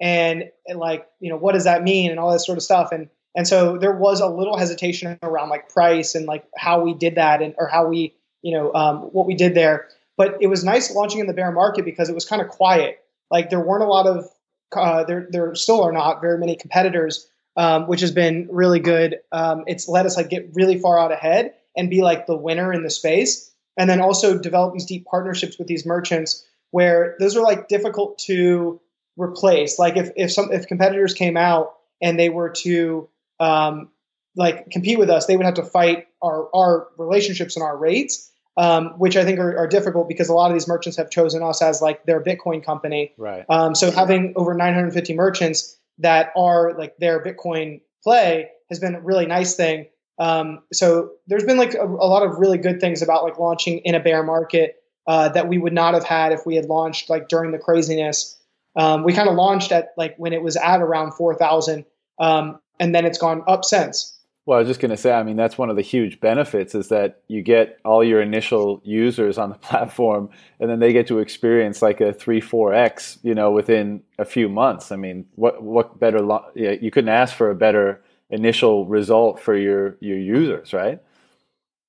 and, 0.00 0.50
and 0.66 0.78
like 0.78 1.08
you 1.20 1.30
know 1.30 1.36
what 1.36 1.52
does 1.52 1.64
that 1.64 1.82
mean? 1.82 2.10
And 2.10 2.20
all 2.20 2.32
that 2.32 2.40
sort 2.40 2.58
of 2.58 2.64
stuff. 2.64 2.92
And 2.92 3.08
and 3.34 3.48
so 3.48 3.78
there 3.78 3.92
was 3.92 4.20
a 4.20 4.28
little 4.28 4.56
hesitation 4.56 5.18
around 5.22 5.48
like 5.48 5.68
price 5.68 6.14
and 6.14 6.26
like 6.26 6.44
how 6.56 6.80
we 6.80 6.94
did 6.94 7.16
that 7.16 7.42
and 7.42 7.54
or 7.58 7.66
how 7.66 7.86
we 7.86 8.14
you 8.42 8.52
know 8.52 8.72
um, 8.74 8.98
what 9.12 9.26
we 9.26 9.34
did 9.34 9.54
there. 9.54 9.88
But 10.16 10.36
it 10.40 10.46
was 10.46 10.62
nice 10.62 10.94
launching 10.94 11.20
in 11.20 11.26
the 11.26 11.32
bear 11.32 11.50
market 11.50 11.84
because 11.84 12.08
it 12.08 12.14
was 12.14 12.24
kind 12.24 12.40
of 12.40 12.48
quiet. 12.48 13.00
Like 13.30 13.50
there 13.50 13.60
weren't 13.60 13.82
a 13.82 13.88
lot 13.88 14.06
of 14.06 14.28
uh, 14.76 15.04
there 15.04 15.26
there 15.30 15.54
still 15.54 15.82
are 15.82 15.92
not 15.92 16.20
very 16.20 16.38
many 16.38 16.56
competitors 16.56 17.28
um, 17.56 17.86
which 17.86 18.00
has 18.00 18.10
been 18.10 18.48
really 18.50 18.80
good 18.80 19.16
um, 19.32 19.64
it's 19.66 19.88
let 19.88 20.06
us 20.06 20.16
like 20.16 20.30
get 20.30 20.50
really 20.54 20.78
far 20.78 20.98
out 20.98 21.12
ahead 21.12 21.52
and 21.76 21.90
be 21.90 22.02
like 22.02 22.26
the 22.26 22.36
winner 22.36 22.72
in 22.72 22.82
the 22.82 22.90
space 22.90 23.52
and 23.76 23.90
then 23.90 24.00
also 24.00 24.38
develop 24.38 24.72
these 24.72 24.86
deep 24.86 25.04
partnerships 25.06 25.58
with 25.58 25.66
these 25.66 25.84
merchants 25.84 26.44
where 26.70 27.16
those 27.20 27.36
are 27.36 27.42
like 27.42 27.68
difficult 27.68 28.18
to 28.18 28.80
replace. 29.16 29.78
Like 29.78 29.96
if 29.96 30.10
if 30.16 30.32
some 30.32 30.52
if 30.52 30.66
competitors 30.66 31.14
came 31.14 31.36
out 31.36 31.74
and 32.02 32.18
they 32.18 32.28
were 32.28 32.50
to 32.50 33.08
um, 33.40 33.90
like 34.36 34.70
compete 34.70 34.98
with 34.98 35.10
us, 35.10 35.26
they 35.26 35.36
would 35.36 35.46
have 35.46 35.54
to 35.54 35.62
fight 35.62 36.06
our 36.22 36.48
our 36.54 36.88
relationships 36.98 37.56
and 37.56 37.62
our 37.62 37.76
rates, 37.76 38.30
um, 38.56 38.90
which 38.98 39.16
I 39.16 39.24
think 39.24 39.38
are, 39.38 39.58
are, 39.58 39.66
difficult 39.66 40.08
because 40.08 40.28
a 40.28 40.34
lot 40.34 40.50
of 40.50 40.54
these 40.54 40.68
merchants 40.68 40.96
have 40.98 41.10
chosen 41.10 41.42
us 41.42 41.60
as 41.60 41.82
like 41.82 42.04
their 42.04 42.22
Bitcoin 42.22 42.64
company. 42.64 43.12
Right. 43.18 43.44
Um, 43.48 43.74
so 43.74 43.90
having 43.90 44.34
over 44.36 44.54
950 44.54 45.14
merchants 45.14 45.76
that 45.98 46.30
are 46.36 46.72
like 46.78 46.96
their 46.98 47.22
Bitcoin 47.22 47.80
play 48.02 48.50
has 48.70 48.78
been 48.78 48.94
a 48.94 49.00
really 49.00 49.26
nice 49.26 49.56
thing. 49.56 49.86
Um, 50.18 50.60
so 50.72 51.10
there's 51.26 51.44
been 51.44 51.56
like 51.56 51.74
a, 51.74 51.84
a, 51.84 52.06
lot 52.06 52.22
of 52.22 52.38
really 52.38 52.58
good 52.58 52.80
things 52.80 53.02
about 53.02 53.24
like 53.24 53.38
launching 53.38 53.78
in 53.78 53.96
a 53.96 54.00
bear 54.00 54.22
market 54.22 54.76
uh, 55.08 55.30
that 55.30 55.48
we 55.48 55.58
would 55.58 55.72
not 55.72 55.94
have 55.94 56.04
had 56.04 56.32
if 56.32 56.46
we 56.46 56.54
had 56.54 56.66
launched 56.66 57.10
like 57.10 57.28
during 57.28 57.50
the 57.50 57.58
craziness. 57.58 58.38
Um, 58.76 59.02
we 59.02 59.12
kind 59.12 59.28
of 59.28 59.34
launched 59.34 59.72
at 59.72 59.88
like 59.96 60.14
when 60.16 60.32
it 60.32 60.42
was 60.42 60.56
at 60.56 60.80
around 60.80 61.12
4,000, 61.12 61.84
um, 62.20 62.60
and 62.78 62.94
then 62.94 63.04
it's 63.04 63.18
gone 63.18 63.42
up 63.46 63.64
since. 63.64 64.13
Well, 64.46 64.58
I 64.58 64.60
was 64.60 64.68
just 64.68 64.80
going 64.80 64.90
to 64.90 64.96
say, 64.96 65.10
I 65.10 65.22
mean, 65.22 65.36
that's 65.36 65.56
one 65.56 65.70
of 65.70 65.76
the 65.76 65.82
huge 65.82 66.20
benefits 66.20 66.74
is 66.74 66.88
that 66.88 67.22
you 67.28 67.40
get 67.40 67.78
all 67.82 68.04
your 68.04 68.20
initial 68.20 68.82
users 68.84 69.38
on 69.38 69.48
the 69.48 69.54
platform, 69.58 70.28
and 70.60 70.68
then 70.68 70.80
they 70.80 70.92
get 70.92 71.06
to 71.08 71.20
experience 71.20 71.80
like 71.80 72.00
a 72.00 72.12
three, 72.12 72.40
four 72.40 72.74
x, 72.74 73.18
you 73.22 73.34
know, 73.34 73.50
within 73.50 74.02
a 74.18 74.24
few 74.24 74.48
months. 74.48 74.92
I 74.92 74.96
mean, 74.96 75.26
what 75.36 75.62
what 75.62 75.98
better? 75.98 76.20
Lo- 76.20 76.44
yeah, 76.54 76.72
you 76.72 76.90
couldn't 76.90 77.08
ask 77.08 77.34
for 77.34 77.50
a 77.50 77.54
better 77.54 78.02
initial 78.28 78.86
result 78.86 79.40
for 79.40 79.56
your 79.56 79.96
your 80.00 80.18
users, 80.18 80.74
right? 80.74 81.00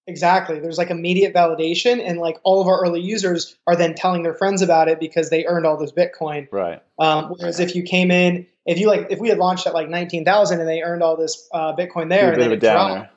Exactly. 0.08 0.60
There's 0.60 0.78
like 0.78 0.92
immediate 0.92 1.34
validation, 1.34 2.00
and 2.00 2.20
like 2.20 2.38
all 2.44 2.62
of 2.62 2.68
our 2.68 2.80
early 2.80 3.02
users 3.02 3.58
are 3.68 3.76
then 3.76 3.96
telling 3.96 4.24
their 4.24 4.36
friends 4.36 4.62
about 4.62 4.88
it 4.88 5.00
because 5.00 5.30
they 5.30 5.46
earned 5.46 5.66
all 5.66 5.78
this 5.78 5.92
Bitcoin. 5.92 6.48
Right. 6.52 6.82
Um, 7.00 7.34
whereas 7.38 7.60
if 7.60 7.76
you 7.76 7.84
came 7.84 8.12
in, 8.12 8.46
if 8.66 8.80
you 8.80 8.88
like, 8.88 9.08
if 9.10 9.20
we 9.20 9.30
had 9.30 9.38
launched 9.38 9.68
at 9.68 9.74
like 9.74 9.90
nineteen 9.90 10.26
thousand 10.26 10.60
and 10.60 10.68
they 10.68 10.82
earned 10.82 11.04
all 11.04 11.16
this 11.16 11.48
uh, 11.54 11.76
Bitcoin 11.76 12.10
there, 12.10 12.34
and 12.34 12.42
then 12.42 12.52
it 12.52 12.60
dropped, 12.60 13.10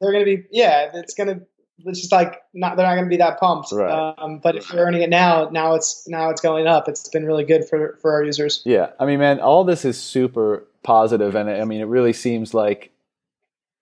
they're 0.00 0.12
going 0.12 0.24
to 0.24 0.36
be 0.36 0.46
yeah, 0.50 0.90
it's 0.94 1.14
going 1.14 1.28
to 1.28 1.46
it's 1.86 2.00
just 2.00 2.12
like 2.12 2.42
not 2.52 2.76
they're 2.76 2.86
not 2.86 2.94
going 2.94 3.06
to 3.06 3.10
be 3.10 3.16
that 3.18 3.38
pumped. 3.38 3.72
Right. 3.72 4.14
Um, 4.18 4.38
but 4.38 4.56
if 4.56 4.72
you're 4.72 4.84
earning 4.84 5.02
it 5.02 5.10
now, 5.10 5.48
now 5.50 5.74
it's 5.74 6.06
now 6.08 6.30
it's 6.30 6.40
going 6.40 6.66
up. 6.66 6.88
It's 6.88 7.08
been 7.08 7.24
really 7.24 7.44
good 7.44 7.66
for 7.68 7.98
for 8.00 8.12
our 8.12 8.24
users. 8.24 8.62
Yeah, 8.64 8.90
I 8.98 9.06
mean, 9.06 9.18
man, 9.18 9.40
all 9.40 9.64
this 9.64 9.84
is 9.84 9.98
super 9.98 10.66
positive, 10.82 11.34
and 11.34 11.48
I 11.48 11.64
mean, 11.64 11.80
it 11.80 11.86
really 11.86 12.12
seems 12.12 12.54
like 12.54 12.92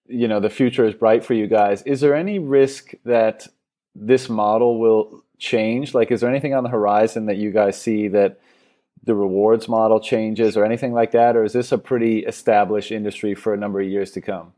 you 0.06 0.28
know 0.28 0.40
the 0.40 0.50
future 0.50 0.84
is 0.84 0.94
bright 0.94 1.24
for 1.24 1.34
you 1.34 1.46
guys. 1.46 1.82
Is 1.82 2.00
there 2.00 2.14
any 2.14 2.38
risk 2.38 2.92
that 3.04 3.48
this 3.94 4.28
model 4.28 4.78
will 4.78 5.24
change? 5.38 5.94
Like, 5.94 6.10
is 6.10 6.20
there 6.20 6.30
anything 6.30 6.54
on 6.54 6.64
the 6.64 6.70
horizon 6.70 7.26
that 7.26 7.36
you 7.36 7.50
guys 7.50 7.80
see 7.80 8.08
that 8.08 8.40
the 9.04 9.14
rewards 9.14 9.68
model 9.68 10.00
changes 10.00 10.56
or 10.56 10.64
anything 10.64 10.92
like 10.92 11.12
that, 11.12 11.36
or 11.36 11.44
is 11.44 11.52
this 11.52 11.72
a 11.72 11.78
pretty 11.78 12.20
established 12.20 12.90
industry 12.90 13.34
for 13.34 13.54
a 13.54 13.56
number 13.56 13.80
of 13.80 13.88
years 13.88 14.10
to 14.12 14.20
come? 14.20 14.52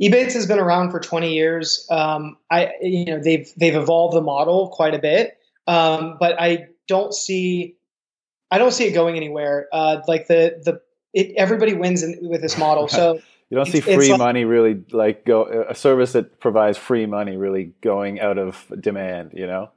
Ebates 0.00 0.34
has 0.34 0.46
been 0.46 0.58
around 0.58 0.90
for 0.90 1.00
20 1.00 1.32
years. 1.32 1.86
Um, 1.90 2.36
I, 2.50 2.72
you 2.82 3.06
know, 3.06 3.18
they've 3.18 3.50
they've 3.56 3.74
evolved 3.74 4.14
the 4.14 4.20
model 4.20 4.68
quite 4.68 4.94
a 4.94 4.98
bit, 4.98 5.38
um, 5.66 6.16
but 6.20 6.40
I 6.40 6.68
don't 6.86 7.14
see, 7.14 7.76
I 8.50 8.58
don't 8.58 8.72
see 8.72 8.84
it 8.84 8.92
going 8.92 9.16
anywhere. 9.16 9.68
Uh, 9.72 10.02
like 10.06 10.26
the 10.26 10.60
the 10.62 10.80
it, 11.14 11.34
everybody 11.36 11.72
wins 11.72 12.02
in, 12.02 12.18
with 12.28 12.42
this 12.42 12.58
model. 12.58 12.88
So 12.96 13.20
you 13.48 13.56
don't 13.56 13.66
see 13.66 13.80
free 13.80 14.10
like, 14.10 14.18
money 14.18 14.44
really 14.44 14.84
like 14.90 15.24
go 15.24 15.66
a 15.68 15.74
service 15.74 16.12
that 16.12 16.40
provides 16.40 16.76
free 16.76 17.06
money 17.06 17.36
really 17.36 17.72
going 17.80 18.20
out 18.20 18.38
of 18.38 18.70
demand. 18.80 19.32
You 19.34 19.46
know. 19.46 19.70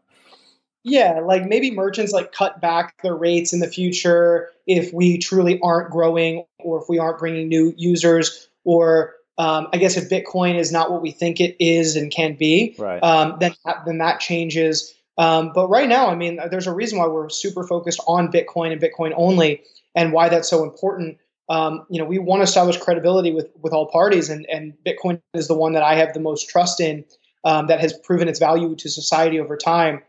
Yeah, 0.84 1.20
like 1.20 1.46
maybe 1.46 1.72
merchants 1.72 2.14
like 2.14 2.32
cut 2.32 2.62
back 2.62 3.02
their 3.02 3.16
rates 3.16 3.52
in 3.52 3.60
the 3.60 3.68
future 3.68 4.50
if 4.66 4.94
we 4.94 5.18
truly 5.18 5.60
aren't 5.62 5.92
growing 5.92 6.46
or 6.60 6.82
if 6.82 6.88
we 6.88 6.98
aren't 7.00 7.20
bringing 7.20 7.48
new 7.48 7.74
users 7.78 8.48
or 8.64 9.16
um, 9.38 9.68
I 9.72 9.78
guess 9.78 9.96
if 9.98 10.10
Bitcoin 10.10 10.56
is 10.56 10.72
not 10.72 10.92
what 10.92 11.02
we 11.02 11.12
think 11.12 11.40
it 11.40 11.56
is 11.60 11.96
and 11.96 12.12
can 12.12 12.36
be, 12.36 12.76
right. 12.78 13.02
um, 13.02 13.38
then 13.40 13.54
then 13.86 13.98
that 14.00 14.20
changes. 14.20 14.94
Um, 15.18 15.52
but 15.54 15.70
right 15.70 15.88
now, 15.88 16.10
I 16.10 16.16
mean, 16.16 16.40
there's 16.50 16.68
a 16.68 16.74
reason 16.74 16.98
why 16.98 17.08
we're 17.08 17.30
super 17.30 17.66
focused 17.66 18.00
on 18.08 18.32
Bitcoin 18.32 18.72
and 18.72 18.82
Bitcoin 18.82 19.14
only, 19.16 19.62
and 19.96 20.12
why 20.14 20.30
that's 20.30 20.50
so 20.50 20.64
important 20.64 21.18
um, 21.50 21.86
you 21.90 22.00
know, 22.00 22.06
we 22.06 22.20
want 22.20 22.40
to 22.40 22.44
establish 22.44 22.78
credibility 22.78 23.32
with 23.34 23.50
with 23.60 23.74
all 23.74 23.88
parties, 23.88 24.30
and 24.30 24.46
and 24.50 24.74
Bitcoin 24.86 25.20
is 25.34 25.48
the 25.48 25.56
one 25.56 25.74
that 25.74 25.84
I 25.84 25.96
have 25.96 26.14
the 26.14 26.20
most 26.20 26.48
trust 26.48 26.80
in, 26.80 27.04
um, 27.44 27.68
that 27.68 27.80
has 27.80 27.92
proven 28.04 28.28
its 28.28 28.40
value 28.40 28.76
to 28.76 28.90
society 28.90 29.40
over 29.40 29.58
time. 29.58 30.02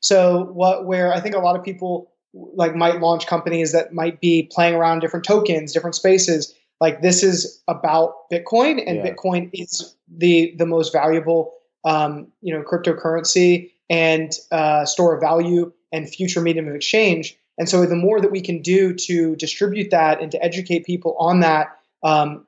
So 0.00 0.44
what 0.52 0.86
where 0.86 1.12
I 1.12 1.20
think 1.20 1.34
a 1.34 1.38
lot 1.38 1.56
of 1.56 1.64
people 1.64 2.10
like 2.32 2.74
might 2.74 3.00
launch 3.00 3.26
companies 3.26 3.72
that 3.72 3.92
might 3.92 4.20
be 4.20 4.48
playing 4.52 4.74
around 4.74 5.00
different 5.00 5.24
tokens, 5.24 5.72
different 5.72 5.94
spaces. 5.94 6.54
Like 6.80 7.02
this 7.02 7.22
is 7.22 7.62
about 7.68 8.30
Bitcoin, 8.32 8.82
and 8.86 8.98
yeah. 8.98 9.10
Bitcoin 9.10 9.50
is 9.52 9.94
the 10.08 10.54
the 10.56 10.66
most 10.66 10.92
valuable 10.92 11.52
um, 11.84 12.28
you 12.40 12.54
know 12.54 12.62
cryptocurrency 12.62 13.70
and 13.90 14.32
uh, 14.52 14.84
store 14.84 15.14
of 15.14 15.20
value 15.20 15.72
and 15.92 16.08
future 16.08 16.40
medium 16.40 16.68
of 16.68 16.74
exchange. 16.74 17.36
And 17.58 17.68
so 17.68 17.84
the 17.84 17.96
more 17.96 18.20
that 18.20 18.30
we 18.30 18.40
can 18.40 18.62
do 18.62 18.94
to 18.94 19.36
distribute 19.36 19.90
that 19.90 20.22
and 20.22 20.30
to 20.32 20.42
educate 20.42 20.86
people 20.86 21.14
on 21.18 21.40
that, 21.40 21.76
um, 22.02 22.46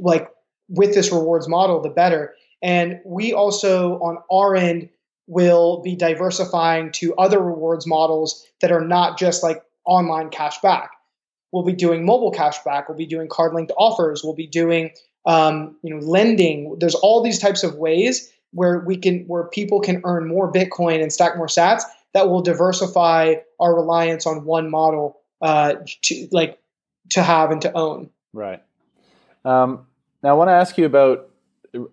like 0.00 0.28
with 0.68 0.94
this 0.94 1.12
rewards 1.12 1.46
model, 1.46 1.80
the 1.80 1.90
better. 1.90 2.34
And 2.60 3.00
we 3.04 3.32
also, 3.32 4.00
on 4.00 4.18
our 4.32 4.56
end, 4.56 4.88
will 5.28 5.80
be 5.82 5.94
diversifying 5.94 6.90
to 6.90 7.14
other 7.16 7.38
rewards 7.38 7.86
models 7.86 8.44
that 8.60 8.72
are 8.72 8.84
not 8.84 9.18
just 9.18 9.42
like 9.42 9.62
online 9.84 10.30
cash 10.30 10.58
back. 10.60 10.90
We'll 11.52 11.64
be 11.64 11.72
doing 11.72 12.04
mobile 12.04 12.30
cash 12.30 12.58
back. 12.64 12.88
We'll 12.88 12.98
be 12.98 13.06
doing 13.06 13.28
card 13.28 13.54
linked 13.54 13.72
offers. 13.78 14.24
We'll 14.24 14.34
be 14.34 14.46
doing 14.46 14.90
um, 15.26 15.76
you 15.82 15.94
know 15.94 16.00
lending. 16.00 16.76
There's 16.80 16.94
all 16.96 17.22
these 17.22 17.38
types 17.38 17.62
of 17.62 17.76
ways 17.76 18.32
where 18.52 18.80
we 18.80 18.96
can 18.96 19.20
where 19.26 19.44
people 19.44 19.80
can 19.80 20.00
earn 20.04 20.26
more 20.26 20.50
Bitcoin 20.50 21.02
and 21.02 21.12
stack 21.12 21.36
more 21.36 21.46
Sats 21.46 21.82
that 22.14 22.28
will 22.28 22.42
diversify 22.42 23.34
our 23.60 23.74
reliance 23.74 24.26
on 24.26 24.44
one 24.44 24.70
model 24.70 25.20
uh, 25.42 25.74
to 26.02 26.28
like 26.32 26.58
to 27.10 27.22
have 27.22 27.50
and 27.50 27.62
to 27.62 27.72
own. 27.72 28.10
Right. 28.32 28.62
Um, 29.44 29.86
now 30.22 30.30
I 30.30 30.32
want 30.32 30.48
to 30.48 30.52
ask 30.52 30.76
you 30.78 30.86
about 30.86 31.30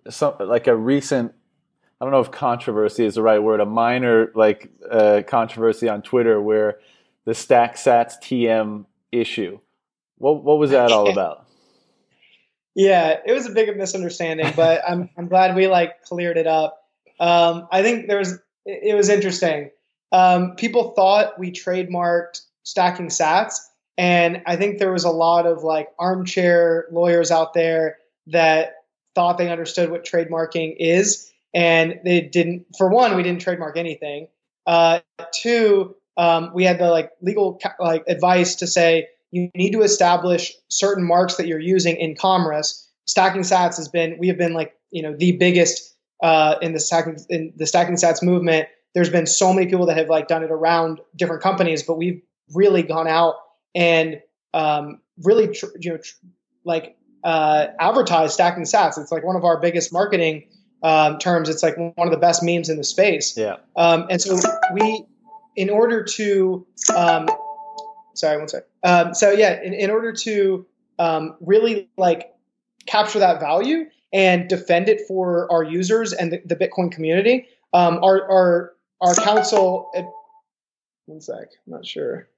some 0.08 0.34
like 0.40 0.66
a 0.66 0.76
recent. 0.76 1.32
I 2.00 2.04
don't 2.04 2.12
know 2.12 2.20
if 2.20 2.30
controversy 2.30 3.04
is 3.04 3.14
the 3.14 3.22
right 3.22 3.38
word. 3.38 3.60
A 3.60 3.66
minor 3.66 4.30
like 4.34 4.70
uh, 4.88 5.22
controversy 5.26 5.88
on 5.88 6.02
Twitter 6.02 6.40
where 6.40 6.78
the 7.24 7.34
Stack 7.34 7.76
Sats 7.76 8.14
TM 8.20 8.84
issue. 9.12 9.58
What 10.18 10.44
what 10.44 10.58
was 10.58 10.70
that 10.70 10.92
all 10.92 11.10
about? 11.12 11.46
Yeah, 12.74 13.20
it 13.24 13.32
was 13.32 13.46
a 13.46 13.50
big 13.50 13.74
misunderstanding, 13.76 14.52
but 14.54 14.82
I'm 14.88 15.08
I'm 15.16 15.28
glad 15.28 15.56
we 15.56 15.68
like 15.68 16.02
cleared 16.02 16.36
it 16.36 16.46
up. 16.46 16.82
Um, 17.18 17.68
I 17.72 17.82
think 17.82 18.08
there 18.08 18.18
was 18.18 18.38
it 18.66 18.94
was 18.94 19.08
interesting 19.08 19.70
um, 20.12 20.54
people 20.56 20.92
thought 20.92 21.38
we 21.38 21.50
trademarked 21.50 22.42
stacking 22.62 23.08
sats. 23.08 23.58
And 23.98 24.42
I 24.46 24.56
think 24.56 24.78
there 24.78 24.92
was 24.92 25.04
a 25.04 25.10
lot 25.10 25.46
of 25.46 25.64
like 25.64 25.88
armchair 25.98 26.86
lawyers 26.90 27.30
out 27.30 27.54
there 27.54 27.98
that 28.28 28.74
thought 29.14 29.38
they 29.38 29.50
understood 29.50 29.90
what 29.90 30.04
trademarking 30.04 30.76
is. 30.78 31.32
And 31.56 31.98
they 32.04 32.20
didn't, 32.20 32.66
for 32.78 32.88
one, 32.88 33.16
we 33.16 33.24
didn't 33.24 33.40
trademark 33.40 33.76
anything. 33.76 34.28
Uh, 34.66 35.00
two, 35.34 35.96
um, 36.16 36.52
we 36.54 36.62
had 36.62 36.78
the 36.78 36.90
like 36.90 37.10
legal 37.20 37.58
like 37.80 38.04
advice 38.06 38.54
to 38.56 38.68
say 38.68 39.08
you 39.32 39.50
need 39.56 39.72
to 39.72 39.82
establish 39.82 40.52
certain 40.68 41.02
marks 41.02 41.34
that 41.36 41.48
you're 41.48 41.58
using 41.58 41.96
in 41.96 42.14
Commerce. 42.14 42.88
Stacking 43.06 43.42
Sats 43.42 43.76
has 43.76 43.88
been 43.88 44.16
we 44.18 44.28
have 44.28 44.38
been 44.38 44.52
like 44.52 44.74
you 44.90 45.02
know 45.02 45.16
the 45.16 45.32
biggest 45.32 45.96
uh, 46.22 46.56
in 46.62 46.72
the 46.72 46.80
stacking 46.80 47.18
in 47.28 47.52
the 47.56 47.66
stacking 47.66 47.96
Sats 47.96 48.22
movement 48.22 48.68
there's 48.96 49.10
been 49.10 49.26
so 49.26 49.52
many 49.52 49.66
people 49.66 49.84
that 49.84 49.98
have 49.98 50.08
like 50.08 50.26
done 50.26 50.42
it 50.42 50.50
around 50.50 51.00
different 51.16 51.42
companies, 51.42 51.82
but 51.82 51.98
we've 51.98 52.22
really 52.54 52.82
gone 52.82 53.06
out 53.06 53.34
and 53.74 54.22
um, 54.54 55.02
really, 55.22 55.48
tr- 55.48 55.66
you 55.78 55.90
know, 55.90 55.98
tr- 55.98 56.14
like 56.64 56.96
uh, 57.22 57.66
advertised 57.78 58.32
stacking 58.32 58.64
sats. 58.64 58.98
It's 58.98 59.12
like 59.12 59.22
one 59.22 59.36
of 59.36 59.44
our 59.44 59.60
biggest 59.60 59.92
marketing 59.92 60.48
um, 60.82 61.18
terms. 61.18 61.48
It's 61.48 61.62
like 61.62 61.76
one 61.76 62.06
of 62.06 62.10
the 62.10 62.18
best 62.18 62.42
memes 62.42 62.68
in 62.68 62.76
the 62.76 62.84
space. 62.84 63.36
Yeah. 63.36 63.56
Um, 63.76 64.06
and 64.10 64.20
so 64.20 64.38
we, 64.72 65.04
in 65.56 65.70
order 65.70 66.02
to 66.04 66.66
um, 66.94 67.28
sorry, 68.16 68.38
one 68.38 68.48
sec. 68.48 68.64
Um, 68.82 69.14
so 69.14 69.30
yeah, 69.30 69.62
in, 69.62 69.72
in 69.72 69.90
order 69.90 70.12
to 70.12 70.66
um, 70.98 71.36
really 71.40 71.88
like 71.96 72.32
capture 72.86 73.18
that 73.18 73.40
value 73.40 73.86
and 74.12 74.48
defend 74.48 74.88
it 74.88 75.02
for 75.06 75.50
our 75.52 75.62
users 75.62 76.12
and 76.12 76.32
the, 76.32 76.42
the 76.44 76.56
Bitcoin 76.56 76.90
community, 76.90 77.46
um, 77.72 78.02
our 78.02 78.30
our 78.30 78.72
our 79.00 79.14
counsel. 79.14 79.90
One 81.06 81.20
sec, 81.20 81.36
I'm 81.66 81.72
not 81.72 81.86
sure 81.86 82.28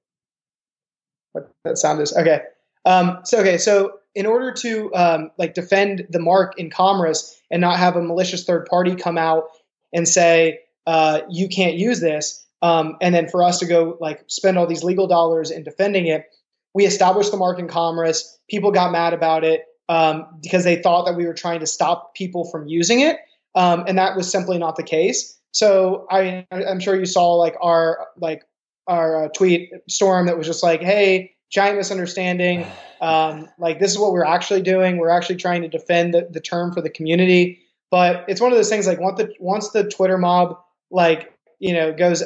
what 1.33 1.51
that 1.65 1.79
sound 1.79 2.01
is. 2.01 2.15
Okay, 2.17 2.43
um, 2.85 3.21
so 3.25 3.39
okay, 3.39 3.59
so 3.59 3.98
in 4.15 4.27
order 4.27 4.53
to 4.53 4.95
um, 4.95 5.31
like 5.39 5.55
defend 5.55 6.07
the 6.11 6.19
mark 6.19 6.59
in 6.59 6.71
Commerce 6.71 7.41
and 7.51 7.61
not 7.61 7.79
have 7.79 7.97
a 7.97 8.03
malicious 8.03 8.45
third 8.45 8.67
party 8.67 8.95
come 8.95 9.19
out 9.19 9.45
and 9.93 10.09
say 10.09 10.61
uh, 10.87 11.21
you 11.31 11.49
can't 11.49 11.77
use 11.77 12.01
this, 12.01 12.47
um, 12.63 12.97
and 13.01 13.15
then 13.15 13.29
for 13.29 13.43
us 13.43 13.59
to 13.59 13.67
go 13.67 13.97
like 14.01 14.25
spend 14.27 14.59
all 14.59 14.67
these 14.67 14.83
legal 14.83 15.07
dollars 15.07 15.51
in 15.51 15.63
defending 15.63 16.07
it, 16.07 16.27
we 16.75 16.85
established 16.87 17.31
the 17.31 17.37
mark 17.37 17.59
in 17.59 17.69
Commerce. 17.69 18.39
People 18.49 18.71
got 18.71 18.91
mad 18.91 19.13
about 19.13 19.45
it 19.45 19.65
um, 19.89 20.27
because 20.43 20.65
they 20.65 20.77
thought 20.77 21.07
that 21.07 21.17
we 21.17 21.27
were 21.27 21.35
trying 21.35 21.61
to 21.61 21.67
stop 21.67 22.15
people 22.15 22.45
from 22.51 22.67
using 22.67 23.01
it, 23.01 23.19
um, 23.55 23.85
and 23.87 23.99
that 23.99 24.17
was 24.17 24.31
simply 24.31 24.59
not 24.59 24.77
the 24.77 24.83
case. 24.83 25.39
So 25.53 26.07
I, 26.11 26.47
I'm 26.51 26.81
sure 26.81 26.99
you 26.99 27.07
saw 27.07 27.35
like 27.35 27.57
our 27.61 28.07
like 28.17 28.45
our 28.87 29.25
uh, 29.25 29.29
tweet 29.29 29.71
storm 29.89 30.27
that 30.27 30.39
was 30.39 30.47
just 30.47 30.63
like, 30.63 30.81
"Hey, 30.81 31.35
giant 31.51 31.77
misunderstanding. 31.77 32.67
Um, 33.01 33.49
like 33.59 33.79
this 33.79 33.91
is 33.91 33.99
what 33.99 34.13
we're 34.13 34.25
actually 34.25 34.63
doing. 34.63 34.99
We're 34.99 35.11
actually 35.11 35.37
trying 35.37 35.63
to 35.63 35.69
defend 35.69 36.15
the, 36.15 36.29
the 36.31 36.41
term 36.41 36.73
for 36.73 36.81
the 36.81 36.91
community." 36.91 37.61
But 37.91 38.25
it's 38.29 38.41
one 38.41 38.53
of 38.53 38.59
those 38.59 38.69
things 38.69 38.87
like 38.87 39.01
once 39.01 39.19
the 39.19 39.33
once 39.41 39.71
the 39.71 39.89
Twitter 39.89 40.19
mob 40.19 40.59
like 40.91 41.33
you 41.59 41.73
know 41.73 41.93
goes 41.93 42.23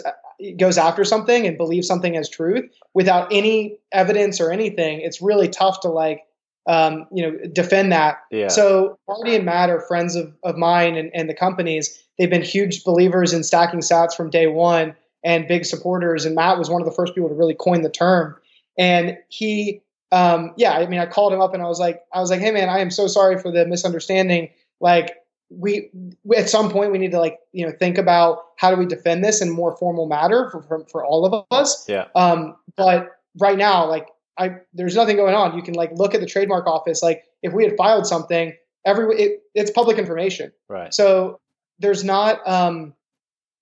goes 0.59 0.79
after 0.79 1.05
something 1.05 1.47
and 1.47 1.57
believes 1.57 1.87
something 1.87 2.17
as 2.17 2.29
truth 2.29 2.69
without 2.95 3.33
any 3.33 3.79
evidence 3.93 4.41
or 4.41 4.51
anything, 4.51 5.01
it's 5.01 5.23
really 5.23 5.49
tough 5.49 5.81
to 5.81 5.89
like 5.89 6.23
um, 6.67 7.07
you 7.13 7.23
know 7.23 7.39
defend 7.53 7.93
that. 7.93 8.19
Yeah. 8.31 8.49
So 8.49 8.99
Marty 9.09 9.35
and 9.35 9.45
Matt 9.45 9.71
are 9.71 9.81
friends 9.81 10.17
of, 10.17 10.33
of 10.43 10.57
mine 10.57 10.97
and, 10.97 11.11
and 11.15 11.29
the 11.29 11.35
companies. 11.35 12.03
They've 12.19 12.31
been 12.31 12.43
huge 12.43 12.85
believers 12.85 13.33
in 13.33 13.43
stacking 13.43 13.81
sats 13.81 14.15
from 14.15 14.31
day 14.31 14.47
one 14.47 14.95
and 15.25 15.47
big 15.47 15.65
supporters. 15.65 16.25
And 16.25 16.35
Matt 16.35 16.59
was 16.59 16.69
one 16.69 16.83
of 16.83 16.87
the 16.87 16.95
first 16.95 17.15
people 17.15 17.29
to 17.29 17.35
really 17.35 17.55
coin 17.55 17.83
the 17.83 17.91
term. 17.91 18.37
And 18.79 19.19
he 19.29 19.83
um, 20.13 20.53
yeah, 20.57 20.73
I 20.73 20.87
mean 20.87 21.01
I 21.01 21.07
called 21.07 21.33
him 21.33 21.41
up 21.41 21.55
and 21.55 21.63
I 21.63 21.67
was 21.67 21.81
like 21.81 22.03
I 22.13 22.21
was 22.21 22.31
like, 22.31 22.41
hey 22.41 22.51
man, 22.51 22.69
I 22.69 22.79
am 22.79 22.91
so 22.91 23.07
sorry 23.07 23.39
for 23.39 23.51
the 23.51 23.67
misunderstanding. 23.67 24.51
Like 24.81 25.17
we, 25.49 25.91
we, 26.25 26.37
at 26.37 26.49
some 26.49 26.71
point 26.71 26.93
we 26.93 26.99
need 26.99 27.11
to 27.13 27.19
like 27.19 27.39
you 27.53 27.67
know 27.67 27.73
think 27.79 27.99
about 27.99 28.45
how 28.57 28.71
do 28.71 28.77
we 28.77 28.87
defend 28.87 29.25
this 29.25 29.41
in 29.43 29.51
more 29.51 29.77
formal 29.77 30.07
matter 30.07 30.51
for 30.51 30.63
for, 30.63 30.85
for 30.87 31.05
all 31.05 31.25
of 31.25 31.47
us. 31.51 31.89
Yeah. 31.89 32.07
Um 32.15 32.57
but 32.77 33.09
right 33.39 33.57
now 33.57 33.89
like 33.89 34.07
i 34.39 34.57
there's 34.75 34.95
nothing 34.95 35.17
going 35.17 35.35
on. 35.35 35.57
You 35.57 35.63
can 35.63 35.75
like 35.75 35.91
look 35.95 36.15
at 36.15 36.21
the 36.21 36.27
trademark 36.27 36.67
office. 36.67 37.03
Like 37.03 37.25
if 37.43 37.53
we 37.53 37.65
had 37.65 37.77
filed 37.77 38.07
something 38.07 38.55
every 38.85 39.15
it, 39.17 39.43
it's 39.55 39.71
public 39.71 39.99
information. 39.99 40.53
Right. 40.69 40.93
So 40.93 41.41
there's 41.79 42.05
not 42.05 42.47
um 42.47 42.95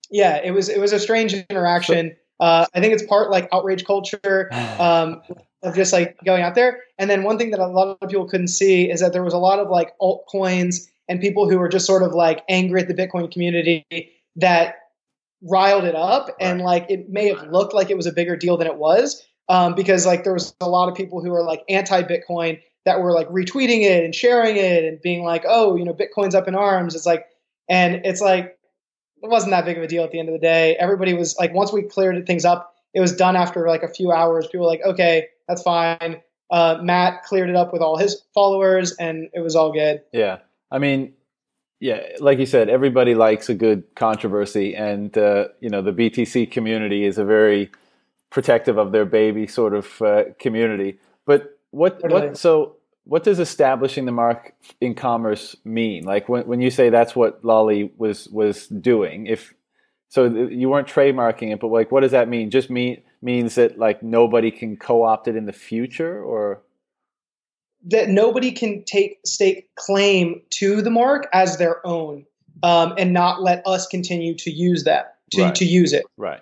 yeah 0.09 0.39
it 0.43 0.51
was 0.51 0.67
it 0.69 0.79
was 0.79 0.91
a 0.91 0.99
strange 0.99 1.33
interaction 1.33 2.15
uh 2.41 2.65
i 2.73 2.81
think 2.81 2.93
it's 2.93 3.05
part 3.05 3.31
like 3.31 3.47
outrage 3.53 3.85
culture 3.85 4.49
um 4.79 5.21
of 5.63 5.75
just 5.75 5.93
like 5.93 6.17
going 6.25 6.41
out 6.41 6.55
there 6.55 6.81
and 6.97 7.09
then 7.09 7.23
one 7.23 7.37
thing 7.37 7.51
that 7.51 7.59
a 7.59 7.67
lot 7.67 7.97
of 8.01 8.09
people 8.09 8.27
couldn't 8.27 8.49
see 8.49 8.89
is 8.91 8.99
that 8.99 9.13
there 9.13 9.23
was 9.23 9.33
a 9.33 9.37
lot 9.37 9.59
of 9.59 9.69
like 9.69 9.93
altcoins 10.01 10.87
and 11.07 11.21
people 11.21 11.49
who 11.49 11.57
were 11.57 11.69
just 11.69 11.85
sort 11.85 12.03
of 12.03 12.13
like 12.13 12.43
angry 12.49 12.81
at 12.81 12.87
the 12.87 12.93
Bitcoin 12.93 13.31
community 13.31 13.85
that 14.35 14.75
riled 15.43 15.83
it 15.83 15.95
up 15.95 16.27
right. 16.27 16.35
and 16.39 16.61
like 16.61 16.85
it 16.89 17.09
may 17.09 17.27
have 17.27 17.43
looked 17.51 17.73
like 17.73 17.89
it 17.89 17.97
was 17.97 18.05
a 18.05 18.11
bigger 18.11 18.35
deal 18.35 18.57
than 18.57 18.67
it 18.67 18.75
was 18.75 19.23
um, 19.49 19.75
because 19.75 20.05
like 20.05 20.23
there 20.23 20.33
was 20.33 20.55
a 20.61 20.69
lot 20.69 20.87
of 20.87 20.95
people 20.95 21.21
who 21.21 21.29
were 21.29 21.43
like 21.43 21.63
anti-Bitcoin 21.67 22.61
that 22.85 23.01
were 23.01 23.11
like 23.11 23.27
retweeting 23.27 23.81
it 23.81 24.03
and 24.03 24.15
sharing 24.15 24.55
it 24.55 24.85
and 24.85 25.01
being 25.01 25.23
like, 25.23 25.43
oh, 25.47 25.75
you 25.75 25.83
know, 25.83 25.93
Bitcoin's 25.93 26.33
up 26.33 26.47
in 26.47 26.55
arms. 26.55 26.95
It's 26.95 27.05
like, 27.05 27.25
and 27.69 27.95
it's 28.05 28.21
like 28.21 28.57
it 29.21 29.29
wasn't 29.29 29.51
that 29.51 29.65
big 29.65 29.77
of 29.77 29.83
a 29.83 29.87
deal 29.87 30.03
at 30.03 30.11
the 30.11 30.19
end 30.19 30.29
of 30.29 30.33
the 30.33 30.39
day. 30.39 30.75
Everybody 30.77 31.13
was 31.13 31.35
like, 31.37 31.53
once 31.53 31.71
we 31.71 31.83
cleared 31.83 32.25
things 32.25 32.45
up, 32.45 32.75
it 32.93 32.99
was 32.99 33.15
done 33.15 33.35
after 33.35 33.67
like 33.67 33.83
a 33.83 33.87
few 33.87 34.11
hours. 34.11 34.47
People 34.47 34.65
were 34.65 34.71
like, 34.71 34.81
okay, 34.83 35.27
that's 35.47 35.61
fine. 35.61 36.21
Uh, 36.49 36.79
Matt 36.81 37.23
cleared 37.23 37.49
it 37.49 37.55
up 37.55 37.71
with 37.71 37.81
all 37.81 37.97
his 37.97 38.23
followers, 38.33 38.93
and 38.97 39.29
it 39.33 39.39
was 39.39 39.55
all 39.55 39.71
good. 39.71 40.01
Yeah. 40.11 40.39
I 40.69 40.79
mean, 40.79 41.13
yeah, 41.79 42.01
like 42.19 42.37
you 42.39 42.45
said, 42.45 42.69
everybody 42.69 43.15
likes 43.15 43.49
a 43.49 43.55
good 43.55 43.83
controversy, 43.95 44.75
and 44.75 45.17
uh, 45.17 45.47
you 45.61 45.69
know 45.69 45.81
the 45.81 45.91
BTC 45.91 46.51
community 46.51 47.05
is 47.05 47.17
a 47.17 47.25
very 47.25 47.71
protective 48.29 48.77
of 48.77 48.91
their 48.91 49.05
baby 49.05 49.47
sort 49.47 49.73
of 49.73 50.01
uh, 50.01 50.25
community. 50.39 50.99
But 51.25 51.57
what 51.71 51.99
what 52.09 52.37
so 52.37 52.75
what 53.03 53.23
does 53.23 53.39
establishing 53.39 54.05
the 54.05 54.11
mark 54.11 54.53
in 54.79 54.95
commerce 54.95 55.55
mean? 55.63 56.03
Like 56.03 56.29
when 56.29 56.45
when 56.47 56.61
you 56.61 56.69
say 56.69 56.89
that's 56.89 57.15
what 57.15 57.43
Lolli 57.43 57.91
was 57.97 58.27
was 58.29 58.67
doing, 58.67 59.27
if 59.27 59.53
so 60.09 60.25
you 60.25 60.69
weren't 60.69 60.87
trademarking 60.87 61.51
it, 61.51 61.59
but 61.59 61.67
like 61.67 61.91
what 61.91 62.01
does 62.01 62.11
that 62.11 62.27
mean? 62.27 62.49
Just 62.49 62.69
mean 62.69 63.01
means 63.21 63.55
that 63.55 63.77
like 63.77 64.03
nobody 64.03 64.51
can 64.51 64.77
co-opt 64.77 65.27
it 65.27 65.35
in 65.35 65.45
the 65.45 65.53
future, 65.53 66.21
or 66.23 66.61
that 67.85 68.09
nobody 68.09 68.51
can 68.51 68.83
take 68.83 69.19
stake 69.25 69.73
claim 69.75 70.41
to 70.51 70.81
the 70.81 70.91
mark 70.91 71.27
as 71.33 71.57
their 71.57 71.85
own 71.85 72.25
um, 72.63 72.93
and 72.97 73.13
not 73.13 73.41
let 73.41 73.65
us 73.65 73.87
continue 73.87 74.35
to 74.35 74.51
use 74.51 74.83
that 74.83 75.17
to, 75.31 75.43
right. 75.43 75.55
to 75.55 75.65
use 75.65 75.93
it 75.93 76.05
right 76.17 76.41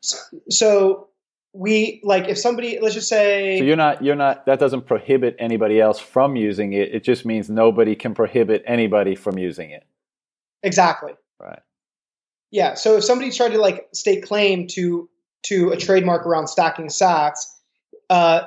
so, 0.00 0.18
so, 0.48 1.08
we 1.52 2.00
like 2.04 2.28
if 2.28 2.38
somebody 2.38 2.78
let's 2.80 2.94
just 2.94 3.08
say 3.08 3.58
so 3.58 3.64
you're 3.64 3.76
not 3.76 4.04
you're 4.04 4.14
not 4.14 4.46
that 4.46 4.60
doesn't 4.60 4.86
prohibit 4.86 5.34
anybody 5.38 5.80
else 5.80 5.98
from 5.98 6.36
using 6.36 6.72
it. 6.72 6.94
It 6.94 7.02
just 7.02 7.24
means 7.24 7.50
nobody 7.50 7.96
can 7.96 8.14
prohibit 8.14 8.62
anybody 8.66 9.16
from 9.16 9.38
using 9.38 9.70
it. 9.70 9.84
Exactly. 10.62 11.12
Right. 11.40 11.60
Yeah 12.50 12.74
so 12.74 12.96
if 12.96 13.04
somebody 13.04 13.30
tried 13.30 13.50
to 13.50 13.58
like 13.58 13.88
stake 13.92 14.24
claim 14.24 14.66
to 14.68 15.08
to 15.44 15.70
a 15.70 15.76
trademark 15.76 16.26
around 16.26 16.46
stacking 16.48 16.88
sats 16.88 17.46
uh, 18.10 18.42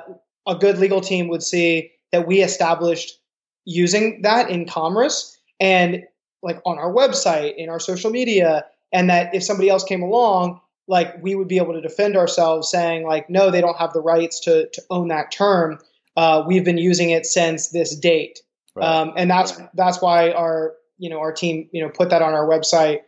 a 0.46 0.54
good 0.54 0.78
legal 0.78 1.00
team 1.00 1.28
would 1.28 1.42
see 1.42 1.90
that 2.12 2.26
we 2.26 2.42
established 2.42 3.18
using 3.64 4.22
that 4.22 4.50
in 4.50 4.68
commerce 4.68 5.36
and 5.58 6.04
like 6.42 6.60
on 6.66 6.78
our 6.78 6.92
website, 6.92 7.56
in 7.56 7.70
our 7.70 7.80
social 7.80 8.10
media, 8.10 8.66
and 8.92 9.08
that 9.08 9.34
if 9.34 9.42
somebody 9.42 9.70
else 9.70 9.82
came 9.82 10.02
along, 10.02 10.60
like 10.86 11.22
we 11.22 11.34
would 11.34 11.48
be 11.48 11.58
able 11.58 11.72
to 11.72 11.80
defend 11.80 12.16
ourselves 12.16 12.70
saying 12.70 13.06
like, 13.06 13.30
no, 13.30 13.50
they 13.50 13.60
don't 13.60 13.76
have 13.78 13.92
the 13.92 14.00
rights 14.00 14.40
to, 14.40 14.68
to 14.68 14.82
own 14.90 15.08
that 15.08 15.30
term. 15.30 15.78
Uh, 16.16 16.44
we've 16.46 16.64
been 16.64 16.78
using 16.78 17.10
it 17.10 17.26
since 17.26 17.68
this 17.68 17.96
date. 17.96 18.40
Right. 18.74 18.86
Um, 18.86 19.12
and 19.16 19.30
that's, 19.30 19.58
right. 19.58 19.68
that's 19.74 20.00
why 20.02 20.32
our, 20.32 20.74
you 20.98 21.10
know, 21.10 21.18
our 21.18 21.32
team, 21.32 21.68
you 21.72 21.82
know, 21.82 21.90
put 21.90 22.10
that 22.10 22.22
on 22.22 22.34
our 22.34 22.46
website 22.46 23.00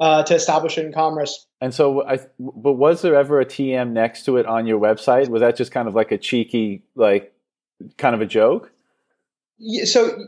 uh, 0.00 0.22
to 0.24 0.34
establish 0.34 0.78
it 0.78 0.86
in 0.86 0.92
commerce. 0.92 1.46
And 1.60 1.74
so, 1.74 2.06
I, 2.06 2.18
but 2.38 2.74
was 2.74 3.02
there 3.02 3.14
ever 3.14 3.40
a 3.40 3.46
TM 3.46 3.90
next 3.90 4.24
to 4.24 4.36
it 4.36 4.46
on 4.46 4.66
your 4.66 4.80
website? 4.80 5.28
Was 5.28 5.40
that 5.40 5.56
just 5.56 5.72
kind 5.72 5.88
of 5.88 5.94
like 5.94 6.12
a 6.12 6.18
cheeky, 6.18 6.84
like 6.94 7.32
kind 7.96 8.14
of 8.14 8.20
a 8.20 8.26
joke? 8.26 8.70
Yeah, 9.58 9.84
so 9.84 10.26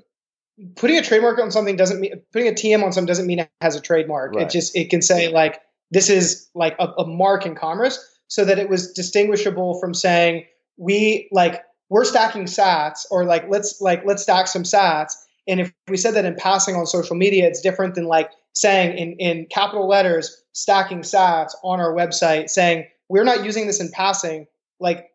putting 0.76 0.96
a 0.96 1.02
trademark 1.02 1.38
on 1.38 1.50
something 1.50 1.76
doesn't 1.76 2.00
mean 2.00 2.22
putting 2.32 2.48
a 2.48 2.52
TM 2.52 2.82
on 2.82 2.92
something 2.92 3.06
doesn't 3.06 3.26
mean 3.26 3.40
it 3.40 3.50
has 3.60 3.76
a 3.76 3.80
trademark. 3.80 4.34
Right. 4.34 4.46
It 4.46 4.50
just 4.50 4.76
it 4.76 4.90
can 4.90 5.02
say 5.02 5.28
like 5.28 5.60
this 5.90 6.10
is 6.10 6.48
like 6.54 6.76
a, 6.78 6.88
a 6.98 7.06
mark 7.06 7.46
in 7.46 7.54
commerce, 7.54 7.98
so 8.28 8.44
that 8.44 8.58
it 8.58 8.68
was 8.68 8.92
distinguishable 8.92 9.78
from 9.80 9.94
saying 9.94 10.44
we 10.76 11.28
like 11.32 11.62
we're 11.88 12.04
stacking 12.04 12.44
sats 12.44 13.00
or 13.10 13.24
like 13.24 13.48
let's 13.48 13.80
like 13.80 14.04
let's 14.04 14.22
stack 14.22 14.46
some 14.46 14.64
sats. 14.64 15.12
And 15.48 15.60
if 15.60 15.72
we 15.88 15.96
said 15.96 16.14
that 16.14 16.24
in 16.24 16.34
passing 16.34 16.74
on 16.74 16.86
social 16.86 17.14
media, 17.14 17.46
it's 17.46 17.60
different 17.60 17.94
than 17.94 18.06
like 18.06 18.30
saying 18.52 18.98
in, 18.98 19.12
in 19.18 19.46
capital 19.46 19.86
letters 19.88 20.42
stacking 20.52 21.00
sats 21.00 21.52
on 21.62 21.78
our 21.78 21.92
website 21.92 22.50
saying 22.50 22.86
we're 23.08 23.24
not 23.24 23.44
using 23.44 23.66
this 23.66 23.80
in 23.80 23.90
passing. 23.90 24.46
Like 24.80 25.10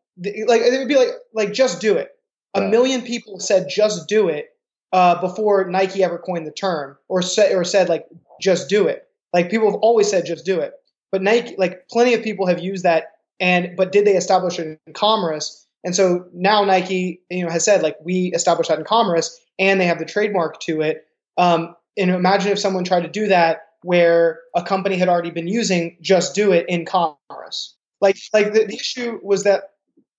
like 0.47 0.61
it 0.61 0.79
would 0.79 0.87
be 0.87 0.95
like 0.95 1.09
like 1.33 1.53
just 1.53 1.81
do 1.81 1.95
it 1.95 2.11
a 2.53 2.61
million 2.61 3.01
people 3.01 3.39
said 3.39 3.67
just 3.69 4.07
do 4.07 4.27
it 4.27 4.49
uh, 4.91 5.19
before 5.21 5.69
Nike 5.69 6.03
ever 6.03 6.17
coined 6.17 6.45
the 6.45 6.51
term 6.51 6.97
or 7.07 7.21
said 7.21 7.55
or 7.55 7.63
said 7.63 7.89
like 7.89 8.07
just 8.41 8.69
do 8.69 8.87
it. 8.87 9.07
Like 9.33 9.49
people 9.49 9.71
have 9.71 9.79
always 9.81 10.09
said 10.09 10.25
just 10.25 10.45
do 10.45 10.59
it. 10.59 10.73
But 11.11 11.21
Nike 11.21 11.55
like 11.57 11.87
plenty 11.89 12.13
of 12.13 12.23
people 12.23 12.47
have 12.47 12.59
used 12.59 12.83
that 12.83 13.13
and 13.39 13.75
but 13.75 13.91
did 13.91 14.05
they 14.05 14.15
establish 14.15 14.59
it 14.59 14.79
in 14.85 14.93
commerce? 14.93 15.65
And 15.83 15.95
so 15.95 16.25
now 16.33 16.63
Nike, 16.63 17.21
you 17.29 17.43
know, 17.43 17.51
has 17.51 17.65
said 17.65 17.81
like 17.81 17.97
we 18.03 18.31
established 18.33 18.69
that 18.69 18.79
in 18.79 18.85
commerce 18.85 19.39
and 19.57 19.79
they 19.79 19.85
have 19.85 19.99
the 19.99 20.05
trademark 20.05 20.59
to 20.61 20.81
it. 20.81 21.05
Um, 21.37 21.75
and 21.97 22.11
imagine 22.11 22.51
if 22.51 22.59
someone 22.59 22.83
tried 22.83 23.01
to 23.01 23.09
do 23.09 23.27
that 23.27 23.67
where 23.83 24.39
a 24.55 24.61
company 24.61 24.95
had 24.95 25.09
already 25.09 25.31
been 25.31 25.47
using 25.47 25.97
just 26.01 26.35
do 26.35 26.51
it 26.51 26.65
in 26.69 26.85
commerce. 26.85 27.75
Like 27.99 28.17
like 28.33 28.53
the, 28.53 28.65
the 28.65 28.75
issue 28.75 29.19
was 29.23 29.43
that 29.43 29.71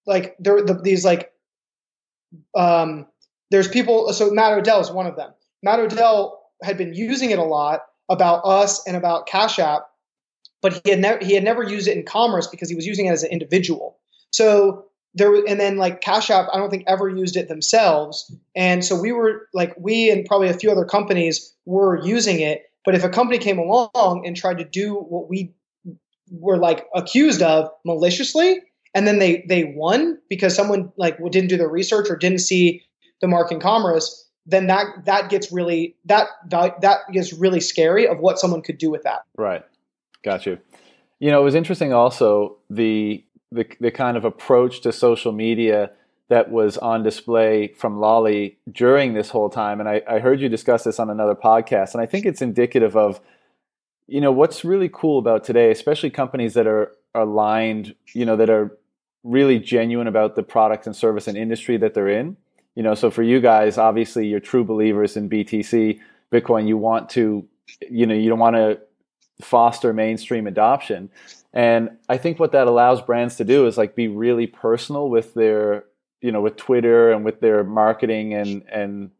like 0.06 0.36
there 0.38 0.62
the, 0.62 0.74
these 0.74 1.04
like 1.04 1.32
um, 2.56 3.06
there's 3.50 3.68
people. 3.68 4.12
So 4.12 4.30
Matt 4.30 4.52
Odell 4.52 4.80
is 4.80 4.90
one 4.90 5.06
of 5.06 5.16
them. 5.16 5.32
Matt 5.62 5.78
Odell 5.78 6.42
had 6.62 6.76
been 6.76 6.94
using 6.94 7.30
it 7.30 7.38
a 7.38 7.44
lot 7.44 7.82
about 8.08 8.44
us 8.44 8.86
and 8.86 8.96
about 8.96 9.26
Cash 9.26 9.58
App, 9.58 9.88
but 10.60 10.80
he 10.84 10.90
had 10.90 11.00
never 11.00 11.24
he 11.24 11.34
had 11.34 11.44
never 11.44 11.62
used 11.62 11.88
it 11.88 11.96
in 11.96 12.04
commerce 12.04 12.46
because 12.46 12.68
he 12.68 12.76
was 12.76 12.86
using 12.86 13.06
it 13.06 13.10
as 13.10 13.22
an 13.22 13.30
individual. 13.30 13.98
So 14.30 14.86
there 15.14 15.34
and 15.34 15.60
then 15.60 15.76
like 15.76 16.00
Cash 16.00 16.30
App, 16.30 16.48
I 16.52 16.58
don't 16.58 16.70
think 16.70 16.84
ever 16.86 17.08
used 17.08 17.36
it 17.36 17.48
themselves. 17.48 18.34
And 18.54 18.84
so 18.84 19.00
we 19.00 19.12
were 19.12 19.48
like 19.52 19.74
we 19.78 20.10
and 20.10 20.24
probably 20.24 20.48
a 20.48 20.54
few 20.54 20.70
other 20.70 20.84
companies 20.84 21.54
were 21.64 22.02
using 22.04 22.40
it. 22.40 22.62
But 22.84 22.94
if 22.94 23.04
a 23.04 23.08
company 23.08 23.38
came 23.38 23.58
along 23.58 24.24
and 24.26 24.36
tried 24.36 24.58
to 24.58 24.64
do 24.64 24.94
what 24.94 25.28
we 25.28 25.54
were 26.30 26.56
like 26.56 26.86
accused 26.94 27.42
of 27.42 27.68
maliciously, 27.84 28.60
and 28.94 29.06
then 29.06 29.18
they 29.18 29.44
they 29.48 29.64
won 29.76 30.18
because 30.28 30.54
someone 30.54 30.92
like 30.96 31.18
didn't 31.30 31.48
do 31.48 31.56
their 31.56 31.68
research 31.68 32.08
or 32.10 32.16
didn't 32.16 32.40
see 32.40 32.82
the 33.20 33.28
mark 33.28 33.52
in 33.52 33.60
commerce, 33.60 34.21
then 34.46 34.66
that 34.66 35.04
that 35.04 35.30
gets 35.30 35.52
really 35.52 35.94
that 36.04 36.28
that 36.48 36.98
gets 37.12 37.32
really 37.32 37.60
scary 37.60 38.06
of 38.06 38.18
what 38.18 38.38
someone 38.38 38.62
could 38.62 38.78
do 38.78 38.90
with 38.90 39.02
that. 39.04 39.24
Right. 39.36 39.64
Got 40.24 40.46
you. 40.46 40.58
You 41.20 41.30
know, 41.30 41.40
it 41.40 41.44
was 41.44 41.54
interesting 41.54 41.92
also 41.92 42.56
the 42.68 43.24
the, 43.52 43.66
the 43.80 43.90
kind 43.90 44.16
of 44.16 44.24
approach 44.24 44.80
to 44.80 44.92
social 44.92 45.32
media 45.32 45.90
that 46.28 46.50
was 46.50 46.78
on 46.78 47.02
display 47.02 47.68
from 47.76 47.98
Lolli 47.98 48.56
during 48.70 49.12
this 49.12 49.28
whole 49.28 49.50
time. 49.50 49.80
And 49.80 49.88
I, 49.88 50.00
I 50.08 50.18
heard 50.18 50.40
you 50.40 50.48
discuss 50.48 50.84
this 50.84 50.98
on 50.98 51.10
another 51.10 51.34
podcast, 51.34 51.92
and 51.92 52.00
I 52.00 52.06
think 52.06 52.24
it's 52.24 52.40
indicative 52.40 52.96
of, 52.96 53.20
you 54.06 54.20
know, 54.20 54.32
what's 54.32 54.64
really 54.64 54.88
cool 54.90 55.18
about 55.18 55.44
today, 55.44 55.70
especially 55.70 56.08
companies 56.08 56.54
that 56.54 56.66
are 56.66 56.92
aligned, 57.14 57.94
you 58.14 58.24
know, 58.24 58.36
that 58.36 58.48
are 58.48 58.78
really 59.22 59.58
genuine 59.58 60.06
about 60.06 60.34
the 60.34 60.42
product 60.42 60.86
and 60.86 60.96
service 60.96 61.28
and 61.28 61.36
industry 61.36 61.76
that 61.76 61.92
they're 61.92 62.08
in. 62.08 62.38
You 62.74 62.82
know, 62.82 62.94
so 62.94 63.10
for 63.10 63.22
you 63.22 63.40
guys, 63.40 63.78
obviously 63.78 64.26
you're 64.26 64.40
true 64.40 64.64
believers 64.64 65.16
in 65.16 65.28
BTC, 65.28 66.00
Bitcoin. 66.32 66.66
You 66.66 66.78
want 66.78 67.10
to, 67.10 67.46
you 67.90 68.06
know, 68.06 68.14
you 68.14 68.28
don't 68.28 68.38
want 68.38 68.56
to 68.56 68.80
foster 69.42 69.92
mainstream 69.92 70.46
adoption. 70.46 71.10
And 71.52 71.90
I 72.08 72.16
think 72.16 72.38
what 72.38 72.52
that 72.52 72.66
allows 72.66 73.02
brands 73.02 73.36
to 73.36 73.44
do 73.44 73.66
is 73.66 73.76
like 73.76 73.94
be 73.94 74.08
really 74.08 74.46
personal 74.46 75.10
with 75.10 75.34
their, 75.34 75.84
you 76.20 76.32
know, 76.32 76.40
with 76.40 76.56
Twitter 76.56 77.12
and 77.12 77.24
with 77.24 77.40
their 77.40 77.62
marketing 77.62 78.32
and 78.32 78.62
and 78.70 79.10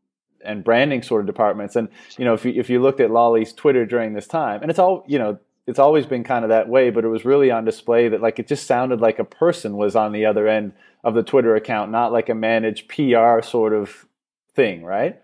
and 0.44 0.64
branding 0.64 1.02
sort 1.02 1.20
of 1.20 1.26
departments. 1.26 1.76
And 1.76 1.88
you 2.18 2.24
know, 2.24 2.34
if 2.34 2.44
you 2.44 2.52
if 2.56 2.70
you 2.70 2.80
looked 2.80 3.00
at 3.00 3.10
Lolli's 3.10 3.52
Twitter 3.52 3.84
during 3.84 4.14
this 4.14 4.26
time, 4.26 4.62
and 4.62 4.70
it's 4.70 4.78
all 4.78 5.04
you 5.06 5.18
know, 5.18 5.38
it's 5.66 5.78
always 5.78 6.06
been 6.06 6.24
kind 6.24 6.44
of 6.44 6.48
that 6.48 6.68
way, 6.68 6.90
but 6.90 7.04
it 7.04 7.08
was 7.08 7.24
really 7.24 7.50
on 7.50 7.64
display 7.64 8.08
that 8.08 8.22
like 8.22 8.38
it 8.38 8.48
just 8.48 8.66
sounded 8.66 9.00
like 9.00 9.18
a 9.18 9.24
person 9.24 9.76
was 9.76 9.94
on 9.94 10.12
the 10.12 10.24
other 10.24 10.48
end 10.48 10.72
of 11.04 11.14
the 11.14 11.22
Twitter 11.22 11.56
account, 11.56 11.90
not 11.90 12.12
like 12.12 12.28
a 12.28 12.34
managed 12.34 12.88
PR 12.88 13.42
sort 13.42 13.72
of 13.72 14.06
thing, 14.54 14.84
right? 14.84 15.20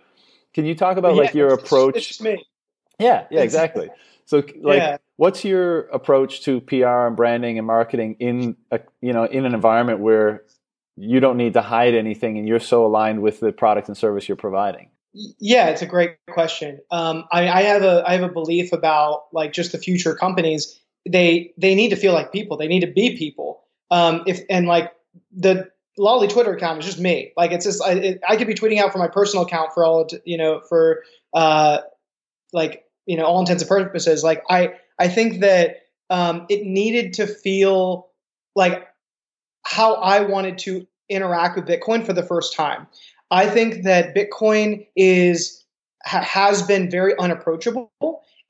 Can 0.55 0.65
you 0.65 0.75
talk 0.75 0.97
about 0.97 1.15
yeah, 1.15 1.23
like 1.23 1.35
your 1.35 1.53
approach? 1.53 1.97
It's 1.97 2.21
me. 2.21 2.45
Yeah, 2.99 3.27
yeah, 3.31 3.43
exactly. 3.43 3.89
So, 4.25 4.39
like, 4.61 4.79
yeah. 4.79 4.97
what's 5.17 5.45
your 5.45 5.83
approach 5.89 6.43
to 6.43 6.61
PR 6.61 7.07
and 7.07 7.17
branding 7.17 7.59
and 7.59 7.67
marketing 7.67 8.17
in 8.19 8.57
a 8.71 8.81
you 9.01 9.13
know 9.13 9.25
in 9.25 9.47
an 9.47 9.55
environment 9.55 10.01
where 10.01 10.43
you 10.97 11.21
don't 11.21 11.37
need 11.37 11.55
to 11.55 11.63
hide 11.63 11.95
anything 11.95 12.39
and 12.39 12.49
you're 12.49 12.59
so 12.59 12.85
aligned 12.85 13.23
with 13.23 13.41
the 13.41 13.53
product 13.53 13.89
and 13.89 13.97
service 13.97 14.29
you're 14.29 14.37
providing? 14.37 14.91
Yeah, 15.13 15.69
it's 15.69 15.81
a 15.81 15.87
great 15.87 16.17
question. 16.29 16.81
Um, 16.91 17.25
I, 17.33 17.49
I 17.49 17.63
have 17.63 17.83
a 17.83 18.05
I 18.07 18.13
have 18.13 18.23
a 18.23 18.29
belief 18.29 18.73
about 18.73 19.27
like 19.33 19.53
just 19.53 19.73
the 19.73 19.79
future 19.79 20.15
companies. 20.15 20.79
They 21.09 21.53
they 21.57 21.75
need 21.75 21.91
to 21.91 21.97
feel 21.97 22.13
like 22.13 22.33
people. 22.33 22.57
They 22.57 22.69
need 22.69 22.81
to 22.81 22.93
be 22.93 23.17
people. 23.17 23.63
Um, 23.91 24.25
if 24.27 24.41
and 24.51 24.67
like 24.67 24.93
the 25.39 25.71
Lolli 25.97 26.29
Twitter 26.29 26.53
account 26.53 26.81
is 26.81 26.87
just 26.87 26.99
me. 26.99 27.33
Like 27.37 27.53
it's 27.53 27.65
just 27.65 27.83
I, 27.83 27.93
it, 27.93 28.21
I 28.29 28.37
could 28.37 28.47
be 28.47 28.55
tweeting 28.55 28.79
out 28.79 28.93
from 28.93 29.01
my 29.01 29.09
personal 29.09 29.45
account 29.45 29.73
for 29.73 29.85
all 29.85 30.09
you 30.25 30.37
know 30.37 30.61
for 30.69 31.03
uh, 31.33 31.79
like 32.53 32.85
you 33.07 33.17
know 33.17 33.25
all 33.25 33.41
intents 33.41 33.63
and 33.63 33.69
purposes. 33.69 34.23
Like 34.23 34.43
i 34.51 34.75
i 34.99 35.09
think 35.09 35.41
that 35.41 35.83
um, 36.11 36.47
it 36.49 36.65
needed 36.65 37.15
to 37.15 37.27
feel 37.27 38.09
like 38.55 38.87
how 39.65 39.95
i 39.95 40.21
wanted 40.21 40.59
to 40.59 40.87
interact 41.09 41.57
with 41.57 41.67
bitcoin 41.67 42.05
for 42.05 42.13
the 42.13 42.23
first 42.23 42.55
time. 42.55 42.87
I 43.31 43.47
think 43.47 43.85
that 43.85 44.15
bitcoin 44.15 44.87
is 44.97 45.65
ha, 46.05 46.21
has 46.21 46.63
been 46.63 46.91
very 46.91 47.15
unapproachable 47.19 47.91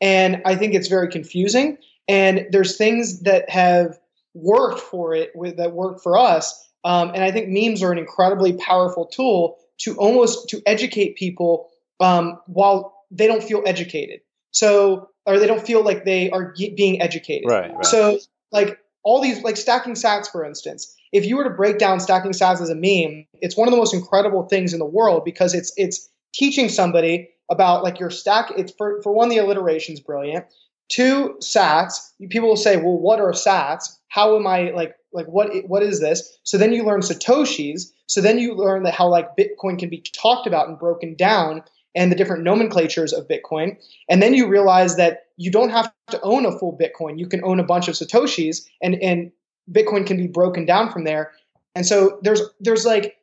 and 0.01 0.41
i 0.45 0.55
think 0.55 0.75
it's 0.75 0.89
very 0.89 1.09
confusing. 1.09 1.79
And 2.07 2.47
there's 2.51 2.79
things 2.79 3.21
that 3.21 3.51
have 3.51 3.99
worked 4.33 4.81
for 4.81 5.15
it 5.15 5.31
with, 5.35 5.59
that 5.59 5.73
work 5.73 6.03
for 6.03 6.17
us 6.17 6.68
um, 6.85 7.11
and 7.15 7.23
i 7.23 7.31
think 7.31 7.49
memes 7.49 7.83
are 7.83 7.93
an 7.93 7.99
incredibly 7.99 8.53
powerful 8.55 9.07
tool 9.07 9.57
to 9.79 9.97
almost 9.97 10.49
to 10.49 10.61
educate 10.67 11.17
people 11.17 11.69
um, 12.01 12.39
while 12.47 13.05
they 13.11 13.27
don't 13.27 13.43
feel 13.43 13.63
educated 13.67 14.21
so, 14.51 15.11
or 15.27 15.39
they 15.39 15.47
don't 15.47 15.65
feel 15.65 15.85
like 15.85 16.05
they 16.05 16.31
are 16.31 16.55
being 16.77 17.01
educated. 17.03 17.49
Right, 17.49 17.73
right. 17.73 17.85
So, 17.85 18.19
like 18.51 18.79
all 19.03 19.21
these, 19.23 19.43
like 19.43 19.57
stacking 19.57 19.95
sats, 19.95 20.31
for 20.31 20.45
instance. 20.45 20.95
If 21.13 21.25
you 21.25 21.37
were 21.37 21.45
to 21.45 21.51
break 21.51 21.79
down 21.79 22.01
stacking 22.01 22.33
sats 22.33 22.61
as 22.61 22.71
a 22.71 22.75
meme, 22.75 23.27
it's 23.35 23.57
one 23.57 23.69
of 23.69 23.73
the 23.73 23.79
most 23.79 23.95
incredible 23.95 24.45
things 24.45 24.73
in 24.73 24.79
the 24.79 24.87
world 24.87 25.25
because 25.25 25.55
it's 25.55 25.73
it's 25.77 26.09
teaching 26.35 26.69
somebody 26.69 27.31
about 27.51 27.83
like 27.83 27.99
your 27.99 28.11
stack. 28.11 28.53
It's 28.57 28.73
for 28.77 29.01
for 29.03 29.13
one, 29.13 29.29
the 29.29 29.39
alliteration 29.39 29.95
is 29.95 30.01
brilliant. 30.01 30.47
Two, 30.89 31.37
sats. 31.41 32.13
People 32.31 32.49
will 32.49 32.57
say, 32.57 32.77
well, 32.77 32.99
what 32.99 33.21
are 33.21 33.33
sats? 33.33 33.97
How 34.09 34.37
am 34.37 34.47
I 34.47 34.71
like 34.71 34.95
like 35.13 35.27
what 35.27 35.51
what 35.67 35.83
is 35.83 36.01
this? 36.01 36.39
So 36.43 36.59
then 36.59 36.73
you 36.73 36.85
learn 36.85 37.01
satoshis. 37.01 37.93
So 38.07 38.21
then 38.21 38.39
you 38.39 38.55
learn 38.55 38.83
that 38.85 38.95
how 38.95 39.09
like 39.09 39.37
Bitcoin 39.37 39.79
can 39.79 39.89
be 39.89 40.03
talked 40.13 40.47
about 40.47 40.69
and 40.69 40.79
broken 40.79 41.15
down 41.15 41.63
and 41.95 42.13
the 42.13 42.17
different 42.17 42.45
nomenclatures 42.45 43.13
of 43.13 43.27
Bitcoin. 43.29 43.77
And 44.09 44.23
then 44.23 44.35
you 44.35 44.47
realize 44.47 44.97
that 44.97 45.27
you 45.37 45.51
don't 45.51 45.71
have 45.71 45.93
to 46.11 46.21
own 46.23 46.47
a 46.47 46.59
full 46.59 46.79
Bitcoin. 46.79 47.19
You 47.19 47.27
can 47.27 47.43
own 47.45 47.59
a 47.61 47.65
bunch 47.65 47.89
of 47.89 47.95
Satoshis 47.95 48.67
and, 48.83 48.97
and 49.03 49.33
Bitcoin 49.71 50.07
can 50.07 50.17
be 50.17 50.27
broken 50.27 50.65
down 50.65 50.91
from 50.93 51.05
there. 51.05 51.33
And 51.75 51.87
so 51.87 52.19
there's 52.23 52.43
there's 52.61 52.85
like 52.85 53.17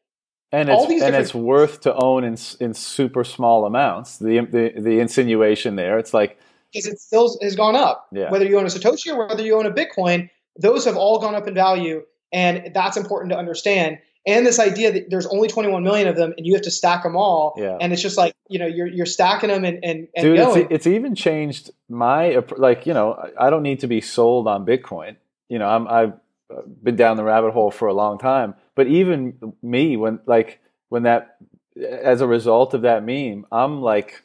and 0.51 0.69
it's, 0.69 1.01
and 1.01 1.15
it's 1.15 1.33
worth 1.33 1.81
to 1.81 1.93
own 1.95 2.23
in, 2.23 2.37
in 2.59 2.73
super 2.73 3.23
small 3.23 3.65
amounts. 3.65 4.19
The, 4.19 4.39
the 4.39 4.79
the 4.79 4.99
insinuation 4.99 5.75
there, 5.75 5.97
it's 5.97 6.13
like 6.13 6.39
because 6.71 6.87
it 6.87 6.99
still 6.99 7.37
has 7.41 7.55
gone 7.55 7.75
up. 7.75 8.07
Yeah. 8.11 8.29
Whether 8.29 8.45
you 8.45 8.57
own 8.57 8.65
a 8.65 8.69
Satoshi 8.69 9.13
or 9.13 9.27
whether 9.27 9.43
you 9.43 9.57
own 9.57 9.65
a 9.65 9.71
Bitcoin, 9.71 10.29
those 10.57 10.85
have 10.85 10.97
all 10.97 11.19
gone 11.19 11.35
up 11.35 11.47
in 11.47 11.53
value, 11.53 12.03
and 12.31 12.71
that's 12.73 12.97
important 12.97 13.31
to 13.31 13.37
understand. 13.37 13.99
And 14.27 14.45
this 14.45 14.57
idea 14.57 14.91
that 14.91 15.09
there's 15.09 15.27
only 15.27 15.47
21 15.47 15.83
million 15.83 16.07
of 16.07 16.15
them 16.15 16.33
and 16.35 16.47
you 16.47 16.53
have 16.53 16.63
to 16.63 16.71
stack 16.71 17.03
them 17.03 17.15
all 17.15 17.53
yeah. 17.57 17.77
and 17.79 17.93
it's 17.93 18.01
just 18.01 18.17
like 18.17 18.33
you 18.49 18.57
know 18.57 18.65
you're 18.65 18.87
you're 18.87 19.05
stacking 19.05 19.49
them 19.49 19.63
and 19.63 19.83
and, 19.83 20.07
and 20.15 20.23
Dude. 20.23 20.39
It's, 20.39 20.67
it's 20.71 20.87
even 20.87 21.13
changed 21.13 21.69
my 21.89 22.43
like 22.57 22.87
you 22.87 22.93
know 22.93 23.31
i 23.39 23.51
don't 23.51 23.61
need 23.61 23.81
to 23.81 23.87
be 23.87 24.01
sold 24.01 24.47
on 24.47 24.65
bitcoin. 24.65 25.15
You 25.47 25.59
know 25.59 25.67
i'm 25.67 25.87
i've 25.87 26.13
uh, 26.49 26.61
been 26.81 26.95
down 26.95 27.17
the 27.17 27.23
rabbit 27.23 27.51
hole 27.51 27.69
for 27.71 27.87
a 27.87 27.93
long 27.93 28.17
time. 28.17 28.55
But 28.73 28.87
even 28.87 29.53
me 29.61 29.95
when 29.95 30.19
like 30.25 30.59
when 30.89 31.03
that 31.03 31.37
as 31.79 32.21
a 32.21 32.27
result 32.27 32.73
of 32.73 32.81
that 32.81 33.03
meme 33.03 33.45
i'm 33.51 33.81
like 33.81 34.23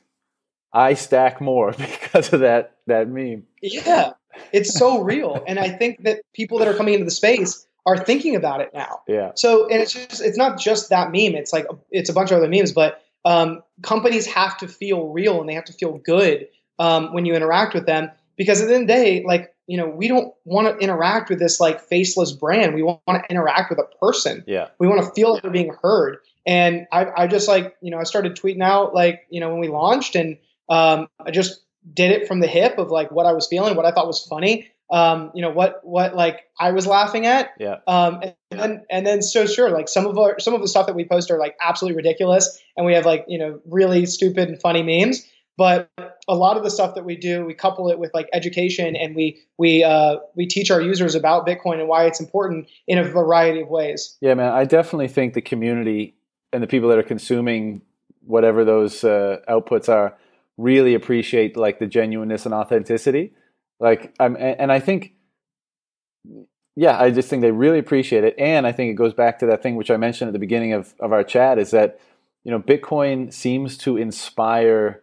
i 0.72 0.94
stack 0.94 1.40
more 1.42 1.72
because 1.78 2.32
of 2.32 2.40
that 2.40 2.76
that 2.86 3.06
meme. 3.06 3.44
Yeah 3.60 4.12
it's 4.52 4.72
so 4.78 5.02
real 5.02 5.42
and 5.46 5.58
i 5.58 5.68
think 5.68 6.02
that 6.04 6.20
people 6.32 6.58
that 6.58 6.68
are 6.68 6.74
coming 6.74 6.94
into 6.94 7.04
the 7.04 7.10
space 7.10 7.66
are 7.86 7.96
thinking 7.96 8.36
about 8.36 8.60
it 8.60 8.70
now. 8.74 9.00
Yeah. 9.06 9.32
So 9.34 9.68
and 9.68 9.80
it's 9.80 9.92
just 9.92 10.22
it's 10.22 10.36
not 10.36 10.58
just 10.58 10.90
that 10.90 11.10
meme. 11.10 11.34
It's 11.34 11.52
like 11.52 11.66
it's 11.90 12.10
a 12.10 12.12
bunch 12.12 12.30
of 12.30 12.38
other 12.38 12.48
memes, 12.48 12.72
but 12.72 13.02
um, 13.24 13.62
companies 13.82 14.26
have 14.26 14.56
to 14.58 14.68
feel 14.68 15.08
real 15.08 15.40
and 15.40 15.48
they 15.48 15.54
have 15.54 15.64
to 15.66 15.72
feel 15.72 15.98
good 15.98 16.48
um, 16.78 17.12
when 17.12 17.24
you 17.26 17.34
interact 17.34 17.74
with 17.74 17.86
them 17.86 18.10
because 18.36 18.60
at 18.60 18.68
the 18.68 18.74
end 18.74 18.82
of 18.82 18.88
the 18.88 18.94
day, 18.94 19.24
like 19.24 19.54
you 19.66 19.76
know, 19.76 19.88
we 19.88 20.08
don't 20.08 20.34
want 20.44 20.66
to 20.66 20.76
interact 20.82 21.30
with 21.30 21.38
this 21.38 21.60
like 21.60 21.80
faceless 21.80 22.32
brand. 22.32 22.74
We 22.74 22.82
want 22.82 23.00
to 23.06 23.22
interact 23.30 23.70
with 23.70 23.78
a 23.78 23.96
person. 23.98 24.42
Yeah. 24.46 24.68
We 24.78 24.88
want 24.88 25.04
to 25.04 25.10
feel 25.12 25.34
like 25.34 25.44
we're 25.44 25.50
being 25.50 25.74
heard. 25.80 26.18
And 26.44 26.86
I, 26.90 27.06
I 27.16 27.26
just 27.26 27.48
like 27.48 27.76
you 27.80 27.90
know 27.90 27.98
I 27.98 28.04
started 28.04 28.36
tweeting 28.36 28.62
out 28.62 28.94
like 28.94 29.26
you 29.30 29.40
know 29.40 29.50
when 29.50 29.60
we 29.60 29.68
launched 29.68 30.16
and 30.16 30.36
um, 30.68 31.08
I 31.24 31.30
just 31.30 31.60
did 31.92 32.10
it 32.10 32.28
from 32.28 32.40
the 32.40 32.46
hip 32.46 32.78
of 32.78 32.90
like 32.90 33.10
what 33.10 33.26
I 33.26 33.32
was 33.32 33.46
feeling, 33.46 33.76
what 33.76 33.86
I 33.86 33.92
thought 33.92 34.06
was 34.06 34.24
funny 34.24 34.70
um, 34.90 35.30
you 35.34 35.42
know 35.42 35.50
what 35.50 35.80
what 35.82 36.14
like 36.14 36.46
I 36.58 36.72
was 36.72 36.86
laughing 36.86 37.26
at. 37.26 37.52
Yeah. 37.58 37.76
Um, 37.86 38.22
and, 38.22 38.34
then 38.50 38.84
and 38.90 39.06
then 39.06 39.22
so 39.22 39.46
sure, 39.46 39.70
like 39.70 39.88
some 39.88 40.06
of 40.06 40.18
our 40.18 40.38
some 40.40 40.54
of 40.54 40.60
the 40.60 40.68
stuff 40.68 40.86
that 40.86 40.96
we 40.96 41.04
post 41.04 41.30
are 41.30 41.38
like 41.38 41.56
absolutely 41.62 41.96
ridiculous, 41.96 42.60
and 42.76 42.84
we 42.84 42.94
have 42.94 43.06
like 43.06 43.24
you 43.28 43.38
know 43.38 43.60
really 43.66 44.06
stupid 44.06 44.48
and 44.48 44.60
funny 44.60 44.82
memes. 44.82 45.26
But 45.56 45.90
a 46.26 46.34
lot 46.34 46.56
of 46.56 46.62
the 46.62 46.70
stuff 46.70 46.94
that 46.94 47.04
we 47.04 47.16
do, 47.16 47.44
we 47.44 47.54
couple 47.54 47.90
it 47.90 47.98
with 47.98 48.12
like 48.14 48.28
education, 48.32 48.96
and 48.96 49.14
we 49.14 49.40
we 49.58 49.84
uh, 49.84 50.16
we 50.34 50.46
teach 50.46 50.70
our 50.70 50.80
users 50.80 51.14
about 51.14 51.46
Bitcoin 51.46 51.78
and 51.78 51.88
why 51.88 52.06
it's 52.06 52.20
important 52.20 52.68
in 52.88 52.98
a 52.98 53.04
variety 53.04 53.60
of 53.60 53.68
ways. 53.68 54.16
Yeah, 54.20 54.34
man, 54.34 54.52
I 54.52 54.64
definitely 54.64 55.08
think 55.08 55.34
the 55.34 55.42
community 55.42 56.16
and 56.52 56.62
the 56.62 56.66
people 56.66 56.88
that 56.88 56.98
are 56.98 57.04
consuming 57.04 57.82
whatever 58.26 58.64
those 58.64 59.04
uh, 59.04 59.38
outputs 59.48 59.88
are 59.88 60.16
really 60.56 60.94
appreciate 60.94 61.56
like 61.56 61.78
the 61.78 61.86
genuineness 61.86 62.44
and 62.44 62.54
authenticity. 62.54 63.34
Like 63.78 64.14
I'm, 64.20 64.36
and 64.36 64.70
I 64.70 64.80
think, 64.80 65.14
yeah, 66.76 67.00
I 67.00 67.10
just 67.10 67.28
think 67.28 67.42
they 67.42 67.50
really 67.50 67.78
appreciate 67.78 68.24
it, 68.24 68.34
and 68.38 68.66
I 68.66 68.72
think 68.72 68.90
it 68.90 68.94
goes 68.94 69.14
back 69.14 69.38
to 69.40 69.46
that 69.46 69.62
thing 69.62 69.76
which 69.76 69.90
I 69.90 69.96
mentioned 69.96 70.28
at 70.28 70.32
the 70.32 70.38
beginning 70.38 70.72
of 70.72 70.94
of 71.00 71.12
our 71.12 71.24
chat 71.24 71.58
is 71.58 71.70
that 71.70 72.00
you 72.44 72.50
know 72.50 72.60
Bitcoin 72.60 73.32
seems 73.32 73.78
to 73.78 73.96
inspire 73.96 75.02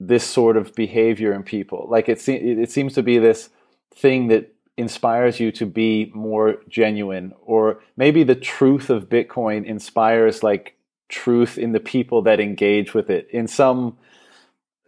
this 0.00 0.24
sort 0.24 0.56
of 0.56 0.74
behavior 0.74 1.32
in 1.32 1.42
people. 1.42 1.86
Like 1.90 2.08
it 2.08 2.26
it 2.28 2.70
seems 2.70 2.94
to 2.94 3.02
be 3.02 3.18
this 3.18 3.50
thing 3.94 4.28
that 4.28 4.52
inspires 4.76 5.38
you 5.38 5.52
to 5.52 5.66
be 5.66 6.10
more 6.14 6.56
genuine. 6.68 7.32
Or 7.42 7.80
maybe 7.96 8.24
the 8.24 8.34
truth 8.34 8.90
of 8.90 9.08
bitcoin 9.08 9.64
inspires 9.64 10.42
like 10.42 10.76
truth 11.08 11.58
in 11.58 11.72
the 11.72 11.80
people 11.80 12.22
that 12.22 12.40
engage 12.40 12.94
with 12.94 13.10
it. 13.10 13.28
In 13.30 13.46
some 13.46 13.98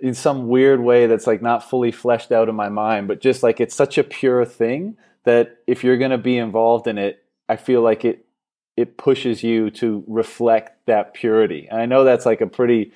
in 0.05 0.12
some 0.12 0.48
weird 0.48 0.80
way 0.80 1.07
that's 1.07 1.26
like 1.26 1.40
not 1.40 1.68
fully 1.68 1.90
fleshed 1.90 2.30
out 2.30 2.50
in 2.50 2.55
my 2.55 2.68
mind 2.68 3.09
but 3.09 3.22
just 3.22 3.42
like 3.42 3.59
it's 3.59 3.74
such 3.74 3.96
a 3.96 4.05
pure 4.05 4.44
thing 4.44 4.98
that 5.24 5.57
if 5.66 5.82
you're 5.82 5.96
going 5.96 6.11
to 6.11 6.18
be 6.18 6.36
involved 6.36 6.86
in 6.86 6.98
it 6.98 7.24
i 7.48 7.57
feel 7.57 7.80
like 7.80 8.05
it 8.05 8.26
it 8.76 8.98
pushes 8.98 9.42
you 9.42 9.70
to 9.70 10.05
reflect 10.07 10.84
that 10.84 11.14
purity 11.14 11.66
and 11.70 11.80
i 11.80 11.86
know 11.86 12.05
that's 12.05 12.26
like 12.26 12.42
a 12.42 12.46
pretty 12.46 12.92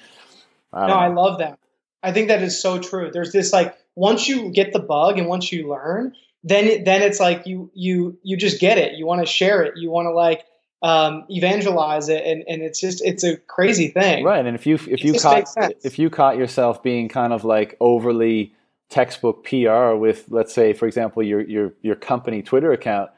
I 0.71 0.83
no 0.83 0.89
know. 0.89 0.95
i 1.01 1.09
love 1.09 1.39
that 1.39 1.59
i 2.03 2.13
think 2.13 2.29
that 2.29 2.43
is 2.43 2.61
so 2.61 2.79
true 2.79 3.11
there's 3.11 3.33
this 3.33 3.55
like 3.55 3.75
once 3.95 4.29
you 4.29 4.51
get 4.51 4.75
the 4.75 4.79
bug 4.79 5.17
and 5.19 5.29
once 5.29 5.51
you 5.51 5.67
learn 5.67 6.15
then 6.45 6.85
then 6.85 7.03
it's 7.03 7.19
like 7.19 7.47
you 7.47 7.71
you 7.75 8.19
you 8.23 8.37
just 8.37 8.61
get 8.61 8.79
it. 8.79 8.95
You 8.95 9.07
want 9.07 9.21
to 9.21 9.27
share 9.27 9.63
it. 9.63 9.77
You 9.77 9.91
want 9.91 10.07
to 10.07 10.13
like 10.13 10.45
um, 10.83 11.25
evangelize 11.29 12.09
it, 12.09 12.25
and, 12.25 12.45
and 12.47 12.63
it's 12.63 12.81
just 12.81 13.03
it's 13.05 13.25
a 13.25 13.37
crazy 13.37 13.89
thing, 13.89 14.25
right? 14.25 14.45
And 14.45 14.55
if 14.55 14.67
you 14.67 14.77
if 14.89 15.05
you 15.05 15.15
caught 15.19 15.49
if 15.83 15.99
you 15.99 16.11
caught 16.11 16.37
yourself 16.37 16.83
being 16.83 17.09
kind 17.09 17.33
of 17.33 17.45
like 17.45 17.77
overly 17.81 18.55
textbook 18.89 19.45
PR 19.45 19.95
with, 19.95 20.25
let's 20.29 20.55
say, 20.55 20.73
for 20.73 20.87
example, 20.87 21.23
your 21.23 21.41
your 21.41 21.73
your 21.83 21.97
company 21.97 22.43
Twitter 22.43 22.73
account, 22.73 23.11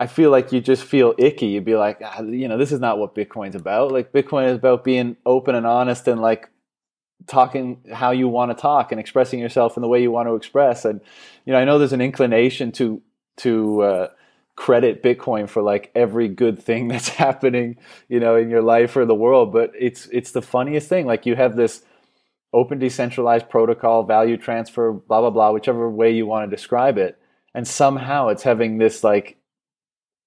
I 0.00 0.06
feel 0.06 0.30
like 0.30 0.52
you 0.52 0.60
just 0.60 0.82
feel 0.82 1.14
icky. 1.18 1.46
You'd 1.46 1.64
be 1.64 1.76
like, 1.76 2.00
ah, 2.04 2.20
you 2.22 2.48
know, 2.48 2.58
this 2.58 2.72
is 2.72 2.80
not 2.80 2.98
what 2.98 3.14
Bitcoin's 3.14 3.54
about. 3.54 3.92
Like 3.92 4.12
Bitcoin 4.12 4.48
is 4.48 4.56
about 4.56 4.82
being 4.82 5.16
open 5.24 5.54
and 5.54 5.66
honest 5.66 6.08
and 6.08 6.20
like 6.20 6.50
talking 7.28 7.80
how 7.92 8.10
you 8.10 8.26
want 8.26 8.50
to 8.50 8.60
talk 8.60 8.90
and 8.90 9.00
expressing 9.00 9.38
yourself 9.38 9.76
in 9.76 9.82
the 9.82 9.88
way 9.88 10.02
you 10.02 10.10
want 10.10 10.28
to 10.28 10.34
express. 10.34 10.84
And 10.84 11.00
you 11.44 11.52
know, 11.52 11.58
I 11.60 11.64
know 11.64 11.78
there's 11.78 11.92
an 11.92 12.00
inclination 12.00 12.72
to 12.72 13.00
to 13.38 13.82
uh, 13.82 14.08
credit 14.56 15.02
Bitcoin 15.02 15.48
for 15.48 15.62
like 15.62 15.90
every 15.94 16.28
good 16.28 16.62
thing 16.62 16.88
that's 16.88 17.08
happening, 17.08 17.76
you 18.08 18.20
know, 18.20 18.36
in 18.36 18.50
your 18.50 18.62
life 18.62 18.96
or 18.96 19.04
the 19.04 19.14
world. 19.14 19.52
But 19.52 19.72
it's 19.78 20.06
it's 20.06 20.32
the 20.32 20.42
funniest 20.42 20.88
thing. 20.88 21.06
Like 21.06 21.26
you 21.26 21.36
have 21.36 21.56
this 21.56 21.82
open 22.52 22.78
decentralized 22.78 23.48
protocol, 23.48 24.04
value 24.04 24.36
transfer, 24.36 24.92
blah 24.92 25.20
blah 25.20 25.30
blah, 25.30 25.52
whichever 25.52 25.88
way 25.90 26.10
you 26.10 26.26
want 26.26 26.48
to 26.48 26.54
describe 26.56 26.98
it, 26.98 27.18
and 27.54 27.66
somehow 27.66 28.28
it's 28.28 28.42
having 28.42 28.78
this 28.78 29.02
like 29.02 29.36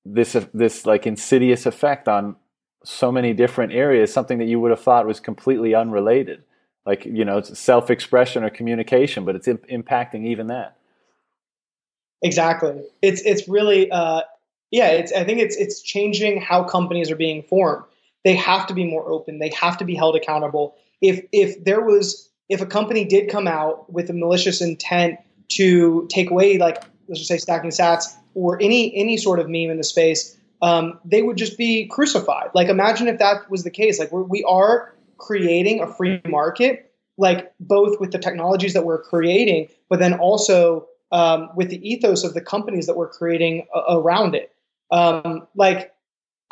this 0.06 0.36
this 0.54 0.86
like 0.86 1.08
insidious 1.08 1.66
effect 1.66 2.08
on 2.08 2.36
so 2.84 3.12
many 3.12 3.34
different 3.34 3.74
areas, 3.74 4.14
something 4.14 4.38
that 4.38 4.46
you 4.46 4.60
would 4.60 4.70
have 4.70 4.82
thought 4.82 5.08
was 5.08 5.20
completely 5.20 5.74
unrelated 5.74 6.44
like 6.86 7.06
you 7.06 7.26
know 7.26 7.38
it's 7.38 7.58
self-expression 7.60 8.44
or 8.44 8.50
communication 8.50 9.26
but 9.26 9.36
it's 9.36 9.48
imp- 9.48 9.68
impacting 9.68 10.26
even 10.26 10.48
that 10.48 10.78
exactly. 12.22 12.84
It's 13.02 13.22
it's 13.22 13.48
really 13.48 13.92
uh, 13.92 14.22
yeah 14.72 14.88
it's 14.88 15.14
i 15.14 15.24
think 15.24 15.40
it's 15.40 15.56
it's 15.56 15.82
changing 15.82 16.42
how 16.42 16.64
companies 16.64 17.12
are 17.12 17.16
being 17.16 17.44
formed. 17.44 17.84
They 18.24 18.36
have 18.36 18.66
to 18.68 18.74
be 18.74 18.86
more 18.86 19.08
open. 19.08 19.40
They 19.40 19.50
have 19.50 19.78
to 19.78 19.86
be 19.86 19.96
held 19.96 20.16
accountable. 20.16 20.76
If 21.02 21.26
if 21.32 21.64
there 21.64 21.82
was 21.82 22.30
if 22.50 22.62
a 22.62 22.66
company 22.66 23.06
did 23.06 23.30
come 23.30 23.48
out 23.48 23.92
with 23.92 24.10
a 24.10 24.14
malicious 24.14 24.62
intent 24.62 25.20
to 25.50 26.08
take 26.10 26.32
away 26.32 26.58
like 26.58 26.84
let's 27.08 27.20
just 27.20 27.28
say 27.28 27.38
stacking 27.38 27.70
sats 27.70 28.06
or 28.34 28.62
any 28.62 28.96
any 28.96 29.18
sort 29.18 29.40
of 29.40 29.48
meme 29.48 29.70
in 29.70 29.78
the 29.78 29.84
space 29.84 30.36
um, 30.62 31.00
they 31.06 31.22
would 31.22 31.38
just 31.38 31.58
be 31.58 31.88
crucified. 31.88 32.50
Like 32.54 32.70
imagine 32.70 33.08
if 33.08 33.20
that 33.20 33.50
was 33.50 33.64
the 33.64 33.70
case. 33.70 34.00
Like 34.00 34.12
we're, 34.12 34.24
we 34.24 34.44
are 34.46 34.94
creating 35.18 35.82
a 35.82 35.88
free 35.88 36.22
market, 36.26 36.92
like 37.18 37.54
both 37.60 38.00
with 38.00 38.12
the 38.12 38.18
technologies 38.18 38.74
that 38.74 38.86
we're 38.86 39.02
creating, 39.02 39.70
but 39.90 40.00
then 40.00 40.14
also 40.14 40.88
um, 41.12 41.50
with 41.56 41.70
the 41.70 41.88
ethos 41.88 42.24
of 42.24 42.34
the 42.34 42.42
companies 42.42 42.88
that 42.88 42.96
we're 42.96 43.10
creating 43.10 43.66
a- 43.74 43.98
around 43.98 44.36
it. 44.36 44.52
Um, 44.92 45.48
like 45.56 45.94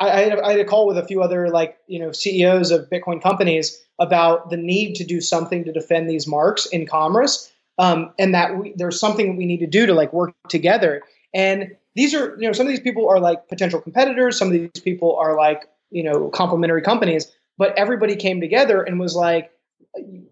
I, 0.00 0.10
I, 0.10 0.20
had, 0.20 0.40
I, 0.40 0.50
had, 0.52 0.60
a 0.60 0.64
call 0.64 0.86
with 0.86 0.98
a 0.98 1.06
few 1.06 1.22
other 1.22 1.48
like 1.50 1.78
you 1.86 1.98
know 1.98 2.12
CEOs 2.12 2.70
of 2.70 2.88
Bitcoin 2.90 3.22
companies 3.22 3.80
about 3.98 4.50
the 4.50 4.56
need 4.56 4.94
to 4.96 5.04
do 5.04 5.20
something 5.20 5.64
to 5.64 5.72
defend 5.72 6.10
these 6.10 6.26
marks 6.26 6.66
in 6.66 6.86
commerce, 6.86 7.52
um, 7.78 8.12
and 8.18 8.34
that 8.34 8.58
we, 8.58 8.74
there's 8.76 8.98
something 8.98 9.28
that 9.28 9.36
we 9.36 9.46
need 9.46 9.60
to 9.60 9.66
do 9.66 9.86
to 9.86 9.94
like 9.94 10.12
work 10.12 10.34
together. 10.48 11.02
And 11.32 11.76
these 11.94 12.14
are 12.14 12.36
you 12.38 12.46
know 12.46 12.52
some 12.52 12.66
of 12.66 12.70
these 12.70 12.80
people 12.80 13.08
are 13.08 13.20
like 13.20 13.48
potential 13.48 13.80
competitors. 13.80 14.38
Some 14.38 14.48
of 14.48 14.52
these 14.52 14.82
people 14.82 15.16
are 15.16 15.36
like 15.36 15.62
you 15.90 16.02
know 16.02 16.28
complementary 16.30 16.82
companies 16.82 17.30
but 17.58 17.76
everybody 17.78 18.16
came 18.16 18.40
together 18.40 18.82
and 18.82 18.98
was 18.98 19.14
like 19.14 19.50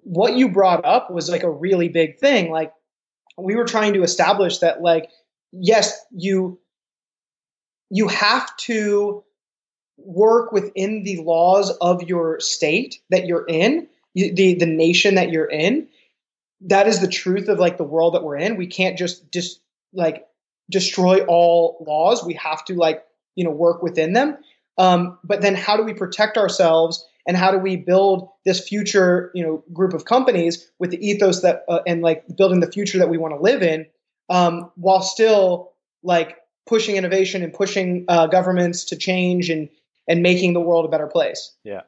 what 0.02 0.36
you 0.36 0.48
brought 0.48 0.84
up 0.84 1.10
was 1.10 1.30
like 1.30 1.42
a 1.42 1.50
really 1.50 1.88
big 1.88 2.18
thing 2.18 2.50
like 2.50 2.72
we 3.38 3.54
were 3.54 3.64
trying 3.64 3.94
to 3.94 4.02
establish 4.02 4.58
that 4.58 4.82
like 4.82 5.10
yes 5.52 5.98
you 6.10 6.58
you 7.90 8.08
have 8.08 8.54
to 8.56 9.22
work 9.98 10.52
within 10.52 11.02
the 11.02 11.18
laws 11.22 11.70
of 11.80 12.02
your 12.02 12.40
state 12.40 13.00
that 13.10 13.26
you're 13.26 13.46
in 13.46 13.86
the 14.14 14.54
the 14.54 14.66
nation 14.66 15.14
that 15.14 15.30
you're 15.30 15.50
in. 15.50 15.88
That 16.62 16.86
is 16.86 17.00
the 17.00 17.08
truth 17.08 17.48
of 17.48 17.58
like 17.58 17.76
the 17.76 17.84
world 17.84 18.14
that 18.14 18.22
we're 18.22 18.36
in. 18.36 18.56
We 18.56 18.66
can't 18.66 18.98
just 18.98 19.30
just 19.32 19.60
like 19.92 20.26
destroy 20.70 21.24
all 21.24 21.84
laws. 21.86 22.24
We 22.24 22.34
have 22.34 22.64
to 22.66 22.74
like 22.74 23.04
you 23.34 23.44
know 23.44 23.50
work 23.50 23.82
within 23.82 24.12
them. 24.12 24.38
Um, 24.78 25.18
but 25.22 25.42
then 25.42 25.54
how 25.54 25.76
do 25.76 25.82
we 25.82 25.92
protect 25.92 26.38
ourselves 26.38 27.06
and 27.26 27.36
how 27.36 27.50
do 27.50 27.58
we 27.58 27.76
build 27.76 28.28
this 28.44 28.66
future 28.66 29.30
you 29.34 29.42
know 29.42 29.62
group 29.72 29.94
of 29.94 30.04
companies 30.04 30.70
with 30.78 30.90
the 30.90 31.06
ethos 31.06 31.42
that 31.42 31.64
uh, 31.68 31.80
and 31.86 32.02
like 32.02 32.24
building 32.36 32.60
the 32.60 32.70
future 32.70 32.98
that 32.98 33.08
we 33.08 33.18
want 33.18 33.34
to 33.34 33.40
live 33.40 33.62
in 33.62 33.86
um, 34.30 34.70
while 34.76 35.02
still 35.02 35.72
like 36.02 36.36
pushing 36.66 36.96
innovation 36.96 37.42
and 37.42 37.52
pushing 37.52 38.04
uh, 38.08 38.26
governments 38.26 38.84
to 38.84 38.96
change 38.96 39.50
and 39.50 39.68
and 40.08 40.22
making 40.22 40.52
the 40.52 40.60
world 40.60 40.84
a 40.84 40.88
better 40.88 41.06
place 41.06 41.54
yeah 41.64 41.82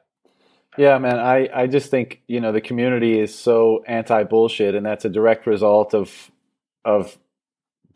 yeah 0.77 0.97
man 0.97 1.19
i 1.19 1.49
i 1.53 1.67
just 1.67 1.89
think 1.89 2.21
you 2.27 2.39
know 2.39 2.51
the 2.51 2.61
community 2.61 3.19
is 3.19 3.37
so 3.37 3.83
anti 3.87 4.23
bullshit 4.23 4.75
and 4.75 4.85
that's 4.85 5.05
a 5.05 5.09
direct 5.09 5.47
result 5.47 5.93
of 5.93 6.31
of 6.83 7.17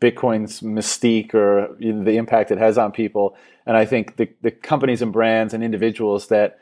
Bitcoin's 0.00 0.62
mystique 0.62 1.34
or 1.34 1.76
you 1.78 1.92
know, 1.92 2.04
the 2.04 2.16
impact 2.16 2.50
it 2.50 2.58
has 2.58 2.78
on 2.78 2.90
people. 2.90 3.36
And 3.66 3.76
I 3.76 3.84
think 3.84 4.16
the, 4.16 4.30
the 4.40 4.50
companies 4.50 5.02
and 5.02 5.12
brands 5.12 5.52
and 5.52 5.62
individuals 5.62 6.28
that 6.28 6.58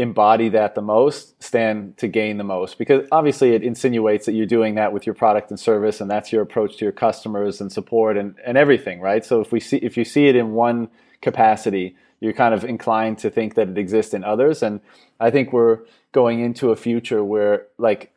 embody 0.00 0.48
that 0.48 0.74
the 0.74 0.82
most 0.82 1.42
stand 1.42 1.96
to 1.98 2.08
gain 2.08 2.38
the 2.38 2.44
most. 2.44 2.78
Because 2.78 3.06
obviously 3.12 3.54
it 3.54 3.62
insinuates 3.62 4.26
that 4.26 4.32
you're 4.32 4.46
doing 4.46 4.74
that 4.76 4.92
with 4.92 5.06
your 5.06 5.14
product 5.14 5.50
and 5.50 5.60
service 5.60 6.00
and 6.00 6.10
that's 6.10 6.32
your 6.32 6.42
approach 6.42 6.78
to 6.78 6.84
your 6.84 6.92
customers 6.92 7.60
and 7.60 7.70
support 7.70 8.16
and, 8.16 8.34
and 8.44 8.56
everything 8.56 9.00
right? 9.00 9.24
So 9.24 9.40
if 9.40 9.52
we 9.52 9.60
see 9.60 9.76
if 9.78 9.96
you 9.96 10.04
see 10.04 10.26
it 10.26 10.36
in 10.36 10.52
one 10.52 10.88
capacity 11.20 11.96
you're 12.20 12.32
kind 12.34 12.52
of 12.52 12.64
inclined 12.64 13.18
to 13.18 13.30
think 13.30 13.54
that 13.54 13.68
it 13.68 13.78
exists 13.78 14.14
in 14.14 14.24
others. 14.24 14.62
And 14.62 14.80
i 15.18 15.30
think 15.30 15.52
we're 15.52 15.80
going 16.12 16.40
into 16.40 16.70
a 16.70 16.76
future 16.76 17.22
where 17.22 17.66
like 17.78 18.12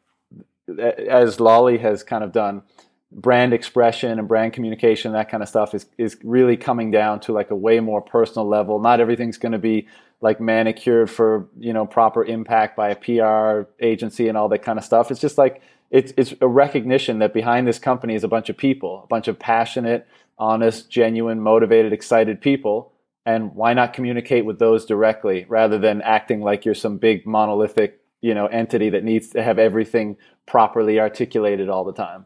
as 0.68 1.38
lolli 1.38 1.78
has 1.80 2.04
kind 2.04 2.24
of 2.24 2.32
done 2.32 2.64
brand 3.12 3.54
expression 3.54 4.18
and 4.18 4.28
brand 4.28 4.54
communication 4.54 5.12
that 5.12 5.30
kind 5.30 5.44
of 5.44 5.50
stuff 5.50 5.76
is 5.76 5.86
is 5.98 6.18
really 6.24 6.58
coming 6.58 6.90
down 6.92 7.20
to 7.20 7.32
like 7.32 7.52
a 7.52 7.56
way 7.56 7.80
more 7.80 8.02
personal 8.02 8.48
level. 8.48 8.80
Not 8.80 9.00
everything's 9.00 9.38
going 9.38 9.52
to 9.52 9.60
be 9.60 9.88
like 10.22 10.40
manicured 10.40 11.10
for 11.10 11.48
you 11.60 11.74
know 11.74 11.86
proper 11.86 12.24
impact 12.24 12.76
by 12.76 12.90
a 12.90 12.96
PR 12.96 13.70
agency 13.84 14.28
and 14.28 14.38
all 14.38 14.50
that 14.50 14.64
kind 14.64 14.80
of 14.80 14.86
stuff. 14.86 15.12
It's 15.12 15.20
just 15.20 15.38
like 15.38 15.62
it's 15.92 16.14
it's 16.18 16.34
a 16.42 16.48
recognition 16.48 17.20
that 17.20 17.34
behind 17.34 17.68
this 17.68 17.80
company 17.80 18.16
is 18.16 18.24
a 18.24 18.28
bunch 18.28 18.50
of 18.50 18.58
people, 18.58 19.02
a 19.04 19.08
bunch 19.08 19.28
of 19.28 19.38
passionate, 19.38 20.08
honest, 20.38 20.90
genuine, 20.90 21.40
motivated, 21.40 21.94
excited 21.94 22.42
people. 22.42 22.92
And 23.26 23.56
why 23.56 23.74
not 23.74 23.94
communicate 23.94 24.44
with 24.44 24.60
those 24.60 24.86
directly 24.86 25.46
rather 25.48 25.78
than 25.78 26.02
acting 26.02 26.42
like 26.42 26.66
you're 26.66 26.76
some 26.76 26.98
big 26.98 27.26
monolithic 27.26 28.02
you 28.24 28.34
know 28.34 28.48
entity 28.48 28.90
that 28.90 29.04
needs 29.04 29.30
to 29.30 29.44
have 29.44 29.60
everything 29.60 30.18
properly 30.48 31.00
articulated 31.00 31.70
all 31.70 31.84
the 31.84 31.94
time. 31.94 32.26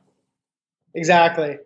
Exactly. 0.94 1.58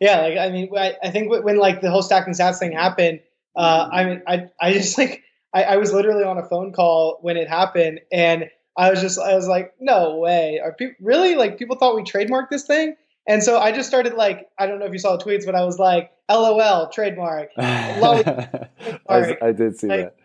Yeah, 0.00 0.22
like 0.22 0.38
I 0.38 0.50
mean, 0.50 0.70
I, 0.76 0.94
I 1.02 1.10
think 1.10 1.30
when 1.30 1.58
like 1.58 1.82
the 1.82 1.90
whole 1.90 2.02
stacking 2.02 2.32
sats 2.32 2.58
thing 2.58 2.72
happened, 2.72 3.20
uh, 3.54 3.88
I 3.92 4.04
mean, 4.04 4.22
I 4.26 4.48
I 4.58 4.72
just 4.72 4.96
like 4.96 5.22
I, 5.52 5.64
I 5.64 5.76
was 5.76 5.92
literally 5.92 6.24
on 6.24 6.38
a 6.38 6.44
phone 6.44 6.72
call 6.72 7.18
when 7.22 7.36
it 7.36 7.48
happened, 7.48 8.00
and 8.12 8.50
I 8.76 8.90
was 8.90 9.00
just 9.00 9.18
I 9.18 9.34
was 9.34 9.48
like, 9.48 9.74
no 9.80 10.16
way, 10.16 10.60
are 10.62 10.72
people 10.72 10.94
really 11.00 11.34
like 11.34 11.58
people 11.58 11.76
thought 11.76 11.96
we 11.96 12.02
trademarked 12.02 12.50
this 12.50 12.64
thing? 12.64 12.96
And 13.28 13.42
so 13.42 13.58
I 13.58 13.72
just 13.72 13.88
started 13.88 14.14
like 14.14 14.48
I 14.58 14.66
don't 14.66 14.78
know 14.78 14.86
if 14.86 14.92
you 14.92 14.98
saw 14.98 15.16
the 15.16 15.24
tweets, 15.24 15.44
but 15.44 15.54
I 15.54 15.64
was 15.64 15.78
like, 15.78 16.10
LOL, 16.30 16.88
trademark. 16.88 17.52
trademark. 17.54 18.26
I, 19.08 19.36
I, 19.42 19.52
did 19.52 19.78
see 19.78 19.88
like, 19.88 20.00
that. 20.00 20.16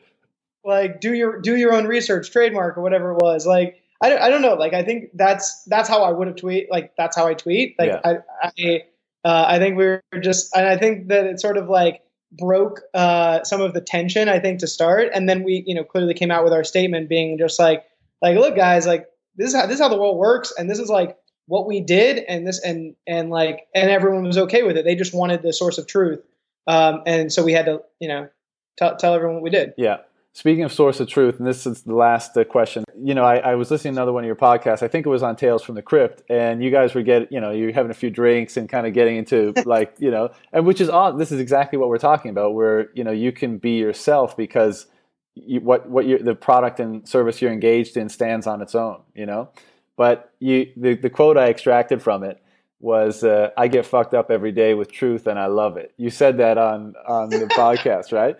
Like 0.63 1.01
do 1.01 1.13
your 1.13 1.41
do 1.41 1.55
your 1.55 1.73
own 1.73 1.85
research, 1.85 2.31
trademark 2.31 2.77
or 2.77 2.81
whatever 2.81 3.11
it 3.11 3.17
was. 3.17 3.45
Like 3.45 3.81
I 4.01 4.09
don't, 4.09 4.21
I 4.21 4.29
don't 4.29 4.41
know. 4.41 4.55
Like 4.55 4.73
I 4.73 4.83
think 4.83 5.09
that's 5.13 5.63
that's 5.65 5.89
how 5.89 6.03
I 6.03 6.11
would 6.11 6.27
have 6.27 6.35
tweet. 6.35 6.71
Like 6.71 6.93
that's 6.97 7.15
how 7.15 7.27
I 7.27 7.33
tweet. 7.33 7.75
Like 7.77 7.91
yeah. 7.91 8.01
I 8.03 8.17
I, 8.41 8.83
uh, 9.23 9.45
I 9.47 9.59
think 9.59 9.77
we 9.77 9.85
are 9.85 10.03
just 10.21 10.55
and 10.55 10.67
I 10.67 10.77
think 10.77 11.09
that 11.09 11.25
it's 11.25 11.41
sort 11.41 11.57
of 11.57 11.69
like 11.69 12.01
broke 12.37 12.81
uh, 12.93 13.43
some 13.43 13.61
of 13.61 13.73
the 13.73 13.81
tension, 13.81 14.29
I 14.29 14.39
think, 14.39 14.59
to 14.59 14.67
start. 14.67 15.09
And 15.13 15.27
then 15.29 15.43
we, 15.43 15.63
you 15.65 15.75
know, 15.75 15.83
clearly 15.83 16.13
came 16.13 16.31
out 16.31 16.43
with 16.43 16.53
our 16.53 16.63
statement 16.63 17.09
being 17.09 17.37
just 17.37 17.59
like, 17.59 17.83
like, 18.21 18.37
look, 18.37 18.55
guys, 18.55 18.87
like 18.87 19.07
this 19.35 19.49
is 19.49 19.55
how 19.55 19.65
this 19.65 19.75
is 19.75 19.81
how 19.81 19.89
the 19.89 19.97
world 19.97 20.17
works, 20.17 20.53
and 20.57 20.69
this 20.69 20.79
is 20.79 20.89
like 20.89 21.17
what 21.47 21.67
we 21.67 21.79
did 21.81 22.23
and 22.27 22.47
this 22.47 22.59
and 22.63 22.95
and 23.07 23.29
like 23.29 23.67
and 23.75 23.89
everyone 23.89 24.23
was 24.23 24.37
okay 24.37 24.63
with 24.63 24.77
it. 24.77 24.85
They 24.85 24.95
just 24.95 25.13
wanted 25.13 25.41
the 25.41 25.53
source 25.53 25.77
of 25.77 25.87
truth, 25.87 26.23
um, 26.67 27.03
and 27.05 27.31
so 27.31 27.43
we 27.43 27.53
had 27.53 27.65
to 27.65 27.81
you 27.99 28.07
know 28.07 28.29
tell 28.77 28.95
tell 28.97 29.13
everyone 29.13 29.35
what 29.35 29.43
we 29.43 29.49
did. 29.49 29.73
Yeah. 29.77 29.97
Speaking 30.35 30.65
of 30.65 30.73
source 30.73 30.99
of 30.99 31.07
truth, 31.07 31.39
and 31.39 31.47
this 31.47 31.65
is 31.65 31.83
the 31.83 31.95
last 31.95 32.35
uh, 32.35 32.43
question. 32.43 32.83
You 33.01 33.15
know, 33.15 33.23
I, 33.23 33.37
I, 33.37 33.55
was 33.55 33.71
listening 33.71 33.93
to 33.93 34.01
another 34.01 34.11
one 34.11 34.25
of 34.25 34.27
your 34.27 34.35
podcasts. 34.35 34.83
I 34.83 34.89
think 34.89 35.05
it 35.05 35.09
was 35.09 35.23
on 35.23 35.37
Tales 35.37 35.63
from 35.63 35.75
the 35.75 35.81
Crypt, 35.81 36.23
and 36.29 36.61
you 36.61 36.71
guys 36.71 36.93
were 36.93 37.03
getting, 37.03 37.29
you 37.31 37.39
know, 37.39 37.51
you're 37.51 37.71
having 37.71 37.89
a 37.89 37.93
few 37.93 38.09
drinks 38.09 38.57
and 38.57 38.67
kind 38.67 38.85
of 38.85 38.91
getting 38.91 39.15
into 39.15 39.53
like, 39.65 39.95
you 39.97 40.11
know, 40.11 40.31
and 40.51 40.65
which 40.65 40.81
is 40.81 40.89
odd. 40.89 41.17
This 41.17 41.31
is 41.31 41.39
exactly 41.39 41.79
what 41.79 41.87
we're 41.87 41.99
talking 41.99 42.31
about, 42.31 42.53
where 42.53 42.89
you 42.93 43.05
know 43.05 43.13
you 43.13 43.31
can 43.31 43.59
be 43.59 43.77
yourself 43.77 44.35
because 44.35 44.87
you, 45.35 45.61
what 45.61 45.89
what 45.89 46.05
you 46.05 46.17
the 46.17 46.35
product 46.35 46.81
and 46.81 47.07
service 47.07 47.41
you're 47.41 47.53
engaged 47.53 47.95
in 47.95 48.09
stands 48.09 48.45
on 48.45 48.61
its 48.61 48.75
own. 48.75 49.03
You 49.13 49.27
know, 49.27 49.51
but 49.95 50.33
you 50.39 50.69
the 50.75 50.95
the 50.95 51.09
quote 51.09 51.37
I 51.37 51.47
extracted 51.47 52.03
from 52.03 52.23
it 52.23 52.43
was 52.81 53.23
uh, 53.23 53.51
I 53.55 53.69
get 53.69 53.85
fucked 53.85 54.13
up 54.13 54.29
every 54.29 54.51
day 54.51 54.73
with 54.73 54.91
truth 54.91 55.27
and 55.27 55.39
I 55.39 55.45
love 55.45 55.77
it. 55.77 55.93
You 55.95 56.09
said 56.09 56.39
that 56.39 56.57
on 56.57 56.93
on 57.07 57.29
the 57.29 57.37
podcast, 57.55 58.11
right? 58.11 58.35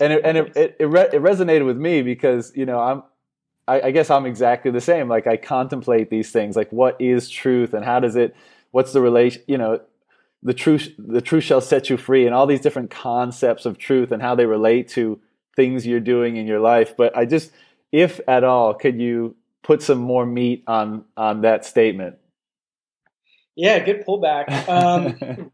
And 0.00 0.12
it, 0.12 0.22
and 0.24 0.36
it 0.38 0.56
it, 0.56 0.76
it, 0.80 0.84
re- 0.86 1.08
it, 1.12 1.22
resonated 1.22 1.66
with 1.66 1.76
me 1.76 2.02
because 2.02 2.52
you 2.54 2.66
know 2.66 2.78
I'm 2.78 3.02
I, 3.66 3.80
I, 3.82 3.90
guess 3.92 4.10
I'm 4.10 4.26
exactly 4.26 4.70
the 4.70 4.80
same. 4.80 5.08
Like 5.08 5.26
I 5.26 5.36
contemplate 5.36 6.10
these 6.10 6.30
things, 6.30 6.56
like 6.56 6.70
what 6.70 7.00
is 7.00 7.30
truth 7.30 7.72
and 7.74 7.84
how 7.84 8.00
does 8.00 8.16
it? 8.16 8.36
What's 8.72 8.92
the 8.92 9.00
relation? 9.00 9.42
You 9.46 9.58
know, 9.58 9.80
the 10.42 10.54
truth 10.54 10.92
the 10.98 11.22
truth 11.22 11.44
shall 11.44 11.60
set 11.60 11.88
you 11.90 11.96
free, 11.96 12.26
and 12.26 12.34
all 12.34 12.46
these 12.46 12.60
different 12.60 12.90
concepts 12.90 13.66
of 13.66 13.78
truth 13.78 14.12
and 14.12 14.20
how 14.20 14.34
they 14.34 14.46
relate 14.46 14.88
to 14.90 15.20
things 15.56 15.86
you're 15.86 16.00
doing 16.00 16.36
in 16.36 16.46
your 16.46 16.60
life. 16.60 16.96
But 16.96 17.16
I 17.16 17.24
just, 17.24 17.52
if 17.92 18.20
at 18.28 18.44
all, 18.44 18.74
could 18.74 19.00
you 19.00 19.36
put 19.62 19.82
some 19.82 19.98
more 19.98 20.26
meat 20.26 20.64
on 20.66 21.04
on 21.16 21.40
that 21.40 21.64
statement? 21.64 22.16
Yeah, 23.56 23.78
good 23.78 24.04
pullback. 24.06 24.68
Um, 24.68 25.50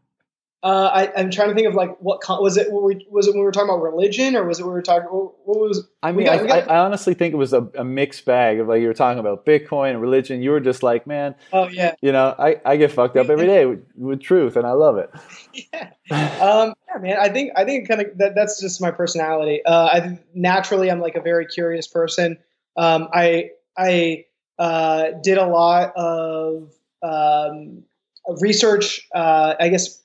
Uh, 0.63 0.91
I, 0.93 1.19
am 1.19 1.31
trying 1.31 1.49
to 1.49 1.55
think 1.55 1.67
of 1.67 1.73
like 1.73 1.97
what 1.99 2.21
was 2.39 2.55
it? 2.55 2.67
Was 2.71 3.27
it 3.27 3.31
when 3.31 3.39
we 3.39 3.43
were 3.45 3.51
talking 3.51 3.69
about 3.69 3.81
religion, 3.81 4.35
or 4.35 4.45
was 4.45 4.59
it 4.59 4.63
when 4.63 4.73
we 4.73 4.77
were 4.77 4.83
talking? 4.83 5.07
What 5.09 5.59
was? 5.59 5.87
I 6.03 6.11
mean, 6.11 6.27
got, 6.27 6.39
I, 6.39 6.47
got, 6.47 6.69
I, 6.69 6.77
honestly 6.77 7.15
think 7.15 7.33
it 7.33 7.37
was 7.37 7.51
a, 7.51 7.67
a, 7.75 7.83
mixed 7.83 8.25
bag 8.25 8.59
of 8.59 8.67
like 8.67 8.79
you 8.79 8.87
were 8.87 8.93
talking 8.93 9.17
about 9.17 9.43
Bitcoin 9.43 9.91
and 9.91 10.01
religion. 10.01 10.43
You 10.43 10.51
were 10.51 10.59
just 10.59 10.83
like, 10.83 11.07
man, 11.07 11.33
oh 11.51 11.67
yeah, 11.67 11.95
you 12.01 12.11
know, 12.11 12.35
I, 12.37 12.61
I 12.63 12.77
get 12.77 12.91
fucked 12.91 13.17
up 13.17 13.29
every 13.29 13.47
day 13.47 13.65
with, 13.65 13.83
with 13.95 14.21
truth, 14.21 14.55
and 14.55 14.67
I 14.67 14.73
love 14.73 14.97
it. 14.97 15.09
yeah, 15.73 15.89
um, 16.39 16.75
yeah, 16.87 17.01
man. 17.01 17.17
I 17.19 17.29
think 17.29 17.53
I 17.55 17.65
think 17.65 17.87
kind 17.87 18.01
of 18.01 18.15
that, 18.19 18.35
that's 18.35 18.61
just 18.61 18.79
my 18.79 18.91
personality. 18.91 19.65
Uh, 19.65 19.85
I 19.85 20.19
naturally 20.35 20.91
I'm 20.91 20.99
like 20.99 21.15
a 21.15 21.21
very 21.21 21.47
curious 21.47 21.87
person. 21.87 22.37
Um, 22.77 23.07
I 23.11 23.49
I 23.79 24.25
uh, 24.59 25.13
did 25.23 25.39
a 25.39 25.47
lot 25.47 25.91
of 25.95 26.71
um, 27.01 27.83
research. 28.39 29.07
Uh, 29.15 29.55
I 29.59 29.69
guess 29.69 30.01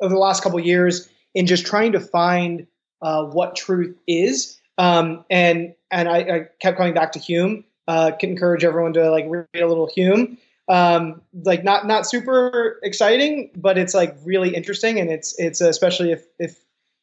over 0.00 0.14
the 0.14 0.20
last 0.20 0.42
couple 0.42 0.58
years 0.60 1.08
in 1.34 1.46
just 1.46 1.66
trying 1.66 1.92
to 1.92 2.00
find 2.00 2.66
uh, 3.02 3.24
what 3.24 3.56
truth 3.56 3.96
is. 4.06 4.60
Um, 4.78 5.24
and 5.30 5.74
and 5.90 6.08
I, 6.08 6.18
I, 6.18 6.46
kept 6.60 6.76
coming 6.76 6.94
back 6.94 7.12
to 7.12 7.18
Hume. 7.18 7.64
Uh, 7.86 8.12
can 8.18 8.30
encourage 8.30 8.64
everyone 8.64 8.94
to 8.94 9.10
like 9.10 9.26
read 9.28 9.46
a 9.54 9.66
little 9.66 9.86
Hume. 9.86 10.38
Um, 10.68 11.20
like 11.44 11.62
not 11.62 11.86
not 11.86 12.06
super 12.06 12.80
exciting, 12.82 13.50
but 13.54 13.76
it's 13.76 13.94
like 13.94 14.16
really 14.24 14.54
interesting, 14.54 14.98
and 14.98 15.10
it's 15.10 15.38
it's 15.38 15.60
especially 15.60 16.12
if 16.12 16.24
if 16.38 16.58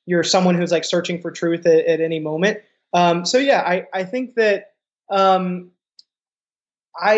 you're 0.06 0.24
someone 0.24 0.56
who's 0.56 0.72
like 0.72 0.84
searching 0.84 1.22
for 1.22 1.32
truth 1.32 1.66
at, 1.66 1.86
at 1.86 2.02
any 2.02 2.20
moment. 2.20 2.60
Um, 2.94 3.26
so 3.26 3.38
yeah, 3.38 3.62
I 3.62 3.88
I 3.94 4.04
think 4.04 4.36
that 4.36 4.74
um, 5.10 5.72
I 7.00 7.14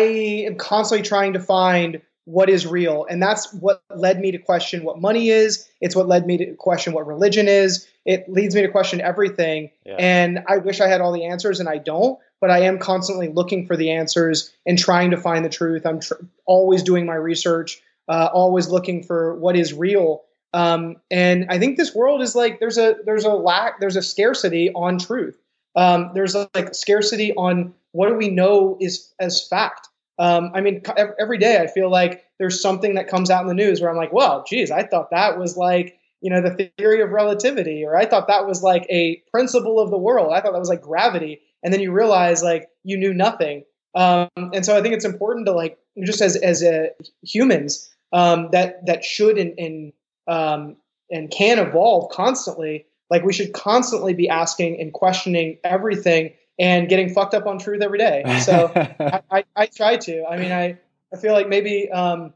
am 0.46 0.56
constantly 0.56 1.06
trying 1.06 1.32
to 1.32 1.40
find 1.40 2.02
what 2.24 2.48
is 2.48 2.66
real. 2.66 3.06
And 3.08 3.22
that's 3.22 3.52
what 3.52 3.82
led 3.94 4.18
me 4.18 4.32
to 4.32 4.38
question 4.38 4.82
what 4.82 5.00
money 5.00 5.28
is. 5.28 5.68
It's 5.80 5.94
what 5.94 6.08
led 6.08 6.26
me 6.26 6.38
to 6.38 6.54
question 6.54 6.92
what 6.92 7.06
religion 7.06 7.48
is. 7.48 7.86
It 8.04 8.28
leads 8.28 8.54
me 8.54 8.62
to 8.62 8.68
question 8.68 9.00
everything. 9.00 9.70
Yeah. 9.84 9.96
And 9.98 10.40
I 10.48 10.58
wish 10.58 10.80
I 10.80 10.88
had 10.88 11.00
all 11.00 11.12
the 11.12 11.24
answers, 11.24 11.60
and 11.60 11.68
I 11.68 11.78
don't. 11.78 12.18
But 12.40 12.50
I 12.50 12.60
am 12.60 12.78
constantly 12.78 13.28
looking 13.28 13.66
for 13.66 13.76
the 13.76 13.90
answers 13.90 14.52
and 14.66 14.78
trying 14.78 15.10
to 15.10 15.16
find 15.16 15.44
the 15.44 15.50
truth. 15.50 15.86
I'm 15.86 16.00
tr- 16.00 16.14
always 16.46 16.82
doing 16.82 17.06
my 17.06 17.14
research, 17.14 17.80
uh, 18.08 18.28
always 18.32 18.68
looking 18.68 19.02
for 19.02 19.34
what 19.36 19.56
is 19.56 19.72
real. 19.72 20.24
Um, 20.52 20.96
and 21.10 21.46
I 21.48 21.58
think 21.58 21.76
this 21.76 21.94
world 21.94 22.22
is 22.22 22.34
like 22.34 22.60
there's 22.60 22.78
a 22.78 22.96
there's 23.04 23.24
a 23.24 23.30
lack 23.30 23.80
there's 23.80 23.96
a 23.96 24.02
scarcity 24.02 24.70
on 24.72 24.98
truth. 24.98 25.36
Um, 25.74 26.12
there's 26.14 26.34
a, 26.34 26.48
like 26.54 26.74
scarcity 26.74 27.34
on 27.34 27.74
what 27.92 28.08
do 28.08 28.14
we 28.14 28.28
know 28.28 28.76
is 28.80 29.12
as 29.18 29.46
fact. 29.46 29.88
Um, 30.18 30.52
I 30.54 30.60
mean, 30.60 30.82
every 31.18 31.38
day 31.38 31.58
I 31.58 31.66
feel 31.66 31.90
like 31.90 32.24
there's 32.38 32.62
something 32.62 32.94
that 32.94 33.08
comes 33.08 33.30
out 33.30 33.42
in 33.42 33.48
the 33.48 33.54
news 33.54 33.80
where 33.80 33.90
I'm 33.90 33.96
like, 33.96 34.12
well, 34.12 34.44
geez, 34.46 34.70
I 34.70 34.84
thought 34.84 35.10
that 35.10 35.38
was 35.38 35.56
like, 35.56 35.98
you 36.20 36.30
know, 36.30 36.40
the 36.40 36.70
theory 36.78 37.02
of 37.02 37.10
relativity, 37.10 37.84
or 37.84 37.96
I 37.96 38.06
thought 38.06 38.28
that 38.28 38.46
was 38.46 38.62
like 38.62 38.86
a 38.88 39.22
principle 39.30 39.80
of 39.80 39.90
the 39.90 39.98
world. 39.98 40.32
I 40.32 40.40
thought 40.40 40.52
that 40.52 40.58
was 40.58 40.68
like 40.68 40.82
gravity. 40.82 41.40
And 41.62 41.72
then 41.72 41.80
you 41.80 41.92
realize 41.92 42.42
like 42.42 42.68
you 42.82 42.96
knew 42.96 43.12
nothing. 43.12 43.64
Um, 43.94 44.28
and 44.36 44.64
so 44.64 44.76
I 44.76 44.82
think 44.82 44.94
it's 44.94 45.04
important 45.04 45.46
to 45.46 45.52
like, 45.52 45.78
just 46.04 46.20
as, 46.20 46.36
as 46.36 46.62
a, 46.62 46.90
humans, 47.22 47.90
um, 48.12 48.48
that, 48.52 48.86
that 48.86 49.04
should 49.04 49.38
and, 49.38 49.58
and, 49.58 49.92
um, 50.26 50.76
and 51.10 51.30
can 51.30 51.58
evolve 51.58 52.10
constantly. 52.10 52.86
Like 53.10 53.24
we 53.24 53.32
should 53.32 53.52
constantly 53.52 54.14
be 54.14 54.28
asking 54.28 54.80
and 54.80 54.92
questioning 54.92 55.58
everything 55.62 56.32
and 56.58 56.88
getting 56.88 57.12
fucked 57.12 57.34
up 57.34 57.46
on 57.46 57.58
truth 57.58 57.82
every 57.82 57.98
day. 57.98 58.22
So 58.42 58.70
I, 59.00 59.22
I, 59.30 59.44
I, 59.56 59.66
try 59.66 59.96
to. 59.96 60.24
I 60.24 60.36
mean, 60.36 60.52
I, 60.52 60.78
I 61.12 61.16
feel 61.16 61.32
like 61.32 61.48
maybe, 61.48 61.90
um, 61.90 62.32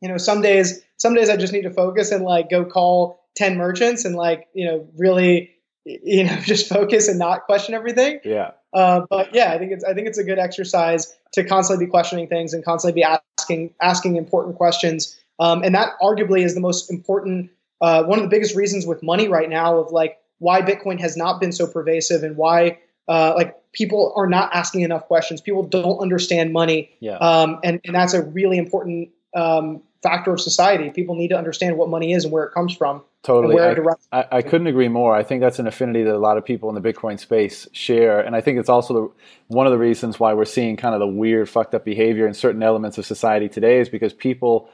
you 0.00 0.08
know, 0.08 0.18
some 0.18 0.42
days, 0.42 0.82
some 0.96 1.14
days 1.14 1.28
I 1.28 1.36
just 1.36 1.52
need 1.52 1.62
to 1.62 1.70
focus 1.70 2.10
and 2.10 2.24
like 2.24 2.50
go 2.50 2.64
call 2.64 3.20
10 3.36 3.56
merchants 3.56 4.04
and 4.04 4.16
like, 4.16 4.48
you 4.52 4.66
know, 4.66 4.88
really, 4.96 5.52
you 5.84 6.24
know, 6.24 6.36
just 6.42 6.68
focus 6.68 7.08
and 7.08 7.18
not 7.18 7.44
question 7.44 7.74
everything. 7.74 8.20
Yeah. 8.24 8.52
Uh, 8.72 9.02
but 9.08 9.34
yeah, 9.34 9.52
I 9.52 9.58
think 9.58 9.72
it's, 9.72 9.84
I 9.84 9.94
think 9.94 10.08
it's 10.08 10.18
a 10.18 10.24
good 10.24 10.38
exercise 10.38 11.14
to 11.34 11.44
constantly 11.44 11.86
be 11.86 11.90
questioning 11.90 12.26
things 12.26 12.54
and 12.54 12.64
constantly 12.64 13.00
be 13.00 13.04
asking, 13.38 13.74
asking 13.80 14.16
important 14.16 14.56
questions. 14.56 15.18
Um, 15.38 15.62
and 15.62 15.74
that 15.74 15.92
arguably 16.02 16.44
is 16.44 16.54
the 16.54 16.60
most 16.60 16.90
important, 16.90 17.50
uh, 17.80 18.04
one 18.04 18.18
of 18.18 18.24
the 18.24 18.28
biggest 18.28 18.54
reasons 18.54 18.86
with 18.86 19.02
money 19.02 19.28
right 19.28 19.48
now 19.48 19.78
of 19.78 19.92
like 19.92 20.18
why 20.38 20.62
Bitcoin 20.62 21.00
has 21.00 21.16
not 21.16 21.40
been 21.40 21.52
so 21.52 21.66
pervasive 21.66 22.22
and 22.22 22.36
why 22.36 22.78
uh, 23.08 23.34
like 23.34 23.56
people 23.72 24.12
are 24.16 24.26
not 24.26 24.54
asking 24.54 24.82
enough 24.82 25.06
questions. 25.06 25.40
People 25.40 25.62
don't 25.62 25.98
understand 25.98 26.52
money, 26.52 26.90
yeah. 27.00 27.16
um, 27.16 27.58
and 27.64 27.80
and 27.84 27.94
that's 27.94 28.14
a 28.14 28.22
really 28.22 28.58
important 28.58 29.10
um, 29.34 29.82
factor 30.02 30.32
of 30.32 30.40
society. 30.40 30.90
People 30.90 31.14
need 31.14 31.28
to 31.28 31.36
understand 31.36 31.76
what 31.76 31.88
money 31.88 32.12
is 32.12 32.24
and 32.24 32.32
where 32.32 32.44
it 32.44 32.52
comes 32.52 32.76
from. 32.76 33.02
Totally, 33.22 33.60
I, 33.60 33.76
I, 34.10 34.26
I, 34.32 34.42
couldn't 34.42 34.66
agree 34.66 34.88
more. 34.88 35.14
I 35.14 35.22
think 35.22 35.42
that's 35.42 35.60
an 35.60 35.68
affinity 35.68 36.02
that 36.02 36.12
a 36.12 36.18
lot 36.18 36.38
of 36.38 36.44
people 36.44 36.68
in 36.74 36.80
the 36.80 36.92
Bitcoin 36.92 37.20
space 37.20 37.68
share, 37.72 38.20
and 38.20 38.34
I 38.34 38.40
think 38.40 38.58
it's 38.58 38.68
also 38.68 38.94
the, 38.94 39.12
one 39.46 39.64
of 39.64 39.70
the 39.70 39.78
reasons 39.78 40.18
why 40.18 40.34
we're 40.34 40.44
seeing 40.44 40.76
kind 40.76 40.92
of 40.92 40.98
the 40.98 41.06
weird, 41.06 41.48
fucked 41.48 41.72
up 41.72 41.84
behavior 41.84 42.26
in 42.26 42.34
certain 42.34 42.64
elements 42.64 42.98
of 42.98 43.06
society 43.06 43.48
today 43.48 43.78
is 43.78 43.88
because 43.88 44.12
people 44.12 44.68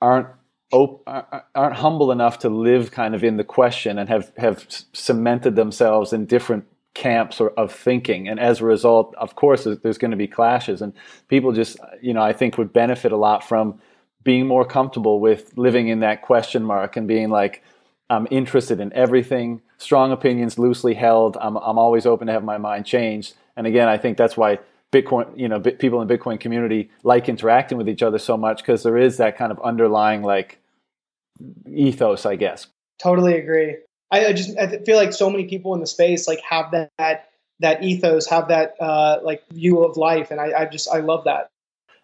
aren't 0.00 0.28
aren't 0.72 1.76
humble 1.76 2.10
enough 2.10 2.40
to 2.40 2.48
live 2.48 2.90
kind 2.90 3.14
of 3.14 3.22
in 3.22 3.36
the 3.36 3.44
question 3.44 3.98
and 3.98 4.08
have 4.08 4.32
have 4.36 4.66
cemented 4.92 5.56
themselves 5.56 6.12
in 6.12 6.26
different 6.26 6.64
camps 6.94 7.40
or 7.40 7.50
of 7.50 7.72
thinking. 7.72 8.28
And 8.28 8.38
as 8.40 8.60
a 8.60 8.64
result 8.64 9.14
of 9.18 9.34
course 9.34 9.66
there's 9.82 9.98
going 9.98 10.12
to 10.12 10.16
be 10.16 10.28
clashes. 10.28 10.80
And 10.80 10.92
people 11.28 11.52
just 11.52 11.76
you 12.00 12.14
know 12.14 12.22
i 12.22 12.32
think 12.32 12.56
would 12.56 12.72
benefit 12.72 13.12
a 13.12 13.16
lot 13.16 13.46
from 13.46 13.80
being 14.22 14.46
more 14.46 14.64
comfortable 14.64 15.20
with 15.20 15.52
living 15.58 15.88
in 15.88 16.00
that 16.00 16.22
question 16.22 16.64
mark 16.64 16.96
and 16.96 17.06
being 17.06 17.30
like 17.30 17.62
i'm 18.10 18.28
interested 18.30 18.80
in 18.80 18.92
everything. 18.92 19.60
Strong 19.76 20.12
opinions 20.12 20.58
loosely 20.58 20.94
held. 20.94 21.36
I'm, 21.40 21.56
I'm 21.56 21.78
always 21.78 22.06
open 22.06 22.28
to 22.28 22.32
have 22.32 22.44
my 22.44 22.58
mind 22.58 22.86
changed. 22.86 23.34
And 23.56 23.66
again 23.66 23.88
i 23.88 23.98
think 23.98 24.16
that's 24.16 24.36
why 24.36 24.60
bitcoin 24.92 25.36
you 25.36 25.48
know 25.48 25.58
people 25.58 26.00
in 26.00 26.06
bitcoin 26.06 26.38
community 26.38 26.90
like 27.02 27.28
interacting 27.28 27.76
with 27.76 27.88
each 27.88 28.02
other 28.02 28.18
so 28.18 28.36
much 28.36 28.58
because 28.58 28.84
there 28.84 28.96
is 28.96 29.16
that 29.16 29.36
kind 29.36 29.50
of 29.50 29.58
underlying 29.64 30.22
like 30.22 30.60
ethos 31.68 32.24
i 32.24 32.36
guess. 32.36 32.68
Totally 33.00 33.34
agree 33.36 33.78
I, 34.14 34.28
I 34.28 34.32
just 34.32 34.56
I 34.56 34.78
feel 34.84 34.96
like 34.96 35.12
so 35.12 35.28
many 35.28 35.44
people 35.44 35.74
in 35.74 35.80
the 35.80 35.86
space 35.86 36.28
like 36.28 36.40
have 36.48 36.70
that 36.70 37.28
that 37.60 37.82
ethos, 37.82 38.26
have 38.28 38.48
that 38.48 38.74
uh, 38.80 39.18
like 39.22 39.42
view 39.50 39.84
of 39.84 39.96
life, 39.96 40.30
and 40.30 40.40
I, 40.40 40.62
I 40.62 40.64
just 40.66 40.88
I 40.88 41.00
love 41.00 41.24
that. 41.24 41.50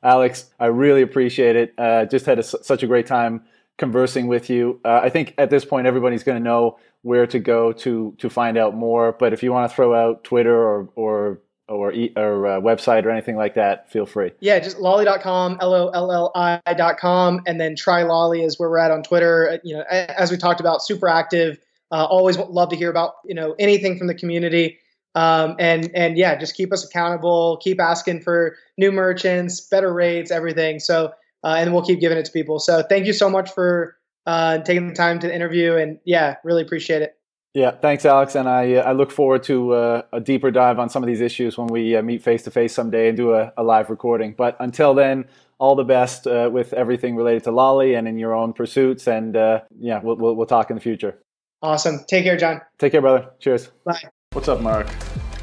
Alex, 0.03 0.47
I 0.59 0.67
really 0.67 1.03
appreciate 1.03 1.57
it. 1.57 1.75
Uh, 1.77 2.07
just 2.07 2.27
had 2.27 2.39
a, 2.39 2.43
such 2.43 2.83
a 2.83 2.87
great 2.87 3.07
time 3.07 3.43
conversing 3.79 4.27
with 4.27 4.49
you. 4.51 4.81
Uh, 4.85 5.01
I 5.03 5.11
think 5.11 5.35
at 5.39 5.51
this 5.51 5.65
point 5.65 5.87
everybody's 5.87 6.25
going 6.25 6.39
to 6.39 6.45
know 6.45 6.79
where 7.03 7.27
to 7.27 7.39
go 7.39 7.73
to 7.73 8.15
to 8.19 8.29
find 8.29 8.59
out 8.59 8.75
more. 8.75 9.13
But 9.13 9.33
if 9.33 9.43
you 9.43 9.53
want 9.53 9.71
to 9.71 9.75
throw 9.75 9.95
out 9.95 10.25
Twitter 10.25 10.57
or 10.57 10.89
or 10.97 11.41
or, 11.69 11.93
e- 11.93 12.13
or 12.17 12.49
uh, 12.49 12.61
website 12.61 13.05
or 13.05 13.11
anything 13.11 13.37
like 13.37 13.55
that, 13.55 13.89
feel 13.93 14.05
free. 14.05 14.33
Yeah, 14.41 14.59
just 14.59 14.79
lolli.com, 14.79 15.59
L 15.61 15.73
O 15.73 15.89
L 15.91 16.11
L 16.11 16.33
I.com, 16.35 17.43
and 17.47 17.61
then 17.61 17.77
try 17.77 18.03
lolli 18.03 18.43
is 18.43 18.59
where 18.59 18.69
we're 18.69 18.79
at 18.79 18.91
on 18.91 19.05
Twitter. 19.05 19.51
Uh, 19.51 19.59
you 19.63 19.77
know, 19.77 19.85
as 19.89 20.33
we 20.33 20.37
talked 20.37 20.59
about, 20.59 20.83
super 20.83 21.09
active. 21.09 21.61
Uh, 21.93 22.05
always 22.05 22.39
love 22.39 22.69
to 22.71 22.77
hear 22.77 22.91
about 22.91 23.15
you 23.25 23.35
know 23.35 23.55
anything 23.59 23.99
from 23.99 24.07
the 24.07 24.15
community. 24.15 24.79
Um, 25.15 25.57
and 25.59 25.91
and 25.95 26.17
yeah, 26.17 26.37
just 26.37 26.55
keep 26.55 26.73
us 26.73 26.85
accountable. 26.85 27.59
Keep 27.63 27.81
asking 27.81 28.23
for 28.23 28.57
new 28.79 28.93
merchants, 28.93 29.61
better 29.61 29.93
rates, 29.93 30.31
everything. 30.31 30.79
So 30.79 31.13
uh, 31.45 31.57
and 31.59 31.73
we'll 31.73 31.85
keep 31.85 32.01
giving 32.01 32.19
it 32.19 32.25
to 32.27 32.33
people. 32.33 32.59
So 32.59 32.83
thank 32.83 33.07
you 33.07 33.13
so 33.13 33.31
much 33.31 33.51
for 33.53 33.97
uh, 34.27 34.59
taking 34.59 34.89
the 34.89 34.95
time 34.95 35.19
to 35.21 35.35
interview. 35.35 35.77
And 35.77 35.99
yeah, 36.05 36.37
really 36.45 36.63
appreciate 36.63 37.03
it. 37.03 37.17
Yeah, 37.53 37.73
thanks, 37.73 38.05
Alex. 38.05 38.37
And 38.37 38.49
I 38.49 38.75
uh, 38.75 38.83
I 38.83 38.93
look 38.93 39.11
forward 39.11 39.43
to 39.45 39.73
uh, 39.73 40.03
a 40.13 40.21
deeper 40.21 40.53
dive 40.53 40.79
on 40.79 40.89
some 40.89 41.03
of 41.03 41.09
these 41.09 41.21
issues 41.21 41.59
when 41.59 41.67
we 41.67 41.97
uh, 41.97 42.03
meet 42.03 42.23
face 42.23 42.45
to 42.45 42.51
face 42.51 42.73
someday 42.73 43.09
and 43.09 43.17
do 43.17 43.35
a, 43.35 43.53
a, 43.57 43.65
live 43.65 43.91
recording. 43.91 44.35
But 44.39 44.57
until 44.61 44.95
then, 44.95 45.25
all 45.59 45.75
the 45.75 45.85
best 45.85 46.29
uh, 46.29 46.49
with 46.53 46.73
everything 46.73 47.17
related 47.17 47.43
to 47.45 47.51
Lolli 47.51 47.97
and 47.99 48.07
in 48.07 48.19
your 48.19 48.35
own 48.35 48.53
pursuits. 48.53 49.09
And 49.09 49.35
yeah, 49.35 50.01
we'll, 50.01 50.17
we'll 50.17 50.37
we'll 50.37 50.47
talk 50.47 50.71
in 50.71 50.77
the 50.77 50.81
future. 50.81 51.19
Awesome. 51.63 52.01
Take 52.09 52.25
care, 52.25 52.39
John. 52.39 52.63
Take 52.79 52.93
care, 52.93 53.03
brother. 53.03 53.31
Cheers. 53.39 53.71
Bye. 53.85 54.01
What's 54.33 54.49
up, 54.49 54.63
Mark, 54.63 54.89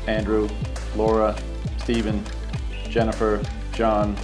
Andrew, 0.07 0.49
Laura, 0.95 1.37
Stephen, 1.77 2.23
Jennifer, 2.89 3.43
John? 3.73 4.17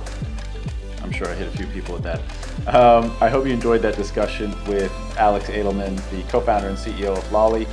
I'm 1.04 1.12
sure 1.12 1.28
I 1.28 1.36
hit 1.36 1.54
a 1.54 1.58
few 1.58 1.68
people 1.68 1.94
with 1.94 2.04
that. 2.04 2.20
Um, 2.74 3.16
I 3.22 3.30
hope 3.30 3.46
you 3.46 3.54
enjoyed 3.54 3.84
that 3.84 3.96
discussion 3.96 4.56
with 4.66 4.92
Alex 5.18 5.50
Adelman, 5.50 5.98
the 6.10 6.24
co 6.32 6.40
founder 6.42 6.70
and 6.70 6.78
CEO 6.78 7.16
of 7.16 7.32
Lolli. 7.32 7.68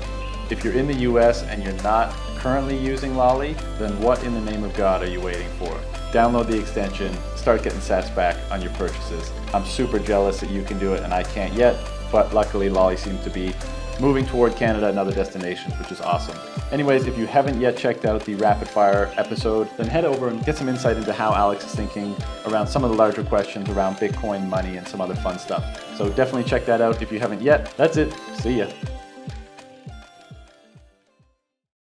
If 0.50 0.64
you're 0.64 0.74
in 0.74 0.86
the 0.86 1.00
US 1.10 1.42
and 1.44 1.62
you're 1.62 1.82
not 1.82 2.12
currently 2.36 2.76
using 2.76 3.14
Lolli, 3.14 3.54
then 3.78 3.98
what 4.02 4.22
in 4.24 4.34
the 4.34 4.40
name 4.40 4.64
of 4.64 4.76
God 4.76 5.02
are 5.02 5.08
you 5.08 5.20
waiting 5.20 5.48
for? 5.58 5.70
Download 6.12 6.46
the 6.46 6.58
extension, 6.58 7.16
start 7.36 7.62
getting 7.62 7.78
sats 7.78 8.14
back 8.14 8.36
on 8.50 8.60
your 8.60 8.72
purchases. 8.72 9.30
I'm 9.54 9.64
super 9.64 9.98
jealous 9.98 10.40
that 10.40 10.50
you 10.50 10.62
can 10.62 10.78
do 10.78 10.92
it 10.92 11.02
and 11.04 11.14
I 11.14 11.22
can't 11.22 11.54
yet, 11.54 11.78
but 12.10 12.34
luckily 12.34 12.68
Lolli 12.68 12.96
seems 12.96 13.22
to 13.24 13.30
be 13.30 13.54
moving 14.00 14.26
toward 14.26 14.56
Canada 14.56 14.88
and 14.88 14.98
other 14.98 15.12
destinations, 15.12 15.78
which 15.78 15.92
is 15.92 16.00
awesome. 16.00 16.36
Anyways, 16.72 17.06
if 17.06 17.18
you 17.18 17.26
haven't 17.26 17.60
yet 17.60 17.76
checked 17.76 18.04
out 18.04 18.24
the 18.24 18.34
rapid 18.36 18.68
fire 18.68 19.12
episode, 19.16 19.68
then 19.76 19.86
head 19.86 20.04
over 20.04 20.28
and 20.28 20.44
get 20.44 20.56
some 20.56 20.68
insight 20.68 20.96
into 20.96 21.12
how 21.12 21.34
Alex 21.34 21.64
is 21.64 21.74
thinking 21.74 22.16
around 22.46 22.66
some 22.66 22.84
of 22.84 22.90
the 22.90 22.96
larger 22.96 23.24
questions 23.24 23.68
around 23.68 23.96
Bitcoin, 23.96 24.46
money, 24.48 24.76
and 24.76 24.86
some 24.86 25.00
other 25.00 25.14
fun 25.14 25.38
stuff. 25.38 25.96
So 25.96 26.08
definitely 26.10 26.44
check 26.44 26.64
that 26.66 26.80
out 26.80 27.02
if 27.02 27.12
you 27.12 27.18
haven't 27.18 27.42
yet. 27.42 27.72
That's 27.76 27.96
it. 27.96 28.12
See 28.34 28.58
ya. 28.58 28.68